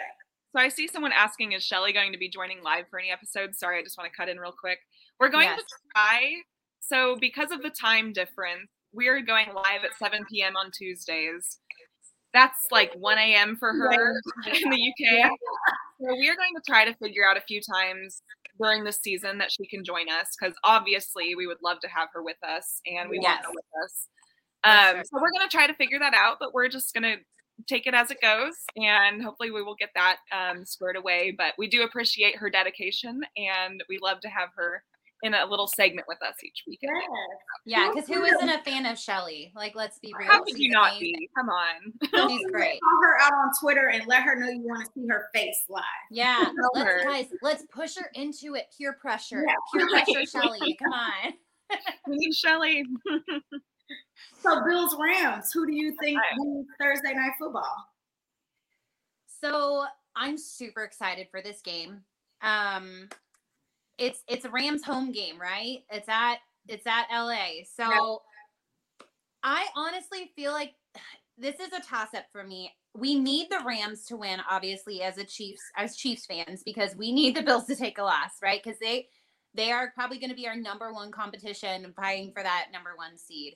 So 0.55 0.62
I 0.62 0.69
see 0.69 0.88
someone 0.88 1.12
asking, 1.12 1.51
is 1.51 1.63
Shelly 1.63 1.91
going 1.93 2.12
to 2.13 2.17
be 2.17 2.29
joining 2.29 2.63
live 2.63 2.86
for 2.89 2.99
any 2.99 3.12
episodes? 3.12 3.60
Sorry, 3.60 3.79
I 3.79 3.83
just 3.83 3.97
want 3.97 4.10
to 4.12 4.15
cut 4.15 4.29
in 4.29 4.39
real 4.39 4.53
quick. 4.57 4.79
We're 5.19 5.29
going 5.29 5.43
Yes. 5.43 5.60
to 5.60 5.65
try. 5.93 6.36
So 6.79 7.17
because 7.19 7.51
of 7.51 7.62
the 7.62 7.69
time 7.69 8.13
difference, 8.13 8.69
we 8.93 9.07
are 9.07 9.19
going 9.21 9.47
live 9.53 9.83
at 9.83 9.97
7 9.99 10.25
p.m. 10.31 10.55
on 10.55 10.71
Tuesdays. 10.71 11.60
That's 12.33 12.57
like 12.71 12.93
1 12.95 13.17
a.m. 13.17 13.57
for 13.57 13.73
her 13.73 14.21
in 14.47 14.69
the 14.69 14.93
UK. 15.25 15.29
So 15.99 16.15
we 16.15 16.29
are 16.29 16.36
going 16.36 16.53
to 16.55 16.62
try 16.65 16.86
to 16.86 16.93
figure 16.95 17.25
out 17.27 17.38
a 17.38 17.41
few 17.41 17.62
times 17.62 18.21
during 18.60 18.83
the 18.83 18.91
season 18.91 19.38
that 19.39 19.51
she 19.51 19.65
can 19.67 19.83
join 19.83 20.10
us 20.10 20.36
because 20.39 20.55
obviously 20.63 21.36
we 21.36 21.47
would 21.47 21.57
love 21.63 21.79
to 21.81 21.88
have 21.88 22.10
her 22.13 22.23
with 22.23 22.38
us 22.43 22.81
and 22.86 23.10
we 23.10 23.19
want 23.19 23.39
Yes. 23.39 23.45
her 23.45 23.51
with 23.53 23.65
us. 23.83 24.07
Um, 24.63 24.95
sure. 24.95 25.03
So 25.05 25.21
we're 25.21 25.31
going 25.31 25.47
to 25.47 25.55
try 25.55 25.67
to 25.67 25.73
figure 25.75 25.99
that 25.99 26.13
out, 26.13 26.38
but 26.39 26.53
we're 26.53 26.67
just 26.67 26.93
going 26.93 27.03
to 27.03 27.23
take 27.67 27.88
it 27.88 27.95
as 27.95 28.12
it 28.12 28.21
goes 28.21 28.53
and 28.75 29.23
hopefully 29.23 29.49
we 29.49 29.63
will 29.63 29.75
get 29.75 29.89
that 29.95 30.17
um, 30.31 30.65
squared 30.65 30.95
away. 30.95 31.33
But 31.36 31.53
we 31.57 31.67
do 31.67 31.83
appreciate 31.83 32.36
her 32.38 32.49
dedication 32.49 33.21
and 33.36 33.83
we 33.89 33.97
love 34.01 34.19
to 34.21 34.29
have 34.29 34.49
her 34.55 34.83
in 35.23 35.34
a 35.34 35.45
little 35.45 35.67
segment 35.67 36.08
with 36.08 36.19
us 36.21 36.36
each 36.43 36.63
weekend. 36.67 36.91
Yeah, 37.65 37.89
because 37.93 38.08
who 38.08 38.23
isn't 38.23 38.49
a 38.49 38.62
fan 38.63 38.86
of 38.86 38.99
Shelly? 38.99 39.51
Like, 39.56 39.75
let's 39.75 39.97
be 39.99 40.13
real. 40.17 40.27
How 40.30 40.39
could 40.43 40.49
She's 40.56 40.60
you 40.60 40.69
not 40.71 40.91
amazing. 40.91 41.15
be? 41.19 41.30
Come 41.36 41.49
on. 41.49 42.30
She's 42.30 42.45
great. 42.51 42.80
Call 42.82 43.01
her 43.01 43.17
out 43.21 43.34
on 43.34 43.51
Twitter 43.60 43.89
and 43.89 44.06
let 44.08 44.23
her 44.23 44.36
know 44.39 44.47
you 44.47 44.62
want 44.62 44.86
to 44.86 44.91
see 44.93 45.08
her 45.08 45.27
face 45.34 45.58
live. 45.69 45.84
Yeah, 46.12 46.45
let's 46.73 46.88
her. 46.88 47.03
guys, 47.03 47.25
let's 47.41 47.63
push 47.73 47.95
her 47.97 48.10
into 48.13 48.56
it. 48.56 48.65
Peer 48.77 48.93
pressure. 48.93 49.43
Yeah. 49.47 49.56
Peer 49.73 49.88
pressure, 50.06 50.25
Shelly. 50.25 50.77
Come 50.82 50.93
on. 50.93 51.34
We 52.08 52.17
need 52.17 52.34
Shelly. 52.34 52.84
So, 54.41 54.62
Bills 54.65 54.95
Rams. 54.99 55.51
Who 55.53 55.65
do 55.65 55.73
you 55.73 55.95
think 56.01 56.17
Right. 56.19 56.34
wins 56.38 56.67
Thursday 56.80 57.13
night 57.13 57.32
football? 57.39 57.75
So 59.41 59.86
I'm 60.15 60.38
super 60.38 60.84
excited 60.84 61.27
for 61.32 61.41
this 61.41 61.62
game. 61.62 62.01
Um, 62.41 63.10
it's 63.97 64.23
it's 64.27 64.45
a 64.45 64.49
Rams 64.49 64.83
home 64.83 65.12
game, 65.12 65.39
right? 65.39 65.79
It's 65.91 66.10
at 66.10 66.38
it's 66.67 66.86
at 66.86 67.07
LA. 67.12 67.63
So 67.75 68.21
I 69.43 69.67
honestly 69.75 70.31
feel 70.36 70.51
like 70.51 70.73
this 71.38 71.60
is 71.60 71.71
a 71.73 71.81
toss 71.81 72.13
up 72.15 72.25
for 72.31 72.43
me. 72.43 72.71
We 72.95 73.19
need 73.19 73.49
the 73.51 73.60
Rams 73.63 74.05
to 74.05 74.17
win, 74.17 74.39
obviously, 74.49 75.03
as 75.03 75.17
a 75.17 75.23
Chiefs 75.23 75.62
as 75.75 75.95
Chiefs 75.95 76.25
fans, 76.25 76.63
because 76.63 76.95
we 76.95 77.12
need 77.12 77.36
the 77.36 77.43
Bills 77.43 77.65
to 77.65 77.75
take 77.75 77.97
a 77.97 78.03
loss, 78.03 78.31
right? 78.41 78.62
Because 78.63 78.79
they 78.79 79.07
they 79.53 79.71
are 79.71 79.91
probably 79.95 80.19
going 80.19 80.29
to 80.29 80.36
be 80.36 80.47
our 80.47 80.55
number 80.55 80.93
one 80.93 81.12
competition, 81.12 81.93
fighting 81.95 82.31
for 82.31 82.43
that 82.43 82.67
number 82.71 82.91
one 82.95 83.17
seed. 83.17 83.55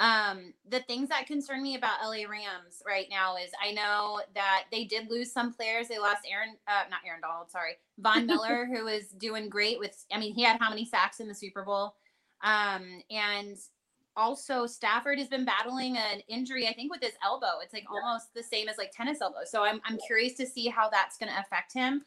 Um, 0.00 0.54
the 0.66 0.80
things 0.80 1.10
that 1.10 1.26
concern 1.26 1.62
me 1.62 1.76
about 1.76 2.00
LA 2.02 2.26
Rams 2.26 2.82
right 2.86 3.06
now 3.10 3.36
is 3.36 3.50
I 3.62 3.72
know 3.72 4.22
that 4.34 4.64
they 4.72 4.84
did 4.84 5.10
lose 5.10 5.30
some 5.30 5.52
players. 5.52 5.88
They 5.88 5.98
lost 5.98 6.26
Aaron, 6.28 6.56
uh, 6.66 6.84
not 6.90 7.00
Aaron 7.06 7.20
Donald, 7.20 7.50
sorry, 7.50 7.72
Von 7.98 8.26
Miller, 8.26 8.64
who 8.64 8.86
was 8.86 9.08
doing 9.18 9.50
great 9.50 9.78
with. 9.78 10.06
I 10.10 10.18
mean, 10.18 10.34
he 10.34 10.42
had 10.42 10.58
how 10.58 10.70
many 10.70 10.86
sacks 10.86 11.20
in 11.20 11.28
the 11.28 11.34
Super 11.34 11.62
Bowl? 11.64 11.96
Um, 12.42 13.02
and 13.10 13.58
also 14.16 14.66
Stafford 14.66 15.18
has 15.18 15.28
been 15.28 15.44
battling 15.44 15.98
an 15.98 16.22
injury, 16.28 16.66
I 16.66 16.72
think, 16.72 16.90
with 16.90 17.02
his 17.02 17.12
elbow. 17.22 17.60
It's 17.62 17.74
like 17.74 17.84
almost 17.90 18.32
the 18.34 18.42
same 18.42 18.70
as 18.70 18.78
like 18.78 18.92
tennis 18.92 19.20
elbow. 19.20 19.44
So 19.44 19.64
I'm 19.64 19.82
I'm 19.84 19.98
curious 20.06 20.32
to 20.34 20.46
see 20.46 20.68
how 20.68 20.88
that's 20.88 21.18
going 21.18 21.30
to 21.30 21.38
affect 21.38 21.74
him. 21.74 22.06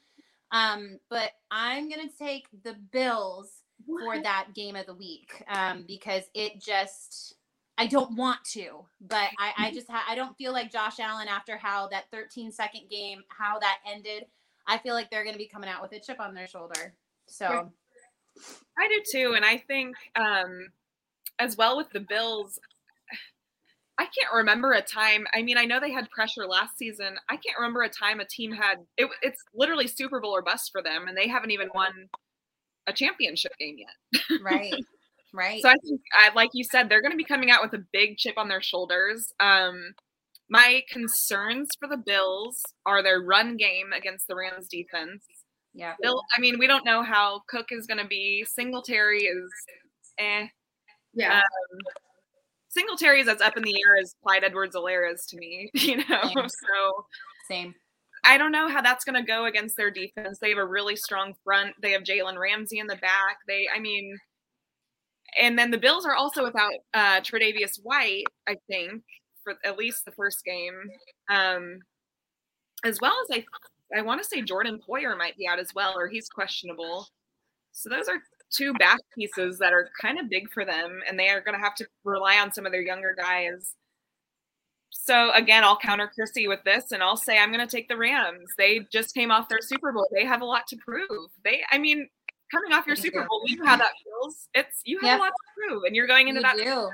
Um, 0.51 0.99
but 1.11 1.31
I'm 1.51 1.89
going 1.89 2.09
to 2.09 2.17
take 2.17 2.47
the 2.63 2.75
Bills 2.91 3.61
for 3.87 4.19
that 4.19 4.47
game 4.55 4.75
of 4.75 4.87
the 4.87 4.93
week 4.95 5.43
um, 5.47 5.83
because 5.87 6.23
it 6.33 6.59
just 6.59 7.35
I 7.77 7.87
don't 7.87 8.15
want 8.15 8.43
to, 8.51 8.85
but 9.01 9.29
I, 9.39 9.53
I 9.57 9.71
just 9.71 9.89
ha- 9.89 10.05
I 10.07 10.15
don't 10.15 10.37
feel 10.37 10.53
like 10.53 10.71
Josh 10.71 10.99
Allen 10.99 11.27
after 11.27 11.57
how 11.57 11.87
that 11.87 12.05
13 12.11 12.51
second 12.51 12.89
game 12.89 13.23
how 13.29 13.59
that 13.59 13.79
ended. 13.91 14.25
I 14.67 14.77
feel 14.77 14.93
like 14.93 15.09
they're 15.09 15.23
going 15.23 15.33
to 15.33 15.39
be 15.39 15.47
coming 15.47 15.69
out 15.69 15.81
with 15.81 15.91
a 15.91 15.99
chip 15.99 16.19
on 16.19 16.33
their 16.33 16.47
shoulder. 16.47 16.93
So 17.27 17.71
I 18.77 18.87
do 18.87 19.01
too, 19.11 19.33
and 19.35 19.43
I 19.43 19.57
think 19.57 19.95
um, 20.15 20.69
as 21.39 21.57
well 21.57 21.77
with 21.77 21.89
the 21.91 21.99
Bills. 21.99 22.59
I 23.95 24.05
can't 24.05 24.33
remember 24.33 24.71
a 24.71 24.81
time. 24.81 25.27
I 25.35 25.43
mean, 25.43 25.55
I 25.57 25.65
know 25.65 25.79
they 25.79 25.91
had 25.91 26.09
pressure 26.09 26.47
last 26.47 26.79
season. 26.79 27.15
I 27.29 27.37
can't 27.37 27.57
remember 27.59 27.83
a 27.83 27.89
time 27.89 28.19
a 28.19 28.25
team 28.25 28.51
had 28.51 28.79
it, 28.97 29.07
it's 29.21 29.43
literally 29.53 29.87
Super 29.87 30.19
Bowl 30.19 30.31
or 30.31 30.41
bust 30.41 30.71
for 30.71 30.81
them, 30.81 31.07
and 31.07 31.15
they 31.15 31.27
haven't 31.27 31.51
even 31.51 31.69
won 31.75 32.09
a 32.87 32.93
championship 32.93 33.51
game 33.59 33.77
yet. 33.77 34.39
right, 34.41 34.73
right. 35.33 35.61
So 35.61 35.69
I 35.69 35.75
think, 35.83 36.01
I, 36.13 36.33
like 36.33 36.49
you 36.53 36.63
said, 36.63 36.87
they're 36.87 37.01
going 37.01 37.11
to 37.11 37.17
be 37.17 37.23
coming 37.23 37.51
out 37.51 37.61
with 37.61 37.73
a 37.73 37.83
big 37.91 38.17
chip 38.17 38.37
on 38.37 38.47
their 38.47 38.61
shoulders. 38.61 39.33
Um, 39.39 39.93
my 40.49 40.81
concerns 40.89 41.69
for 41.79 41.87
the 41.87 41.97
Bills 41.97 42.61
are 42.85 43.01
their 43.01 43.21
run 43.21 43.57
game 43.57 43.91
against 43.95 44.27
the 44.27 44.35
Rams 44.35 44.67
defense. 44.69 45.25
yeah, 45.73 45.95
Bill, 46.01 46.21
I 46.37 46.39
mean, 46.39 46.59
we 46.59 46.67
don't 46.67 46.85
know 46.85 47.01
how 47.01 47.41
Cook 47.47 47.67
is 47.71 47.87
going 47.87 47.99
to 47.99 48.07
be. 48.07 48.45
Singletary 48.47 49.23
is 49.23 49.49
eh. 50.19 50.47
Yeah. 51.13 51.37
Um, 51.37 51.79
Singletary 52.69 53.21
is 53.21 53.27
as 53.27 53.41
up 53.41 53.55
in 53.55 53.63
the 53.63 53.75
air 53.85 53.97
as 54.01 54.15
Clyde 54.23 54.43
Edwards-Helaire 54.43 55.11
is 55.13 55.25
to 55.27 55.37
me, 55.37 55.69
you 55.73 55.97
know. 55.97 56.21
Same. 56.23 56.49
So 56.49 57.05
Same. 57.47 57.75
I 58.23 58.37
don't 58.37 58.51
know 58.51 58.67
how 58.67 58.81
that's 58.81 59.03
going 59.03 59.21
to 59.21 59.27
go 59.27 59.45
against 59.45 59.75
their 59.75 59.91
defense. 59.91 60.39
They 60.39 60.49
have 60.49 60.57
a 60.57 60.65
really 60.65 60.95
strong 60.95 61.33
front. 61.43 61.75
They 61.81 61.91
have 61.91 62.03
Jalen 62.03 62.39
Ramsey 62.39 62.79
in 62.79 62.87
the 62.87 62.95
back. 62.95 63.37
They, 63.47 63.67
I 63.73 63.79
mean, 63.79 64.17
and 65.39 65.57
then 65.57 65.71
the 65.71 65.77
Bills 65.77 66.05
are 66.05 66.15
also 66.15 66.43
without 66.43 66.73
uh, 66.93 67.21
Tre'Davious 67.21 67.79
White, 67.83 68.25
I 68.47 68.55
think, 68.67 69.03
for 69.43 69.55
at 69.65 69.77
least 69.77 70.05
the 70.05 70.11
first 70.11 70.43
game, 70.45 70.75
um, 71.29 71.79
as 72.83 72.99
well 73.01 73.13
as 73.23 73.37
I, 73.37 73.97
I 73.97 74.01
want 74.01 74.21
to 74.21 74.27
say 74.27 74.41
Jordan 74.41 74.79
Poyer 74.87 75.17
might 75.17 75.37
be 75.37 75.47
out 75.47 75.59
as 75.59 75.73
well, 75.75 75.93
or 75.97 76.07
he's 76.07 76.29
questionable. 76.29 77.07
So 77.71 77.89
those 77.89 78.07
are 78.07 78.21
two 78.51 78.73
back 78.73 78.99
pieces 79.15 79.57
that 79.59 79.73
are 79.73 79.89
kind 79.99 80.19
of 80.19 80.29
big 80.29 80.51
for 80.51 80.63
them, 80.65 81.01
and 81.07 81.17
they 81.17 81.29
are 81.29 81.41
going 81.41 81.57
to 81.57 81.63
have 81.63 81.75
to 81.75 81.87
rely 82.03 82.37
on 82.37 82.51
some 82.53 82.65
of 82.65 82.71
their 82.71 82.81
younger 82.81 83.15
guys. 83.17 83.75
So 84.91 85.31
again, 85.33 85.63
I'll 85.63 85.77
counter 85.77 86.09
Chrissy 86.13 86.47
with 86.47 86.63
this, 86.63 86.91
and 86.91 87.01
I'll 87.01 87.17
say 87.17 87.37
I'm 87.37 87.51
going 87.51 87.67
to 87.67 87.75
take 87.75 87.89
the 87.89 87.97
Rams. 87.97 88.51
They 88.57 88.87
just 88.91 89.13
came 89.13 89.31
off 89.31 89.49
their 89.49 89.59
Super 89.61 89.91
Bowl. 89.91 90.07
They 90.13 90.23
have 90.23 90.41
a 90.41 90.45
lot 90.45 90.67
to 90.67 90.77
prove. 90.77 91.29
They, 91.43 91.61
I 91.71 91.77
mean, 91.77 92.07
coming 92.53 92.71
off 92.73 92.85
your 92.87 92.95
Super. 92.95 93.25
Bowl, 93.29 93.41
you 93.45 93.57
know 93.57 93.65
how 93.65 93.77
that 93.77 93.91
feels. 94.03 94.47
It's 94.53 94.81
you 94.85 94.99
have 94.99 95.07
Yep. 95.07 95.19
a 95.19 95.21
lot 95.21 95.27
to 95.29 95.67
prove, 95.69 95.83
and 95.85 95.95
you're 95.95 96.07
going 96.07 96.27
into 96.27 96.39
You 96.39 96.43
that 96.43 96.57
do. 96.57 96.89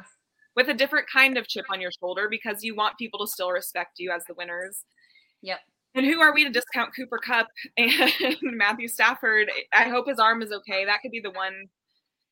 with 0.55 0.69
a 0.69 0.73
different 0.73 1.07
kind 1.11 1.37
of 1.37 1.47
chip 1.47 1.65
on 1.71 1.79
your 1.81 1.91
shoulder 1.99 2.27
because 2.29 2.63
you 2.63 2.75
want 2.75 2.97
people 2.97 3.19
to 3.25 3.27
still 3.31 3.51
respect 3.51 3.99
you 3.99 4.11
as 4.11 4.23
the 4.25 4.33
winners. 4.35 4.85
Yep. 5.41 5.59
And 5.95 6.05
who 6.05 6.21
are 6.21 6.33
we 6.33 6.43
to 6.43 6.49
discount 6.51 6.95
Cooper 6.95 7.17
Kupp 7.17 7.47
and 7.77 7.91
Matthew 8.43 8.87
Stafford? 8.87 9.51
I 9.73 9.83
hope 9.89 10.07
his 10.07 10.19
arm 10.19 10.41
is 10.41 10.51
okay. 10.51 10.85
That 10.85 11.01
could 11.01 11.11
be 11.11 11.19
the 11.19 11.31
one 11.31 11.67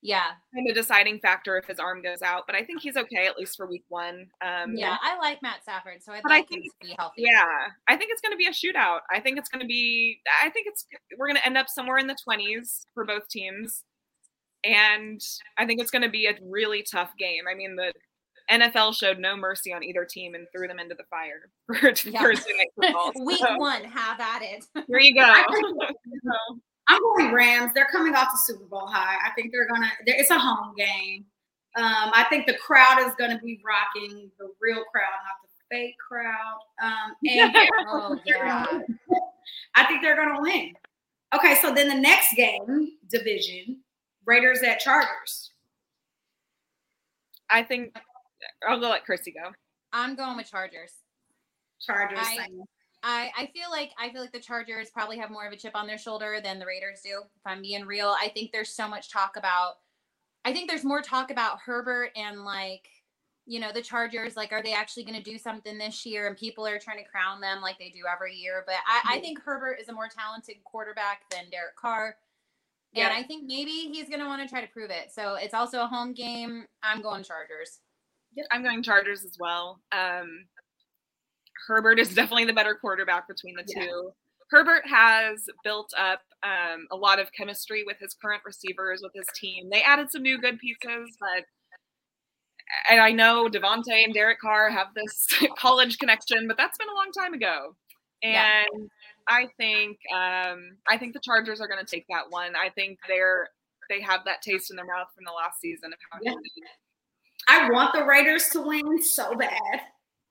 Yeah. 0.02 0.32
kind 0.54 0.70
of 0.70 0.76
deciding 0.76 1.20
factor 1.20 1.58
if 1.58 1.66
his 1.66 1.80
arm 1.80 2.02
goes 2.02 2.22
out. 2.22 2.44
But 2.46 2.56
I 2.56 2.64
think 2.64 2.82
he's 2.82 2.96
okay 2.98 3.26
at 3.26 3.38
least 3.38 3.58
for 3.58 3.66
week 3.68 3.84
one. 3.90 4.28
Um, 4.46 4.76
Yeah. 4.76 4.98
I 5.02 5.18
like 5.18 5.42
Matt 5.42 5.64
Stafford, 5.64 6.02
so 6.04 6.14
I 6.14 6.22
like 6.28 6.50
him 6.52 6.62
think- 6.62 6.72
to 6.82 6.88
be 6.88 6.96
healthy. 6.98 7.24
Yeah, 7.24 7.46
I 7.88 7.98
think 7.98 8.12
it's 8.12 8.22
going 8.22 8.32
to 8.34 8.38
be 8.38 8.46
a 8.48 8.52
shootout. 8.52 9.00
I 9.12 9.20
think 9.20 9.38
it's 9.38 9.50
going 9.50 9.62
to 9.62 9.68
be. 9.68 10.20
I 10.44 10.50
think 10.50 10.68
it's 10.68 10.86
we're 11.18 11.28
going 11.28 11.38
to 11.38 11.46
end 11.46 11.58
up 11.58 11.68
somewhere 11.70 11.98
in 11.98 12.08
the 12.08 12.16
twenties 12.24 12.86
for 12.94 13.06
both 13.06 13.28
teams, 13.28 13.84
and 14.64 15.20
I 15.58 15.66
think 15.66 15.82
it's 15.82 15.92
going 15.92 16.04
to 16.04 16.10
be 16.10 16.28
a 16.28 16.38
really 16.44 16.84
tough 16.84 17.12
game. 17.20 17.44
I 17.52 17.56
mean, 17.56 17.76
the 17.76 17.92
NFL 18.52 18.96
showed 18.96 19.20
no 19.20 19.36
mercy 19.36 19.74
on 19.74 19.84
either 19.84 20.06
team 20.06 20.34
and 20.36 20.48
threw 20.56 20.68
them 20.70 20.80
into 20.80 20.96
the 20.96 21.04
fire 21.10 21.50
for 21.66 21.76
Yeah. 22.10 22.22
Thursday 22.22 22.52
night 22.58 22.70
football. 22.82 23.12
Week 23.26 23.42
one, 23.58 23.84
have 23.84 24.20
at 24.22 24.42
it. 24.44 24.64
There 24.88 25.00
you 25.00 25.16
go. 25.20 25.34
I 26.90 26.94
think- 26.94 27.04
I'm 27.18 27.24
going 27.24 27.34
Rams. 27.34 27.72
They're 27.74 27.88
coming 27.92 28.16
off 28.16 28.30
the 28.32 28.38
Super 28.54 28.66
Bowl 28.66 28.88
high. 28.88 29.18
I 29.26 29.32
think 29.32 29.52
they're 29.52 29.68
gonna. 29.68 29.90
they're- 30.06 30.16
It's 30.18 30.30
a 30.32 30.40
home 30.40 30.74
game. 30.76 31.26
Um, 31.76 32.12
I 32.14 32.26
think 32.30 32.48
the 32.48 32.56
crowd 32.58 33.00
is 33.08 33.14
gonna 33.20 33.40
be 33.40 33.62
rocking 33.66 34.32
the 34.40 34.52
real 34.60 34.84
crowd, 34.86 35.12
not 35.26 35.36
the 35.44 35.50
fake 35.70 35.96
crowd. 36.00 36.60
Um, 36.82 37.16
and 37.28 37.56
oh 37.88 38.18
yeah. 38.26 38.80
I 39.76 39.84
think 39.86 40.02
they're 40.02 40.16
gonna 40.16 40.42
win. 40.42 40.74
Okay, 41.36 41.56
so 41.62 41.74
then 41.74 41.88
the 41.90 41.96
next 41.96 42.34
game, 42.36 42.98
division, 43.10 43.82
Raiders 44.26 44.64
at 44.64 44.80
Chargers. 44.80 45.52
I 47.50 47.64
think 47.64 47.96
I'll 48.68 48.80
go 48.80 48.90
let 48.90 49.06
Chrissy 49.06 49.32
go. 49.34 49.52
I'm 49.94 50.16
going 50.16 50.38
with 50.38 50.50
Chargers. 50.50 50.94
Chargers. 51.80 52.20
I- 52.22 52.38
same. 52.38 52.62
I, 53.10 53.32
I 53.38 53.46
feel 53.54 53.72
like 53.72 53.92
I 53.98 54.10
feel 54.12 54.20
like 54.20 54.34
the 54.34 54.40
Chargers 54.40 54.90
probably 54.90 55.18
have 55.18 55.32
more 55.32 55.48
of 55.48 55.54
a 55.54 55.56
chip 55.56 55.72
on 55.76 55.88
their 55.88 55.98
shoulder 55.98 56.40
than 56.44 56.60
the 56.60 56.66
Raiders 56.66 57.00
do. 57.02 57.22
If 57.24 57.42
I'm 57.46 57.62
being 57.62 57.86
real, 57.86 58.14
I 58.22 58.28
think 58.28 58.52
there's 58.52 58.70
so 58.76 58.86
much 58.86 59.10
talk 59.10 59.38
about. 59.38 59.76
I 60.44 60.52
think 60.52 60.70
there's 60.70 60.84
more 60.84 61.02
talk 61.02 61.32
about 61.32 61.60
Herbert 61.66 62.12
and 62.18 62.44
like, 62.44 62.90
you 63.46 63.62
know, 63.62 63.72
the 63.74 63.82
Chargers. 63.82 64.36
Like, 64.36 64.52
are 64.52 64.62
they 64.62 64.74
actually 64.74 65.06
going 65.06 65.16
to 65.16 65.24
do 65.24 65.38
something 65.38 65.78
this 65.78 66.06
year? 66.06 66.28
And 66.28 66.36
people 66.36 66.68
are 66.68 66.80
trying 66.80 66.98
to 66.98 67.10
crown 67.10 67.40
them 67.40 67.62
like 67.62 67.80
they 67.80 67.90
do 67.90 68.04
every 68.14 68.36
year. 68.36 68.64
But 68.66 68.76
I, 68.86 69.16
I 69.16 69.20
think 69.22 69.42
Herbert 69.42 69.80
is 69.82 69.88
a 69.88 69.94
more 69.94 70.10
talented 70.10 70.58
quarterback 70.66 71.30
than 71.32 71.50
Derek 71.50 71.78
Carr. 71.78 72.18
And 72.94 73.04
Yeah. 73.04 73.14
I 73.14 73.24
think 73.24 73.46
maybe 73.48 73.72
he's 73.72 74.10
going 74.10 74.20
to 74.20 74.26
want 74.26 74.42
to 74.42 74.50
try 74.50 74.60
to 74.60 74.72
prove 74.72 74.90
it. 74.90 75.14
So 75.14 75.36
it's 75.36 75.54
also 75.54 75.82
a 75.82 75.88
home 75.88 76.14
game. 76.14 76.66
I'm 76.84 77.02
going 77.02 77.24
Chargers. 77.24 77.80
Yeah, 78.36 78.44
I'm 78.52 78.64
going 78.64 78.84
Chargers 78.84 79.24
as 79.24 79.38
well. 79.40 79.80
Um, 79.94 80.46
Herbert 81.66 82.00
is 82.00 82.14
definitely 82.14 82.46
the 82.46 82.54
better 82.54 82.76
quarterback 82.76 83.28
between 83.28 83.56
the 83.56 83.64
Yeah. 83.68 83.86
two. 83.86 84.14
Herbert 84.50 84.88
has 84.88 85.46
built 85.64 85.94
up 85.98 86.22
um, 86.44 86.88
a 86.92 86.96
lot 86.96 87.20
of 87.20 87.32
chemistry 87.34 87.84
with 87.86 87.98
his 88.00 88.14
current 88.14 88.42
receivers, 88.46 89.02
with 89.02 89.12
his 89.14 89.26
team. 89.36 89.70
They 89.70 89.82
added 89.82 90.10
some 90.12 90.22
new 90.22 90.38
good 90.40 90.60
pieces, 90.60 91.18
but 91.20 91.46
and 92.90 93.00
I 93.00 93.12
know 93.12 93.48
Davante 93.50 94.04
and 94.04 94.14
Derek 94.14 94.40
Carr 94.40 94.70
have 94.70 94.88
this 94.94 95.28
college 95.58 95.98
connection, 95.98 96.48
but 96.48 96.58
that's 96.58 96.78
been 96.78 96.90
a 96.90 96.94
long 96.94 97.12
time 97.18 97.34
ago. 97.34 97.76
And 98.24 98.34
Yeah. 98.34 98.64
I 99.28 99.48
think 99.58 99.98
um, 100.14 100.78
I 100.88 100.98
think 100.98 101.14
the 101.14 101.20
Chargers 101.22 101.60
are 101.60 101.68
going 101.68 101.84
to 101.86 101.90
take 101.90 102.06
that 102.10 102.30
one. 102.30 102.56
I 102.56 102.70
think 102.70 103.00
they're 103.08 103.50
they 103.90 104.02
have 104.02 104.22
that 104.26 104.42
taste 104.42 104.70
in 104.70 104.76
their 104.76 104.86
mouth 104.86 105.08
from 105.16 105.24
the 105.26 105.32
last 105.32 105.60
season 105.62 105.92
of 105.94 106.00
how 106.12 106.20
Yeah. 106.22 106.32
good 106.32 106.40
they 106.44 106.62
did. 106.62 106.70
I 107.50 107.70
want 107.72 107.94
the 107.94 108.04
Raiders 108.06 108.50
to 108.50 108.62
win 108.62 109.02
so 109.02 109.34
bad 109.36 109.82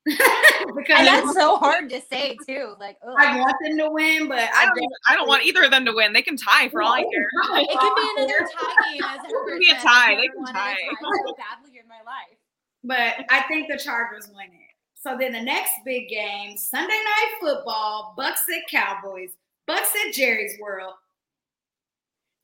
because 0.76 0.98
And 1.00 1.06
that's 1.08 1.34
so 1.34 1.56
hard 1.56 1.90
to 1.90 2.00
say 2.00 2.36
too. 2.46 2.74
Like, 2.78 2.96
ugh. 3.04 3.14
I 3.18 3.40
want 3.40 3.56
them 3.60 3.76
to 3.78 3.90
win, 3.90 4.28
but 4.28 4.38
I 4.38 4.62
I 4.62 4.66
don't, 4.66 4.92
I 5.08 5.16
don't 5.16 5.26
want 5.26 5.44
either 5.44 5.64
of 5.64 5.72
them 5.72 5.84
to 5.84 5.92
win. 5.92 6.12
They 6.12 6.22
can 6.22 6.36
tie 6.36 6.68
for 6.68 6.80
all 6.80 6.92
I 6.92 7.02
care. 7.02 7.28
It 7.58 7.78
could 7.78 7.94
be 7.94 8.10
another 8.16 8.48
tie 8.56 8.92
game. 8.92 9.02
As 9.02 9.32
Herbert 9.32 9.58
be 9.58 9.70
a 9.70 9.74
tie. 9.74 10.14
They 10.14 10.28
can 10.28 10.42
wanted 10.42 10.54
tie. 10.54 10.76
so 10.76 11.34
badly 11.34 11.80
in 11.80 11.88
my 11.88 11.98
life. 12.06 12.38
But 12.84 13.26
I 13.30 13.42
think 13.48 13.68
the 13.68 13.78
Chargers 13.78 14.28
win 14.28 14.46
it. 14.46 14.74
So 14.94 15.16
then 15.18 15.32
the 15.32 15.42
next 15.42 15.72
big 15.84 16.08
game, 16.08 16.56
Sunday 16.56 16.88
night 16.88 17.34
football, 17.40 18.14
Bucs 18.16 18.46
at 18.54 18.68
Cowboys, 18.70 19.30
Bucs 19.68 19.90
at 20.06 20.12
Jerry's 20.12 20.58
World. 20.60 20.94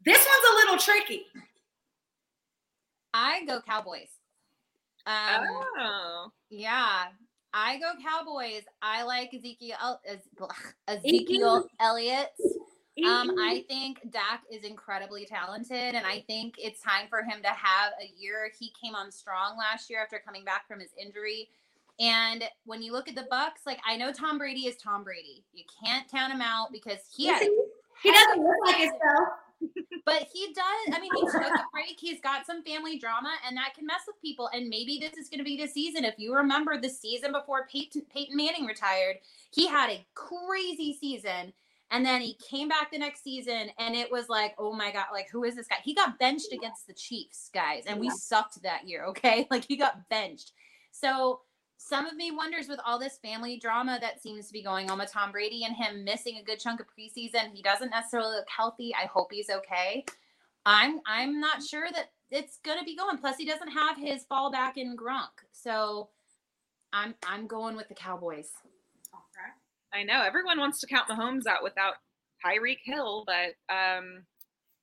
This 0.05 0.19
one's 0.19 0.53
a 0.53 0.55
little 0.57 0.79
tricky. 0.79 1.27
I 3.15 3.45
go 3.45 3.61
Cowboys. 3.61 4.09
Um, 5.07 5.47
oh. 5.79 6.33
yeah, 6.51 7.07
I 7.55 7.79
go 7.79 7.93
Cowboys. 8.03 8.63
I 8.81 9.03
like 9.03 9.35
Ezekiel 9.35 10.01
Ez- 10.07 10.29
Ezekiel 10.89 11.67
Elliott. 11.81 12.33
Um, 13.07 13.31
I 13.39 13.65
think 13.69 14.01
Dak 14.11 14.43
is 14.51 14.65
incredibly 14.65 15.25
talented, 15.25 15.95
and 15.95 16.05
I 16.07 16.23
think 16.27 16.57
it's 16.59 16.81
time 16.81 17.07
for 17.09 17.23
him 17.23 17.43
to 17.43 17.49
have 17.49 17.93
a 18.01 18.13
year. 18.19 18.51
He 18.59 18.71
came 18.83 18.95
on 18.95 19.11
strong 19.11 19.57
last 19.57 19.89
year 19.89 20.03
after 20.03 20.21
coming 20.25 20.45
back 20.45 20.69
from 20.69 20.79
his 20.81 20.91
injury. 21.01 21.49
And 22.01 22.45
when 22.65 22.83
you 22.83 22.93
look 22.93 23.09
at 23.09 23.15
the 23.15 23.27
Bucs, 23.33 23.65
like 23.67 23.81
I 23.87 23.97
know 23.97 24.13
Tom 24.13 24.39
Brady 24.39 24.67
is 24.67 24.77
Tom 24.77 25.05
Brady. 25.05 25.45
You 25.53 25.65
can't 25.85 26.09
count 26.11 26.33
him 26.33 26.43
out 26.43 26.69
because 26.71 26.99
he 27.15 27.27
he 28.03 28.13
doesn't 28.13 28.43
look 28.43 28.57
like 28.67 28.77
himself. 28.77 29.29
But 30.05 30.27
he 30.33 30.53
does. 30.53 30.97
I 30.97 31.01
mean, 31.01 31.11
he 31.15 31.23
took 31.23 31.43
a 31.43 31.65
break. 31.73 31.99
He's 31.99 32.21
got 32.21 32.47
some 32.47 32.63
family 32.63 32.99
drama, 32.99 33.33
and 33.47 33.57
that 33.57 33.75
can 33.75 33.87
mess 33.87 34.03
with 34.07 34.21
people. 34.21 34.49
And 34.53 34.69
maybe 34.69 34.99
this 34.99 35.17
is 35.17 35.29
going 35.29 35.39
to 35.39 35.45
be 35.45 35.57
the 35.57 35.69
season. 35.69 36.05
If 36.05 36.15
you 36.19 36.35
remember 36.35 36.81
the 36.81 36.89
season 36.89 37.33
before 37.33 37.67
Peyton, 37.71 38.03
Peyton 38.13 38.37
Manning 38.37 38.67
retired, 38.67 39.17
he 39.51 39.67
had 39.67 39.91
a 39.91 40.07
crazy 40.15 40.97
season. 40.99 41.53
And 41.91 42.07
then 42.07 42.23
he 42.23 42.39
came 42.49 42.69
back 42.69 42.91
the 42.91 42.99
next 42.99 43.23
season, 43.23 43.69
and 43.79 43.95
it 43.95 44.11
was 44.11 44.31
like, 44.31 44.55
oh 44.59 44.73
my 44.73 44.91
God, 44.93 45.07
like, 45.13 45.29
who 45.31 45.45
is 45.45 45.55
this 45.55 45.67
guy? 45.67 45.77
He 45.85 45.95
got 45.95 46.19
benched 46.19 46.51
against 46.51 46.87
the 46.87 46.95
Chiefs, 46.95 47.51
guys. 47.53 47.85
And 47.87 48.01
we 48.01 48.09
sucked 48.09 48.63
that 48.63 48.89
year, 48.89 49.05
okay? 49.07 49.47
Like, 49.51 49.67
he 49.69 49.77
got 49.77 50.09
benched. 50.09 50.53
So, 50.91 51.41
some 51.85 52.07
of 52.07 52.14
me 52.14 52.30
wonders 52.30 52.68
with 52.68 52.78
all 52.87 52.99
this 52.99 53.18
family 53.18 53.59
drama 53.59 53.99
that 54.01 54.22
seems 54.22 54.47
to 54.47 54.53
be 54.53 54.62
going 54.62 54.91
on 54.91 54.99
with 54.99 55.11
Tom 55.11 55.33
Brady 55.33 55.64
and 55.64 55.74
him 55.74 56.05
missing 56.05 56.37
a 56.37 56.45
good 56.45 56.61
chunk 56.61 56.80
of 56.80 56.87
preseason. 56.87 57.53
He 57.53 57.61
doesn't 57.62 57.91
necessarily 57.91 58.37
look 58.37 58.47
healthy. 58.49 58.95
I 58.95 59.07
hope 59.07 59.33
he's 59.33 59.51
okay. 59.51 60.05
I'm 60.64 61.01
I'm 61.07 61.41
not 61.41 61.62
sure 61.62 61.89
that 61.93 62.12
it's 62.30 62.59
gonna 62.64 62.85
be 62.85 62.97
going. 62.97 63.18
Plus, 63.18 63.37
he 63.37 63.45
doesn't 63.45 63.72
have 63.72 63.97
his 63.97 64.24
fallback 64.30 64.76
in 64.76 64.97
Gronk, 64.97 65.30
so 65.51 66.11
I'm 66.93 67.14
I'm 67.26 67.49
going 67.49 67.74
with 67.76 67.89
the 67.89 67.95
Cowboys. 67.95 68.51
I 69.93 70.05
know 70.05 70.22
everyone 70.22 70.61
wants 70.61 70.80
to 70.80 70.87
count 70.87 71.09
Mahomes 71.09 71.47
out 71.47 71.64
without 71.64 71.95
Tyreek 72.47 72.78
Hill, 72.85 73.24
but 73.26 73.74
um, 73.74 74.22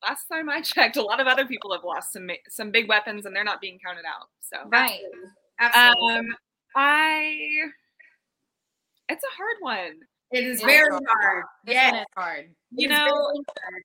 last 0.04 0.26
time 0.26 0.50
I 0.50 0.62
checked, 0.64 0.98
a 0.98 1.02
lot 1.02 1.22
of 1.22 1.28
other 1.28 1.46
people 1.46 1.72
have 1.74 1.86
lost 1.86 2.12
some 2.12 2.30
some 2.50 2.72
big 2.72 2.90
weapons, 2.90 3.26
and 3.26 3.34
they're 3.34 3.46
not 3.46 3.62
being 3.62 3.80
counted 3.84 4.06
out. 4.06 4.28
So, 4.42 4.58
Right. 4.70 5.00
Absolutely. 5.62 6.14
um, 6.14 6.26
I 6.76 7.38
it's 9.10 9.24
a 9.24 9.36
hard 9.36 9.56
one. 9.62 10.00
it 10.32 10.44
is 10.44 10.58
It's 10.58 10.64
very 10.66 10.90
hard. 10.92 11.04
hard. 11.22 11.44
This 11.66 11.74
Yeah. 11.76 11.92
one 11.92 12.00
is 12.02 12.06
hard. 12.16 12.56
You 12.72 12.88
It's 12.90 12.98
know, 12.98 13.06
hard. 13.06 13.84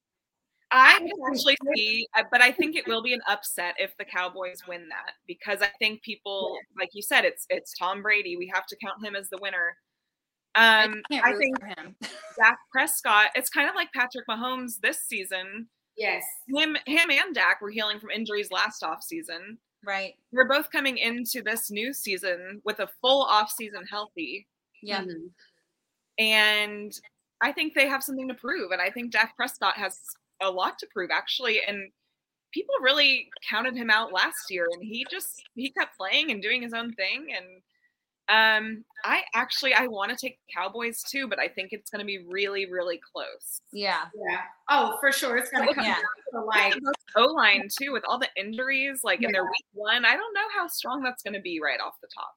I 0.70 0.98
can 0.98 1.10
actually 1.30 1.56
see, 1.76 2.06
but 2.32 2.42
I 2.42 2.50
think 2.50 2.74
it 2.76 2.86
will 2.88 3.02
be 3.02 3.14
an 3.14 3.20
upset 3.28 3.76
if 3.78 3.96
the 3.96 4.04
Cowboys 4.04 4.66
win 4.66 4.88
that 4.88 5.12
because 5.26 5.62
I 5.62 5.68
think 5.78 6.02
people, 6.02 6.58
like 6.76 6.90
you 6.94 7.00
said, 7.02 7.24
it's 7.24 7.46
it's 7.48 7.72
Tom 7.78 8.02
Brady. 8.02 8.36
We 8.36 8.50
have 8.52 8.66
to 8.66 8.76
count 8.84 9.04
him 9.04 9.14
as 9.14 9.28
the 9.30 9.38
winner. 9.40 9.76
Um, 10.56 11.02
can't 11.10 11.24
I 11.26 11.36
think 11.36 11.62
him. 11.64 11.96
Dak 12.38 12.58
Prescott. 12.72 13.30
It's 13.36 13.50
kind 13.50 13.68
of 13.68 13.74
like 13.76 13.92
Patrick 13.92 14.26
Mahomes 14.28 14.80
this 14.80 15.00
season. 15.04 15.68
Yes. 15.96 16.24
him 16.48 16.76
him 16.86 17.08
and 17.10 17.34
Dak 17.34 17.60
were 17.60 17.70
healing 17.70 18.00
from 18.00 18.10
injuries 18.10 18.50
last 18.50 18.82
offseason. 18.82 19.58
Right. 19.84 20.14
We're 20.32 20.48
both 20.48 20.70
coming 20.70 20.98
into 20.98 21.42
this 21.42 21.70
new 21.70 21.92
season 21.92 22.60
with 22.64 22.80
a 22.80 22.88
full 23.00 23.22
off 23.22 23.50
season 23.50 23.84
healthy. 23.90 24.46
Yeah. 24.82 25.02
Mhm. 25.02 25.30
And 26.18 26.92
I 27.40 27.52
think 27.52 27.74
they 27.74 27.88
have 27.88 28.02
something 28.02 28.28
to 28.28 28.34
prove. 28.34 28.70
And 28.70 28.80
I 28.80 28.90
think 28.90 29.12
Dak 29.12 29.36
Prescott 29.36 29.76
has 29.76 30.00
a 30.40 30.50
lot 30.50 30.78
to 30.78 30.86
prove, 30.92 31.10
actually. 31.12 31.62
And 31.62 31.92
people 32.52 32.74
really 32.80 33.30
counted 33.48 33.76
him 33.76 33.90
out 33.90 34.12
last 34.12 34.50
year. 34.50 34.68
And 34.72 34.82
he 34.82 35.04
just, 35.10 35.42
he 35.54 35.70
kept 35.70 35.96
playing 35.96 36.30
and 36.30 36.42
doing 36.42 36.62
his 36.62 36.72
own 36.72 36.94
thing. 36.94 37.32
And 37.36 37.62
um, 38.28 38.84
I 39.04 39.22
actually, 39.34 39.74
I 39.74 39.86
want 39.86 40.10
to 40.10 40.16
take 40.16 40.38
Cowboys 40.54 41.02
too, 41.02 41.28
but 41.28 41.38
I 41.38 41.48
think 41.48 41.70
it's 41.72 41.90
going 41.90 42.00
to 42.00 42.06
be 42.06 42.24
really, 42.26 42.70
really 42.70 42.98
close. 43.12 43.60
Yeah. 43.72 44.04
Yeah. 44.28 44.40
Oh, 44.70 44.96
for 45.00 45.12
sure. 45.12 45.36
It's 45.36 45.50
gonna 45.50 45.74
come 45.74 45.84
Yeah. 45.84 45.94
down 45.94 46.02
to 46.32 46.40
like 46.46 46.74
O 47.16 47.26
line 47.26 47.68
too, 47.68 47.92
with 47.92 48.02
all 48.08 48.18
the 48.18 48.28
injuries, 48.36 49.00
like 49.04 49.22
in 49.22 49.30
their 49.30 49.44
week 49.44 49.66
one. 49.72 50.04
I 50.06 50.16
don't 50.16 50.32
know 50.32 50.48
how 50.56 50.66
strong 50.68 51.02
that's 51.02 51.22
going 51.22 51.34
to 51.34 51.40
be 51.40 51.60
right 51.62 51.80
off 51.80 51.94
the 52.00 52.08
top. 52.14 52.34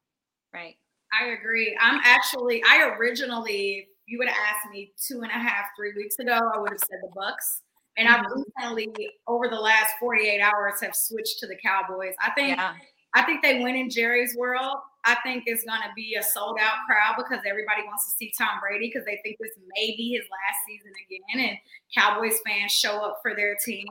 Right. 0.52 0.76
I 1.18 1.28
agree. 1.28 1.76
I'm 1.80 2.00
actually 2.04 2.62
I 2.68 2.94
originally 2.98 3.88
you 4.06 4.18
would 4.18 4.28
have 4.28 4.36
asked 4.54 4.70
me 4.70 4.92
two 4.96 5.20
and 5.22 5.30
a 5.30 5.34
half, 5.34 5.66
three 5.76 5.92
weeks 5.94 6.18
ago, 6.18 6.38
I 6.54 6.58
would 6.58 6.70
have 6.70 6.80
said 6.80 6.98
the 7.02 7.08
Bucs. 7.18 7.60
And 7.98 8.08
I've 8.08 8.24
recently, 8.56 9.10
over 9.26 9.48
the 9.48 9.58
last 9.60 9.94
48 10.00 10.40
hours, 10.40 10.80
have 10.80 10.94
switched 10.94 11.40
to 11.40 11.46
the 11.46 11.56
Cowboys. 11.56 12.14
I 12.22 12.30
think 12.30 12.56
Yeah. 12.56 12.74
I 13.14 13.22
think 13.22 13.42
they 13.42 13.62
win 13.62 13.74
in 13.76 13.90
Jerry's 13.90 14.36
world. 14.36 14.76
I 15.04 15.16
think 15.22 15.44
it's 15.46 15.64
going 15.64 15.80
to 15.80 15.88
be 15.96 16.16
a 16.16 16.22
sold 16.22 16.58
out 16.60 16.84
crowd 16.86 17.14
because 17.16 17.42
everybody 17.48 17.82
wants 17.86 18.04
to 18.10 18.16
see 18.16 18.32
Tom 18.36 18.60
Brady 18.60 18.90
because 18.92 19.06
they 19.06 19.20
think 19.22 19.38
this 19.40 19.52
may 19.76 19.94
be 19.96 20.12
his 20.12 20.26
last 20.30 20.58
season 20.66 20.92
again, 21.06 21.48
and 21.48 21.58
Cowboys 21.96 22.38
fans 22.46 22.72
show 22.72 22.98
up 22.98 23.18
for 23.22 23.34
their 23.34 23.56
team. 23.64 23.86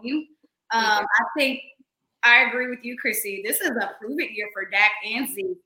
Um, 0.72 1.06
I 1.06 1.24
think 1.38 1.62
I 2.24 2.42
agree 2.42 2.70
with 2.70 2.84
you, 2.84 2.98
Chrissy. 2.98 3.42
This 3.46 3.62
is 3.62 3.70
a 3.70 3.96
prove 4.00 4.20
it 4.20 4.32
year 4.32 4.48
for 4.54 4.70
Dak 4.70 4.92
and 5.06 5.28
Zeke. 5.30 5.58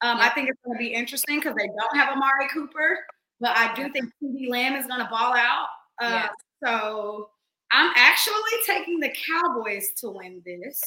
Um, 0.00 0.18
I 0.18 0.28
think 0.30 0.48
it's 0.48 0.58
going 0.64 0.78
to 0.78 0.82
be 0.82 0.92
interesting 0.94 1.40
because 1.40 1.54
they 1.56 1.66
don't 1.66 1.96
have 1.96 2.10
Amari 2.10 2.48
Cooper, 2.52 2.98
but 3.40 3.56
I 3.56 3.74
do 3.74 3.90
think 3.90 4.06
CeeDee 4.22 4.48
Lamb 4.48 4.74
is 4.76 4.86
going 4.86 5.00
to 5.00 5.08
ball 5.10 5.34
out. 5.34 5.68
Uh, 6.00 6.08
Yeah. 6.10 6.28
So 6.64 7.30
I'm 7.72 7.92
actually 7.96 8.34
taking 8.66 9.00
the 9.00 9.10
Cowboys 9.10 9.90
to 9.98 10.10
win 10.10 10.42
this. 10.46 10.80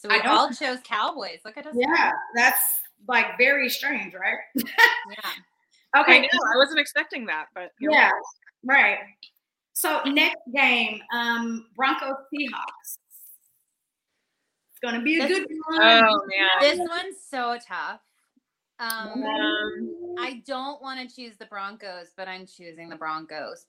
So 0.00 0.08
we 0.08 0.14
I 0.14 0.18
don't- 0.18 0.28
all 0.28 0.50
chose 0.52 0.78
Cowboys. 0.84 1.40
Look 1.44 1.56
at 1.56 1.66
us. 1.66 1.74
Yeah, 1.76 2.12
that's 2.34 2.80
like 3.08 3.36
very 3.38 3.68
strange, 3.68 4.14
right? 4.14 4.38
Yeah. 4.54 4.64
I 5.94 6.00
Okay. 6.02 6.20
know, 6.20 6.28
I 6.54 6.56
wasn't 6.56 6.78
expecting 6.80 7.24
that, 7.26 7.46
but 7.54 7.72
Yeah, 7.80 8.10
are. 8.10 8.12
right. 8.64 8.98
So 9.72 10.02
next 10.04 10.36
game, 10.54 11.00
um, 11.12 11.68
Broncos 11.74 12.14
Seahawks. 12.32 12.98
It's 14.70 14.80
gonna 14.82 15.02
be 15.02 15.18
a 15.20 15.26
This- 15.26 15.38
good 15.38 15.48
one. 15.66 15.80
Oh 15.82 16.26
man. 16.26 16.48
This 16.60 16.78
one's 16.78 17.16
so 17.28 17.58
tough. 17.66 18.00
Um, 18.80 19.24
Um, 19.24 20.14
I 20.20 20.42
don't 20.46 20.80
want 20.80 21.00
to 21.08 21.12
choose 21.16 21.36
the 21.38 21.46
Broncos, 21.46 22.12
but 22.16 22.28
I'm 22.28 22.46
choosing 22.46 22.88
the 22.88 22.94
Broncos 22.96 23.66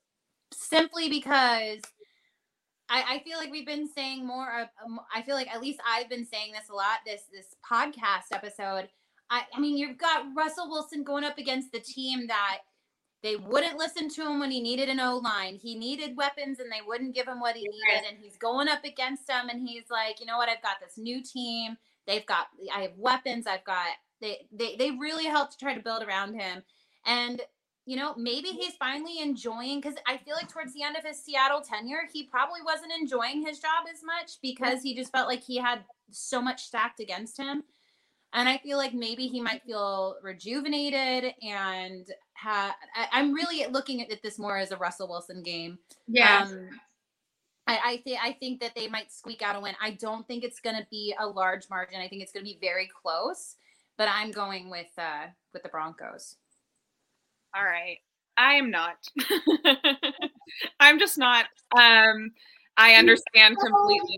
simply 0.53 1.09
because 1.09 1.79
I, 2.89 3.15
I 3.15 3.19
feel 3.19 3.37
like 3.37 3.51
we've 3.51 3.65
been 3.65 3.87
saying 3.87 4.25
more. 4.25 4.61
Of, 4.61 4.67
um, 4.83 4.99
I 5.13 5.21
feel 5.21 5.35
like 5.35 5.53
at 5.53 5.61
least 5.61 5.79
I've 5.87 6.09
been 6.09 6.25
saying 6.25 6.53
this 6.53 6.69
a 6.69 6.73
lot. 6.73 6.99
This 7.05 7.23
this 7.31 7.55
podcast 7.69 8.33
episode. 8.35 8.89
I, 9.29 9.43
I 9.53 9.59
mean, 9.59 9.77
you've 9.77 9.97
got 9.97 10.25
Russell 10.35 10.69
Wilson 10.69 11.03
going 11.03 11.23
up 11.23 11.37
against 11.37 11.71
the 11.71 11.79
team 11.79 12.27
that 12.27 12.59
they 13.21 13.35
wouldn't 13.35 13.77
listen 13.77 14.09
to 14.09 14.21
him 14.23 14.39
when 14.39 14.49
he 14.49 14.59
needed 14.61 14.89
an 14.89 14.99
O 14.99 15.17
line. 15.17 15.55
He 15.55 15.75
needed 15.75 16.17
weapons, 16.17 16.59
and 16.59 16.71
they 16.71 16.81
wouldn't 16.85 17.13
give 17.13 17.27
him 17.27 17.39
what 17.39 17.55
he 17.55 17.61
needed. 17.61 18.07
And 18.09 18.17
he's 18.19 18.37
going 18.37 18.67
up 18.67 18.83
against 18.83 19.27
them, 19.27 19.49
and 19.49 19.67
he's 19.67 19.89
like, 19.91 20.19
you 20.19 20.25
know 20.25 20.37
what? 20.37 20.49
I've 20.49 20.63
got 20.63 20.77
this 20.81 20.97
new 20.97 21.21
team. 21.21 21.77
They've 22.07 22.25
got. 22.25 22.47
I 22.73 22.81
have 22.81 22.97
weapons. 22.97 23.45
I've 23.45 23.65
got. 23.65 23.87
They 24.21 24.47
they 24.51 24.75
they 24.77 24.91
really 24.91 25.25
helped 25.25 25.53
to 25.53 25.57
try 25.59 25.75
to 25.75 25.83
build 25.83 26.03
around 26.03 26.33
him, 26.33 26.63
and 27.05 27.41
you 27.89 27.95
know 27.95 28.13
maybe 28.15 28.49
he's 28.49 28.75
finally 28.75 29.19
enjoying 29.19 29.81
because 29.81 29.95
I 30.07 30.17
feel 30.17 30.35
like 30.35 30.47
towards 30.47 30.75
the 30.75 30.83
end 30.83 30.95
of 30.95 31.03
his 31.03 31.17
Seattle 31.17 31.61
tenure, 31.61 32.01
he 32.13 32.25
probably 32.25 32.59
wasn't 32.63 32.91
enjoying 32.91 33.43
his 33.43 33.57
job 33.57 33.87
as 33.91 34.03
much 34.03 34.33
because 34.43 34.83
he 34.83 34.93
just 34.93 35.11
felt 35.11 35.27
like 35.27 35.41
he 35.41 35.57
had 35.57 35.79
so 36.11 36.39
much 36.39 36.65
stacked 36.65 36.99
against 36.99 37.35
him. 37.35 37.63
And 38.31 38.47
I 38.47 38.59
feel 38.59 38.77
like 38.77 38.93
maybe 38.93 39.25
he 39.25 39.41
might 39.41 39.63
feel 39.63 40.17
rejuvenated 40.21 41.33
and 41.41 42.05
ha- 42.33 42.75
I, 42.95 43.07
I'm 43.11 43.33
really 43.33 43.65
looking 43.71 44.03
at 44.03 44.21
this 44.21 44.37
more 44.37 44.59
as 44.59 44.69
a 44.69 44.77
Russell 44.77 45.09
Wilson 45.09 45.41
game. 45.41 45.79
yeah, 46.07 46.43
Um, 46.43 46.69
I, 47.65 47.79
I 47.83 47.97
think 48.03 48.19
I 48.21 48.33
think 48.33 48.61
that 48.61 48.75
they 48.75 48.87
might 48.87 49.11
squeak 49.11 49.41
out 49.41 49.55
a 49.55 49.59
win. 49.59 49.73
I 49.81 49.91
don't 49.91 50.27
think 50.27 50.43
it's 50.43 50.59
going 50.59 50.75
to 50.75 50.85
be 50.91 51.15
a 51.19 51.25
large 51.25 51.67
margin. 51.71 52.01
I 52.01 52.07
think 52.07 52.21
it's 52.21 52.31
going 52.31 52.45
to 52.45 52.51
be 52.51 52.59
very 52.61 52.87
close. 53.01 53.55
But 53.97 54.09
I'm 54.11 54.29
going 54.29 54.69
with 54.69 54.93
uh, 54.95 55.29
with 55.53 55.63
the 55.63 55.69
Broncos. 55.69 56.35
All 57.55 57.63
right. 57.63 57.97
I 58.37 58.53
am 58.53 58.71
not. 58.71 58.95
I'm 60.79 60.99
just 60.99 61.17
not. 61.17 61.45
Um, 61.77 62.31
I 62.77 62.93
understand 62.93 63.57
completely, 63.59 64.17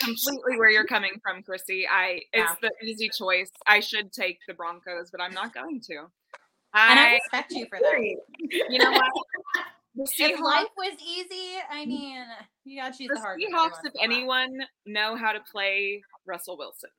completely 0.00 0.56
where 0.56 0.70
you're 0.70 0.86
coming 0.86 1.12
from, 1.22 1.42
Chrissy. 1.42 1.86
I 1.86 2.22
it's 2.32 2.54
the 2.62 2.72
easy 2.82 3.10
choice. 3.10 3.50
I 3.66 3.80
should 3.80 4.12
take 4.12 4.38
the 4.48 4.54
Broncos, 4.54 5.10
but 5.10 5.20
I'm 5.20 5.34
not 5.34 5.52
going 5.52 5.80
to. 5.82 5.96
And 6.74 6.98
I 6.98 7.06
I, 7.08 7.12
respect 7.14 7.52
you 7.52 7.66
for 7.68 7.78
that. 7.82 8.16
You 8.70 8.78
know 8.78 8.92
what? 8.92 9.12
The 9.94 10.06
If 10.18 10.40
life 10.40 10.68
was 10.76 10.94
easy, 11.06 11.56
I 11.70 11.84
mean, 11.84 12.24
you 12.64 12.80
got 12.80 12.92
to 12.92 12.98
choose 12.98 13.08
the 13.08 13.14
the 13.14 13.20
hard 13.20 13.40
Seahawks, 13.40 13.80
if 13.84 13.92
in 13.94 14.10
a 14.12 14.14
while. 14.14 14.18
anyone, 14.18 14.60
know 14.86 15.16
how 15.16 15.32
to 15.32 15.40
play 15.52 16.02
Russell 16.26 16.56
Wilson. 16.56 16.90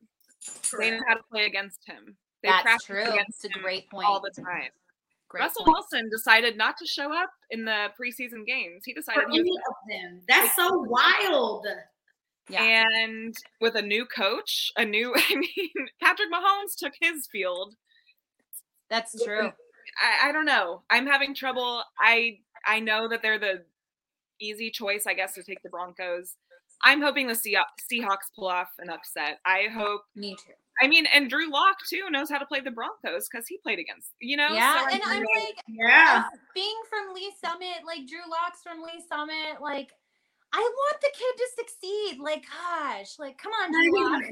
They 0.78 0.92
know 0.92 1.02
how 1.08 1.16
to 1.16 1.24
play 1.32 1.46
against 1.46 1.80
him. 1.88 2.18
They 2.44 2.50
That's 2.50 2.64
practice 2.64 2.86
true. 2.86 3.04
against 3.04 3.44
It's 3.44 3.56
a 3.56 3.60
great 3.60 3.90
point. 3.90 4.06
all 4.08 4.20
the 4.22 4.32
time. 4.32 4.70
Great 5.30 5.42
Russell 5.42 5.64
point. 5.64 5.78
Wilson 5.78 6.10
decided 6.10 6.58
not 6.58 6.76
to 6.78 6.86
show 6.88 7.14
up 7.14 7.30
in 7.52 7.64
the 7.66 7.88
preseason 8.00 8.46
games. 8.46 8.84
He 8.86 8.94
For 8.94 9.00
decided 9.00 9.26
he 9.32 9.40
any 9.40 9.52
of 9.52 9.76
them, 9.88 10.22
that's 10.28 10.56
so 10.56 10.70
wild. 10.88 11.66
Yeah. 12.50 12.64
and 12.64 13.36
with 13.62 13.76
a 13.76 13.82
new 13.82 14.06
coach, 14.08 14.72
a 14.76 14.84
new 14.84 15.14
I 15.18 15.36
mean, 15.36 15.88
Patrick 16.02 16.30
Mahomes 16.34 16.76
took 16.78 16.94
his 17.00 17.28
field. 17.32 17.76
That's 18.90 19.24
true. 19.24 19.52
I, 20.02 20.30
I 20.30 20.32
don't 20.32 20.46
know. 20.46 20.82
I'm 20.90 21.06
having 21.06 21.36
trouble. 21.36 21.84
I 22.00 22.40
I 22.66 22.80
know 22.80 23.08
that 23.08 23.22
they're 23.22 23.40
the 23.40 23.64
easy 24.40 24.72
choice, 24.72 25.06
I 25.08 25.14
guess, 25.14 25.34
to 25.36 25.44
take 25.44 25.62
the 25.62 25.70
Broncos. 25.70 26.36
I'm 26.84 27.02
hoping 27.02 27.28
the 27.28 27.34
Seah- 27.34 27.66
Seahawks 27.92 28.34
pull 28.36 28.48
off 28.48 28.70
an 28.80 28.90
upset. 28.90 29.40
I 29.46 29.68
hope. 29.72 30.02
Me 30.16 30.36
too. 30.36 30.54
I 30.82 30.88
mean, 30.88 31.06
and 31.14 31.30
Drew 31.30 31.52
Lock 31.52 31.78
too 31.90 32.10
knows 32.10 32.30
how 32.30 32.38
to 32.38 32.46
play 32.46 32.62
the 32.62 32.72
Broncos 32.72 33.28
because 33.30 33.48
he 33.48 33.58
played 33.60 33.80
against. 33.80 34.12
You 34.22 34.38
know. 34.38 34.54
Yeah, 34.54 34.80
So 34.88 34.94
and 34.94 35.02
I'm 35.06 35.20
like, 35.20 35.56
Yeah. 35.68 36.24
being 36.56 36.80
from 36.90 37.14
Lee 37.14 37.32
Summit, 37.44 37.84
like 37.86 38.08
Drew 38.08 38.30
Locks 38.30 38.60
from 38.64 38.82
Lee 38.84 39.04
Summit, 39.10 39.62
like 39.62 39.92
I 40.52 40.58
want 40.58 41.02
the 41.02 41.10
kid 41.14 41.38
to 41.38 41.48
succeed. 41.60 42.20
Like, 42.20 42.44
gosh, 42.50 43.20
like 43.20 43.38
come 43.38 43.52
on, 43.52 43.72
Drew 43.72 44.04
Lock. 44.04 44.24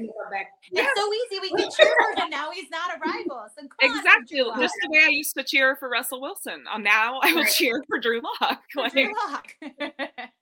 Yeah. 0.72 0.82
It's 0.82 1.00
so 1.00 1.12
easy. 1.12 1.40
We 1.40 1.50
can 1.50 1.70
cheer 1.70 1.94
for 2.16 2.22
him 2.22 2.30
now. 2.30 2.50
He's 2.50 2.70
not 2.70 2.96
a 2.96 2.98
rival. 2.98 3.46
So 3.56 3.66
Exactly, 3.80 4.38
just 4.58 4.74
the 4.82 4.88
way 4.90 5.04
I 5.04 5.08
used 5.10 5.34
to 5.36 5.44
cheer 5.44 5.76
for 5.76 5.88
Russell 5.88 6.20
Wilson. 6.20 6.64
Uh, 6.72 6.78
now 6.78 7.20
I 7.22 7.32
will 7.32 7.42
Right. 7.42 7.52
cheer 7.52 7.84
for 7.88 8.00
Drew 8.00 8.20
Lock. 8.40 8.62
Like, 8.74 8.92
Drew 8.92 9.12
Lock. 9.30 9.54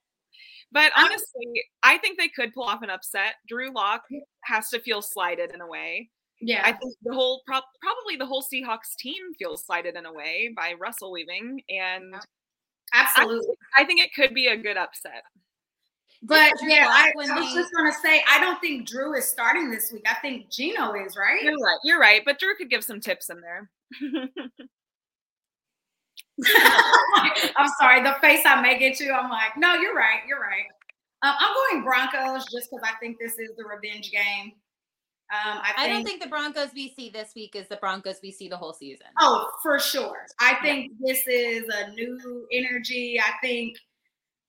But 0.72 0.92
honestly, 0.96 1.64
I 1.82 1.98
think 1.98 2.18
they 2.18 2.28
could 2.28 2.52
pull 2.52 2.64
off 2.64 2.82
an 2.82 2.90
upset. 2.90 3.34
Drew 3.48 3.72
Lock 3.72 4.02
has 4.44 4.68
to 4.70 4.80
feel 4.80 5.00
slighted 5.00 5.52
in 5.54 5.60
a 5.60 5.66
way. 5.66 6.10
Yeah. 6.40 6.62
I 6.64 6.72
think 6.72 6.94
the 7.02 7.14
whole 7.14 7.42
prob 7.46 7.64
probably 7.80 8.16
the 8.16 8.26
whole 8.26 8.42
Seahawks 8.42 8.94
team 8.98 9.34
feels 9.38 9.64
slighted 9.64 9.96
in 9.96 10.04
a 10.04 10.12
way 10.12 10.50
by 10.54 10.74
Russell 10.78 11.12
leaving, 11.12 11.62
and 11.70 12.14
absolutely. 12.92 13.54
I 13.76 13.84
think 13.84 14.02
it 14.02 14.12
could 14.14 14.34
be 14.34 14.48
a 14.48 14.56
good 14.56 14.76
upset. 14.76 15.22
But 16.22 16.52
Drew 16.60 16.70
yeah, 16.70 16.88
I, 16.88 17.08
I 17.08 17.12
was 17.14 17.54
just 17.54 17.72
gonna 17.74 17.92
say 18.02 18.22
I 18.28 18.40
don't 18.40 18.60
think 18.60 18.86
Drew 18.86 19.14
is 19.14 19.26
starting 19.26 19.70
this 19.70 19.92
week. 19.92 20.04
I 20.08 20.14
think 20.14 20.50
Geno 20.50 20.92
is, 20.94 21.16
right? 21.16 21.42
You're 21.42 21.54
right. 21.54 21.78
You're 21.84 22.00
right. 22.00 22.22
But 22.24 22.38
Drew 22.38 22.54
could 22.56 22.70
give 22.70 22.84
some 22.84 23.00
tips 23.00 23.30
in 23.30 23.40
there. 23.40 23.70
I'm 26.44 27.68
sorry, 27.80 28.02
the 28.02 28.16
face 28.20 28.42
I 28.44 28.60
make 28.60 28.82
at 28.82 29.00
you, 29.00 29.12
I'm 29.12 29.30
like, 29.30 29.56
no, 29.56 29.74
you're 29.74 29.94
right, 29.94 30.20
you're 30.28 30.40
right. 30.40 30.66
Um, 31.22 31.34
I'm 31.38 31.54
going 31.54 31.84
Broncos 31.84 32.44
just 32.52 32.68
because 32.70 32.84
I 32.84 32.92
think 33.00 33.16
this 33.18 33.32
is 33.38 33.50
the 33.56 33.64
revenge 33.64 34.10
game. 34.10 34.52
Um, 35.32 35.58
I, 35.60 35.72
think, 35.76 35.78
I 35.78 35.88
don't 35.88 36.04
think 36.04 36.22
the 36.22 36.28
Broncos 36.28 36.68
we 36.72 36.92
see 36.96 37.10
this 37.10 37.32
week 37.34 37.56
is 37.56 37.66
the 37.68 37.76
Broncos 37.76 38.20
we 38.22 38.30
see 38.30 38.48
the 38.48 38.56
whole 38.56 38.72
season. 38.72 39.06
Oh, 39.20 39.50
for 39.60 39.80
sure. 39.80 40.26
I 40.40 40.54
think 40.62 40.92
this 41.00 41.26
is 41.26 41.64
a 41.68 41.90
new 41.90 42.46
energy. 42.52 43.18
I 43.18 43.32
think 43.44 43.76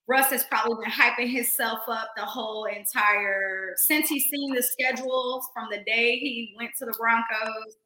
Russ 0.06 0.30
has 0.30 0.44
probably 0.44 0.84
been 0.84 0.92
hyping 0.92 1.32
himself 1.32 1.80
up 1.88 2.10
the 2.16 2.24
whole 2.24 2.66
entire 2.66 3.74
since 3.76 4.08
he's 4.08 4.24
seen 4.30 4.54
the 4.54 4.62
schedules 4.62 5.48
from 5.52 5.66
the 5.70 5.78
day 5.84 6.18
he 6.18 6.54
went 6.56 6.70
to 6.78 6.84
the 6.84 6.94
Broncos. 6.96 7.76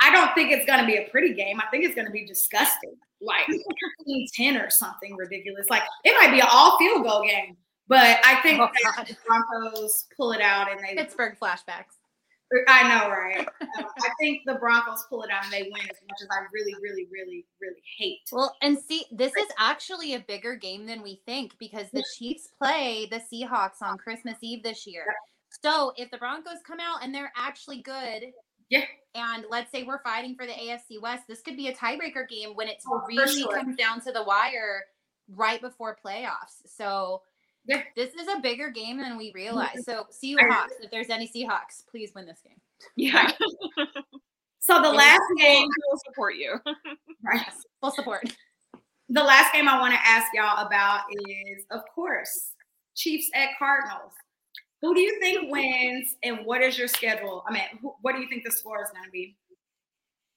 I 0.00 0.10
don't 0.10 0.34
think 0.34 0.50
it's 0.52 0.66
going 0.66 0.80
to 0.80 0.86
be 0.86 0.96
a 0.96 1.08
pretty 1.10 1.34
game. 1.34 1.60
I 1.60 1.66
think 1.70 1.84
it's 1.84 1.94
going 1.94 2.06
to 2.06 2.12
be 2.12 2.26
disgusting, 2.26 2.94
like 3.20 3.46
10 4.34 4.56
or 4.56 4.70
something 4.70 5.16
ridiculous. 5.16 5.66
Like 5.68 5.82
it 6.04 6.14
might 6.20 6.32
be 6.32 6.40
an 6.40 6.46
all 6.50 6.78
field 6.78 7.04
goal 7.04 7.22
game, 7.26 7.56
But 7.88 8.18
I 8.24 8.40
think 8.42 8.60
Oh, 8.60 8.68
the 9.06 9.16
Broncos 9.26 10.06
pull 10.16 10.32
it 10.32 10.40
out 10.40 10.70
and 10.70 10.80
they 10.80 10.94
Pittsburgh 10.94 11.36
flashbacks. 11.40 11.96
I 12.66 12.82
know, 12.82 13.08
right? 13.10 13.46
Um, 13.60 13.84
I 14.00 14.08
think 14.18 14.42
the 14.44 14.54
Broncos 14.54 15.04
pull 15.08 15.22
it 15.22 15.30
out 15.30 15.44
and 15.44 15.52
they 15.52 15.62
win 15.62 15.82
as 15.82 15.96
much 16.08 16.18
as 16.20 16.28
I 16.32 16.40
really, 16.52 16.74
really, 16.82 17.06
really, 17.12 17.46
really 17.60 17.82
hate. 17.96 18.18
Well, 18.32 18.56
and 18.60 18.76
see, 18.76 19.04
this 19.12 19.32
is 19.36 19.46
actually 19.56 20.14
a 20.14 20.20
bigger 20.26 20.56
game 20.56 20.84
than 20.84 21.00
we 21.00 21.22
think 21.26 21.52
because 21.60 21.86
the 21.92 22.02
Chiefs 22.18 22.48
play 22.60 23.06
the 23.08 23.20
Seahawks 23.20 23.80
on 23.82 23.98
Christmas 23.98 24.36
Eve 24.40 24.64
this 24.64 24.84
year. 24.84 25.04
So 25.62 25.92
if 25.96 26.10
the 26.10 26.18
Broncos 26.18 26.58
come 26.66 26.80
out 26.80 27.04
and 27.04 27.14
they're 27.14 27.32
actually 27.36 27.82
good, 27.82 28.24
Yeah. 28.70 28.84
and 29.14 29.44
let's 29.50 29.70
say 29.72 29.82
we're 29.82 30.02
fighting 30.02 30.34
for 30.36 30.46
the 30.46 30.52
AFC 30.52 31.00
West, 31.00 31.24
this 31.28 31.42
could 31.42 31.56
be 31.56 31.68
a 31.68 31.74
tiebreaker 31.74 32.28
game 32.28 32.54
when 32.54 32.68
it 32.68 32.82
Oh, 32.90 33.02
really 33.06 33.42
sure. 33.42 33.52
comes 33.54 33.76
down 33.76 34.00
to 34.02 34.12
the 34.12 34.22
wire 34.22 34.84
right 35.28 35.60
before 35.60 35.96
playoffs. 36.04 36.62
So 36.66 37.22
Yeah. 37.66 37.82
this 37.96 38.14
is 38.14 38.28
a 38.28 38.38
bigger 38.40 38.70
game 38.70 38.98
than 38.98 39.16
we 39.18 39.32
realize. 39.34 39.84
So 39.84 40.00
I- 40.08 40.12
Seahawks, 40.12 40.80
if 40.80 40.90
there's 40.90 41.10
any 41.10 41.28
Seahawks, 41.28 41.84
please 41.90 42.12
win 42.14 42.26
this 42.26 42.40
game. 42.42 42.60
Yeah. 42.96 43.30
So 44.62 44.80
the 44.82 44.90
last 44.92 45.22
game, 45.38 45.66
we'll 45.88 45.98
support 46.04 46.34
you. 46.36 46.60
right? 47.24 47.40
Yes, 47.46 47.64
full 47.80 47.90
support. 47.90 48.30
The 49.08 49.22
last 49.22 49.54
game 49.54 49.66
I 49.66 49.78
want 49.80 49.94
to 49.94 50.00
ask 50.06 50.26
y'all 50.34 50.66
about 50.66 51.04
is, 51.26 51.64
of 51.70 51.80
course, 51.94 52.52
Chiefs 52.94 53.30
at 53.34 53.48
Cardinals. 53.58 54.12
Who 54.82 54.94
do 54.94 55.00
you 55.00 55.20
think 55.20 55.50
wins, 55.50 56.16
and 56.22 56.44
what 56.46 56.62
is 56.62 56.78
your 56.78 56.88
schedule? 56.88 57.44
I 57.46 57.52
mean, 57.52 57.62
who, 57.82 57.94
what 58.00 58.14
do 58.14 58.20
you 58.20 58.28
think 58.28 58.44
the 58.44 58.50
score 58.50 58.82
is 58.82 58.90
going 58.90 59.04
to 59.04 59.10
be? 59.10 59.36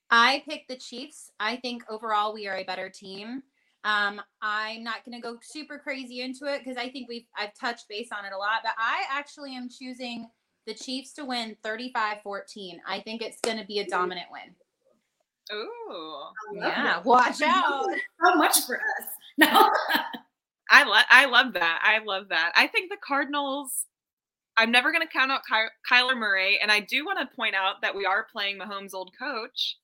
I 0.09 0.43
picked 0.47 0.67
the 0.67 0.75
Chiefs. 0.75 1.31
I 1.39 1.55
think 1.55 1.83
overall 1.89 2.33
we 2.33 2.47
are 2.47 2.57
a 2.57 2.63
better 2.63 2.89
team. 2.89 3.41
Um, 3.85 4.21
I'm 4.41 4.83
not 4.83 5.03
going 5.05 5.19
to 5.19 5.21
go 5.21 5.37
super 5.41 5.77
crazy 5.77 6.21
into 6.21 6.45
it 6.45 6.59
because 6.59 6.77
I 6.77 6.89
think 6.89 7.09
we've 7.09 7.25
I've 7.37 7.53
touched 7.53 7.87
base 7.89 8.09
on 8.17 8.25
it 8.25 8.33
a 8.33 8.37
lot, 8.37 8.61
but 8.63 8.73
I 8.77 9.03
actually 9.09 9.55
am 9.55 9.69
choosing 9.69 10.29
the 10.65 10.73
Chiefs 10.73 11.13
to 11.13 11.25
win 11.25 11.57
35-14. 11.65 12.77
I 12.87 13.01
think 13.01 13.21
it's 13.21 13.39
going 13.41 13.57
to 13.57 13.65
be 13.65 13.79
a 13.79 13.87
dominant 13.87 14.27
win. 14.31 15.57
Ooh. 15.57 16.23
Yeah, 16.53 16.83
that. 16.83 17.05
watch 17.05 17.41
out. 17.45 17.85
So 18.25 18.35
much 18.35 18.61
for 18.65 18.75
us. 18.75 19.07
No. 19.35 19.67
I 20.69 20.83
love 20.83 21.05
I 21.09 21.25
love 21.25 21.53
that. 21.53 21.81
I 21.83 22.05
love 22.05 22.29
that. 22.29 22.51
I 22.55 22.67
think 22.67 22.91
the 22.91 22.97
Cardinals. 23.03 23.87
I'm 24.57 24.71
never 24.71 24.91
going 24.91 25.01
to 25.05 25.11
count 25.11 25.31
out 25.31 25.41
Ky- 25.49 25.71
Kyler 25.91 26.17
Murray, 26.17 26.59
and 26.61 26.71
I 26.71 26.79
do 26.79 27.05
want 27.05 27.19
to 27.19 27.35
point 27.35 27.55
out 27.55 27.81
that 27.81 27.95
we 27.95 28.05
are 28.05 28.27
playing 28.31 28.59
Mahomes' 28.59 28.93
old 28.93 29.11
coach, 29.17 29.77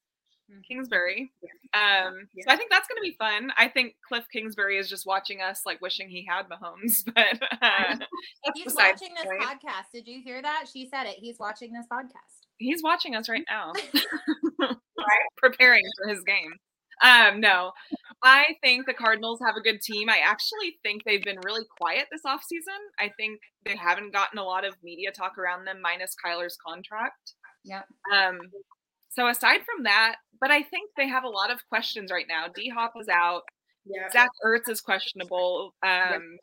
Kingsbury. 0.67 1.31
Um, 1.73 2.27
so 2.41 2.49
I 2.49 2.55
think 2.55 2.71
that's 2.71 2.87
going 2.87 2.97
to 2.97 3.01
be 3.03 3.15
fun. 3.19 3.51
I 3.55 3.67
think 3.67 3.95
Cliff 4.07 4.25
Kingsbury 4.33 4.77
is 4.77 4.89
just 4.89 5.05
watching 5.05 5.41
us, 5.41 5.61
like 5.65 5.79
wishing 5.81 6.09
he 6.09 6.25
had 6.27 6.47
Mahomes, 6.49 7.03
but 7.13 7.41
uh, 7.61 7.95
He's 8.55 8.73
watching 8.75 9.13
this 9.15 9.25
point. 9.25 9.41
podcast. 9.41 9.91
Did 9.93 10.07
you 10.07 10.21
hear 10.23 10.41
that? 10.41 10.65
She 10.71 10.87
said 10.89 11.05
it. 11.05 11.15
He's 11.19 11.37
watching 11.39 11.71
this 11.73 11.85
podcast. 11.91 12.47
He's 12.57 12.81
watching 12.83 13.15
us 13.15 13.29
right 13.29 13.45
now, 13.49 13.73
preparing 15.37 15.83
for 15.97 16.09
his 16.09 16.21
game. 16.23 16.53
Um, 17.01 17.39
no, 17.39 17.71
I 18.23 18.55
think 18.61 18.85
the 18.85 18.93
Cardinals 18.93 19.39
have 19.45 19.55
a 19.55 19.61
good 19.61 19.81
team. 19.81 20.09
I 20.09 20.17
actually 20.23 20.79
think 20.83 21.03
they've 21.03 21.23
been 21.23 21.39
really 21.45 21.65
quiet 21.79 22.07
this 22.11 22.23
offseason. 22.25 22.79
I 22.99 23.09
think 23.17 23.39
they 23.65 23.75
haven't 23.75 24.13
gotten 24.13 24.37
a 24.37 24.43
lot 24.43 24.65
of 24.65 24.75
media 24.83 25.11
talk 25.11 25.37
around 25.37 25.65
them, 25.65 25.81
minus 25.81 26.15
Kyler's 26.23 26.57
contract. 26.65 27.33
Yeah. 27.63 27.83
Um, 28.13 28.39
so 29.09 29.27
aside 29.27 29.61
from 29.65 29.83
that, 29.83 30.17
but 30.41 30.51
I 30.51 30.61
think 30.61 30.91
they 30.97 31.07
have 31.07 31.23
a 31.23 31.29
lot 31.29 31.51
of 31.51 31.67
questions 31.69 32.11
right 32.11 32.27
now. 32.27 32.47
D 32.53 32.69
Hop 32.69 32.93
is 32.99 33.07
out. 33.07 33.43
Yeah. 33.85 34.09
Zach 34.11 34.29
Ertz 34.45 34.69
is 34.69 34.81
questionable. 34.81 35.73
Um, 35.81 36.37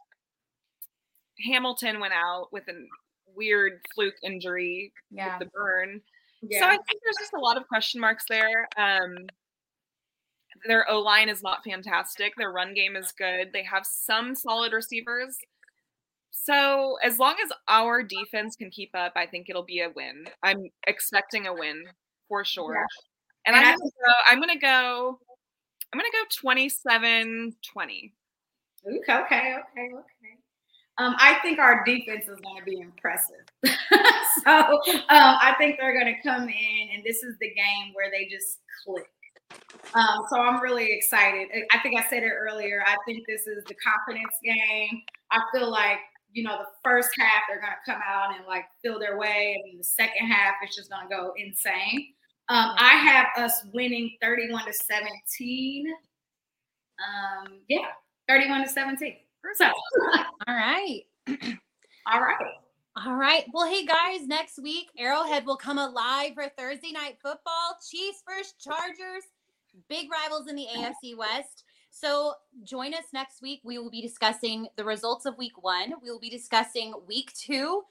Hamilton 1.46 2.00
went 2.00 2.14
out 2.14 2.48
with 2.52 2.64
a 2.68 2.72
weird 3.34 3.80
fluke 3.94 4.14
injury 4.22 4.92
Yeah. 5.10 5.38
with 5.38 5.46
the 5.46 5.50
burn. 5.54 6.00
Yeah. 6.42 6.60
So 6.60 6.66
I 6.66 6.70
think 6.76 7.00
there's 7.04 7.16
just 7.18 7.34
a 7.34 7.40
lot 7.40 7.56
of 7.56 7.68
question 7.68 8.00
marks 8.00 8.24
there. 8.28 8.68
Um, 8.76 9.14
their 10.68 10.90
O 10.90 11.00
line 11.00 11.28
is 11.28 11.42
not 11.42 11.64
fantastic. 11.64 12.32
Their 12.36 12.52
run 12.52 12.74
game 12.74 12.96
is 12.96 13.12
good. 13.12 13.50
They 13.52 13.64
have 13.64 13.84
some 13.86 14.34
solid 14.34 14.72
receivers. 14.72 15.36
So 16.30 16.96
as 17.02 17.18
long 17.18 17.34
as 17.44 17.50
our 17.68 18.02
defense 18.02 18.56
can 18.56 18.70
keep 18.70 18.90
up, 18.94 19.12
I 19.16 19.26
think 19.26 19.48
it'll 19.48 19.64
be 19.64 19.80
a 19.80 19.90
win. 19.94 20.26
I'm 20.42 20.68
expecting 20.86 21.46
a 21.46 21.54
win 21.54 21.84
for 22.28 22.44
sure. 22.44 22.74
Yeah. 22.74 22.84
And, 23.46 23.56
And 23.56 23.66
I 23.66 23.72
I'm 23.72 23.78
gonna 23.78 23.90
go. 23.90 24.12
I'm 24.28 24.40
gonna 24.40 24.58
go. 24.58 25.18
I'm 25.92 26.00
gonna 26.00 26.08
go 26.12 26.50
27-20. 26.50 28.12
Okay, 28.86 28.96
okay, 28.96 29.18
okay, 29.18 29.90
okay. 29.94 30.36
Um, 30.98 31.14
I 31.18 31.38
think 31.42 31.58
our 31.58 31.84
defense 31.84 32.24
is 32.24 32.38
going 32.40 32.58
to 32.58 32.64
be 32.64 32.80
impressive. 32.80 33.44
so 33.64 34.50
um, 34.50 35.02
I 35.10 35.54
think 35.58 35.76
they're 35.78 35.92
going 35.92 36.14
to 36.14 36.22
come 36.22 36.48
in, 36.48 36.88
and 36.94 37.04
this 37.04 37.22
is 37.22 37.36
the 37.38 37.48
game 37.48 37.92
where 37.92 38.10
they 38.10 38.26
just 38.26 38.60
click. 38.84 39.06
Um, 39.94 40.24
so 40.28 40.40
I'm 40.40 40.60
really 40.60 40.92
excited. 40.92 41.48
I- 41.70 41.78
think 41.78 41.98
I 41.98 42.08
said 42.08 42.22
it 42.22 42.32
earlier. 42.32 42.82
I 42.86 42.96
think 43.06 43.26
this 43.26 43.46
is 43.46 43.64
the 43.64 43.74
confidence 43.74 44.34
game. 44.42 45.02
I 45.30 45.40
feel 45.54 45.70
like 45.70 45.98
you 46.32 46.42
know 46.42 46.58
the 46.58 46.66
first 46.84 47.10
half 47.18 47.42
they're 47.48 47.60
going 47.60 47.72
to 47.72 47.90
come 47.90 48.00
out 48.06 48.36
and 48.36 48.46
like 48.46 48.64
feel 48.82 48.98
their 48.98 49.18
way, 49.18 49.62
and 49.70 49.78
the 49.80 49.84
second 49.84 50.26
half 50.26 50.54
it's 50.62 50.76
just 50.76 50.90
going 50.90 51.08
to 51.08 51.14
go 51.14 51.32
insane. 51.36 52.14
Um, 52.48 52.74
I 52.78 52.90
have 52.90 53.26
us 53.44 53.64
winning 53.72 54.16
31 54.22 54.66
to 54.66 54.72
17. 54.72 55.92
Um, 56.98 57.58
yeah, 57.68 57.88
31 58.28 58.62
to 58.62 58.68
17. 58.68 59.16
So, 59.54 59.66
All 59.66 60.54
right. 60.54 61.00
all 62.06 62.20
right. 62.20 62.54
All 63.04 63.14
right. 63.14 63.44
Well, 63.52 63.66
hey 63.66 63.84
guys, 63.84 64.26
next 64.26 64.58
week 64.62 64.86
Arrowhead 64.98 65.44
will 65.44 65.56
come 65.56 65.78
alive 65.78 66.32
for 66.34 66.48
Thursday 66.56 66.92
night 66.92 67.18
football. 67.22 67.76
Chiefs 67.90 68.22
versus 68.26 68.54
Chargers, 68.58 69.24
big 69.88 70.08
rivals 70.10 70.48
in 70.48 70.56
the 70.56 70.66
AFC 70.76 71.16
West. 71.16 71.64
So 71.90 72.34
join 72.62 72.92
us 72.92 73.04
next 73.12 73.40
week. 73.40 73.60
We 73.64 73.78
will 73.78 73.90
be 73.90 74.02
discussing 74.02 74.68
the 74.76 74.84
results 74.84 75.24
of 75.24 75.38
week 75.38 75.62
one. 75.62 75.94
We 76.02 76.10
will 76.10 76.20
be 76.20 76.28
discussing 76.28 76.92
week 77.06 77.32
two, 77.32 77.82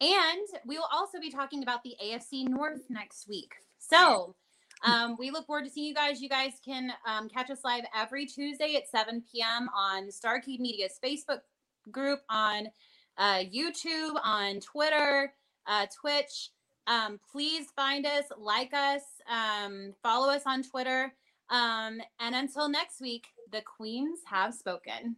and 0.00 0.48
we 0.66 0.78
will 0.78 0.88
also 0.92 1.20
be 1.20 1.30
talking 1.30 1.62
about 1.62 1.82
the 1.84 1.94
AFC 2.04 2.48
North 2.48 2.82
next 2.90 3.28
week. 3.28 3.52
So 3.78 4.34
um, 4.84 5.16
we 5.18 5.30
look 5.30 5.46
forward 5.46 5.64
to 5.64 5.70
seeing 5.70 5.86
you 5.86 5.94
guys. 5.94 6.20
You 6.20 6.28
guys 6.28 6.54
can 6.64 6.92
um, 7.06 7.28
catch 7.28 7.50
us 7.50 7.60
live 7.64 7.84
every 7.96 8.26
Tuesday 8.26 8.74
at 8.74 8.88
7 8.88 9.22
p.m. 9.30 9.68
on 9.76 10.10
Starkey 10.10 10.58
Media's 10.58 10.98
Facebook 11.02 11.40
group, 11.90 12.20
on 12.28 12.66
uh, 13.16 13.44
YouTube, 13.44 14.14
on 14.24 14.60
Twitter, 14.60 15.32
uh, 15.66 15.86
Twitch. 16.00 16.50
Um, 16.88 17.20
please 17.30 17.68
find 17.76 18.06
us, 18.06 18.24
like 18.36 18.74
us, 18.74 19.02
um, 19.30 19.94
follow 20.02 20.32
us 20.32 20.42
on 20.46 20.64
Twitter. 20.64 21.12
Um, 21.50 22.00
and 22.20 22.34
until 22.34 22.68
next 22.68 23.00
week, 23.00 23.26
the 23.50 23.62
queens 23.62 24.20
have 24.26 24.54
spoken. 24.54 25.16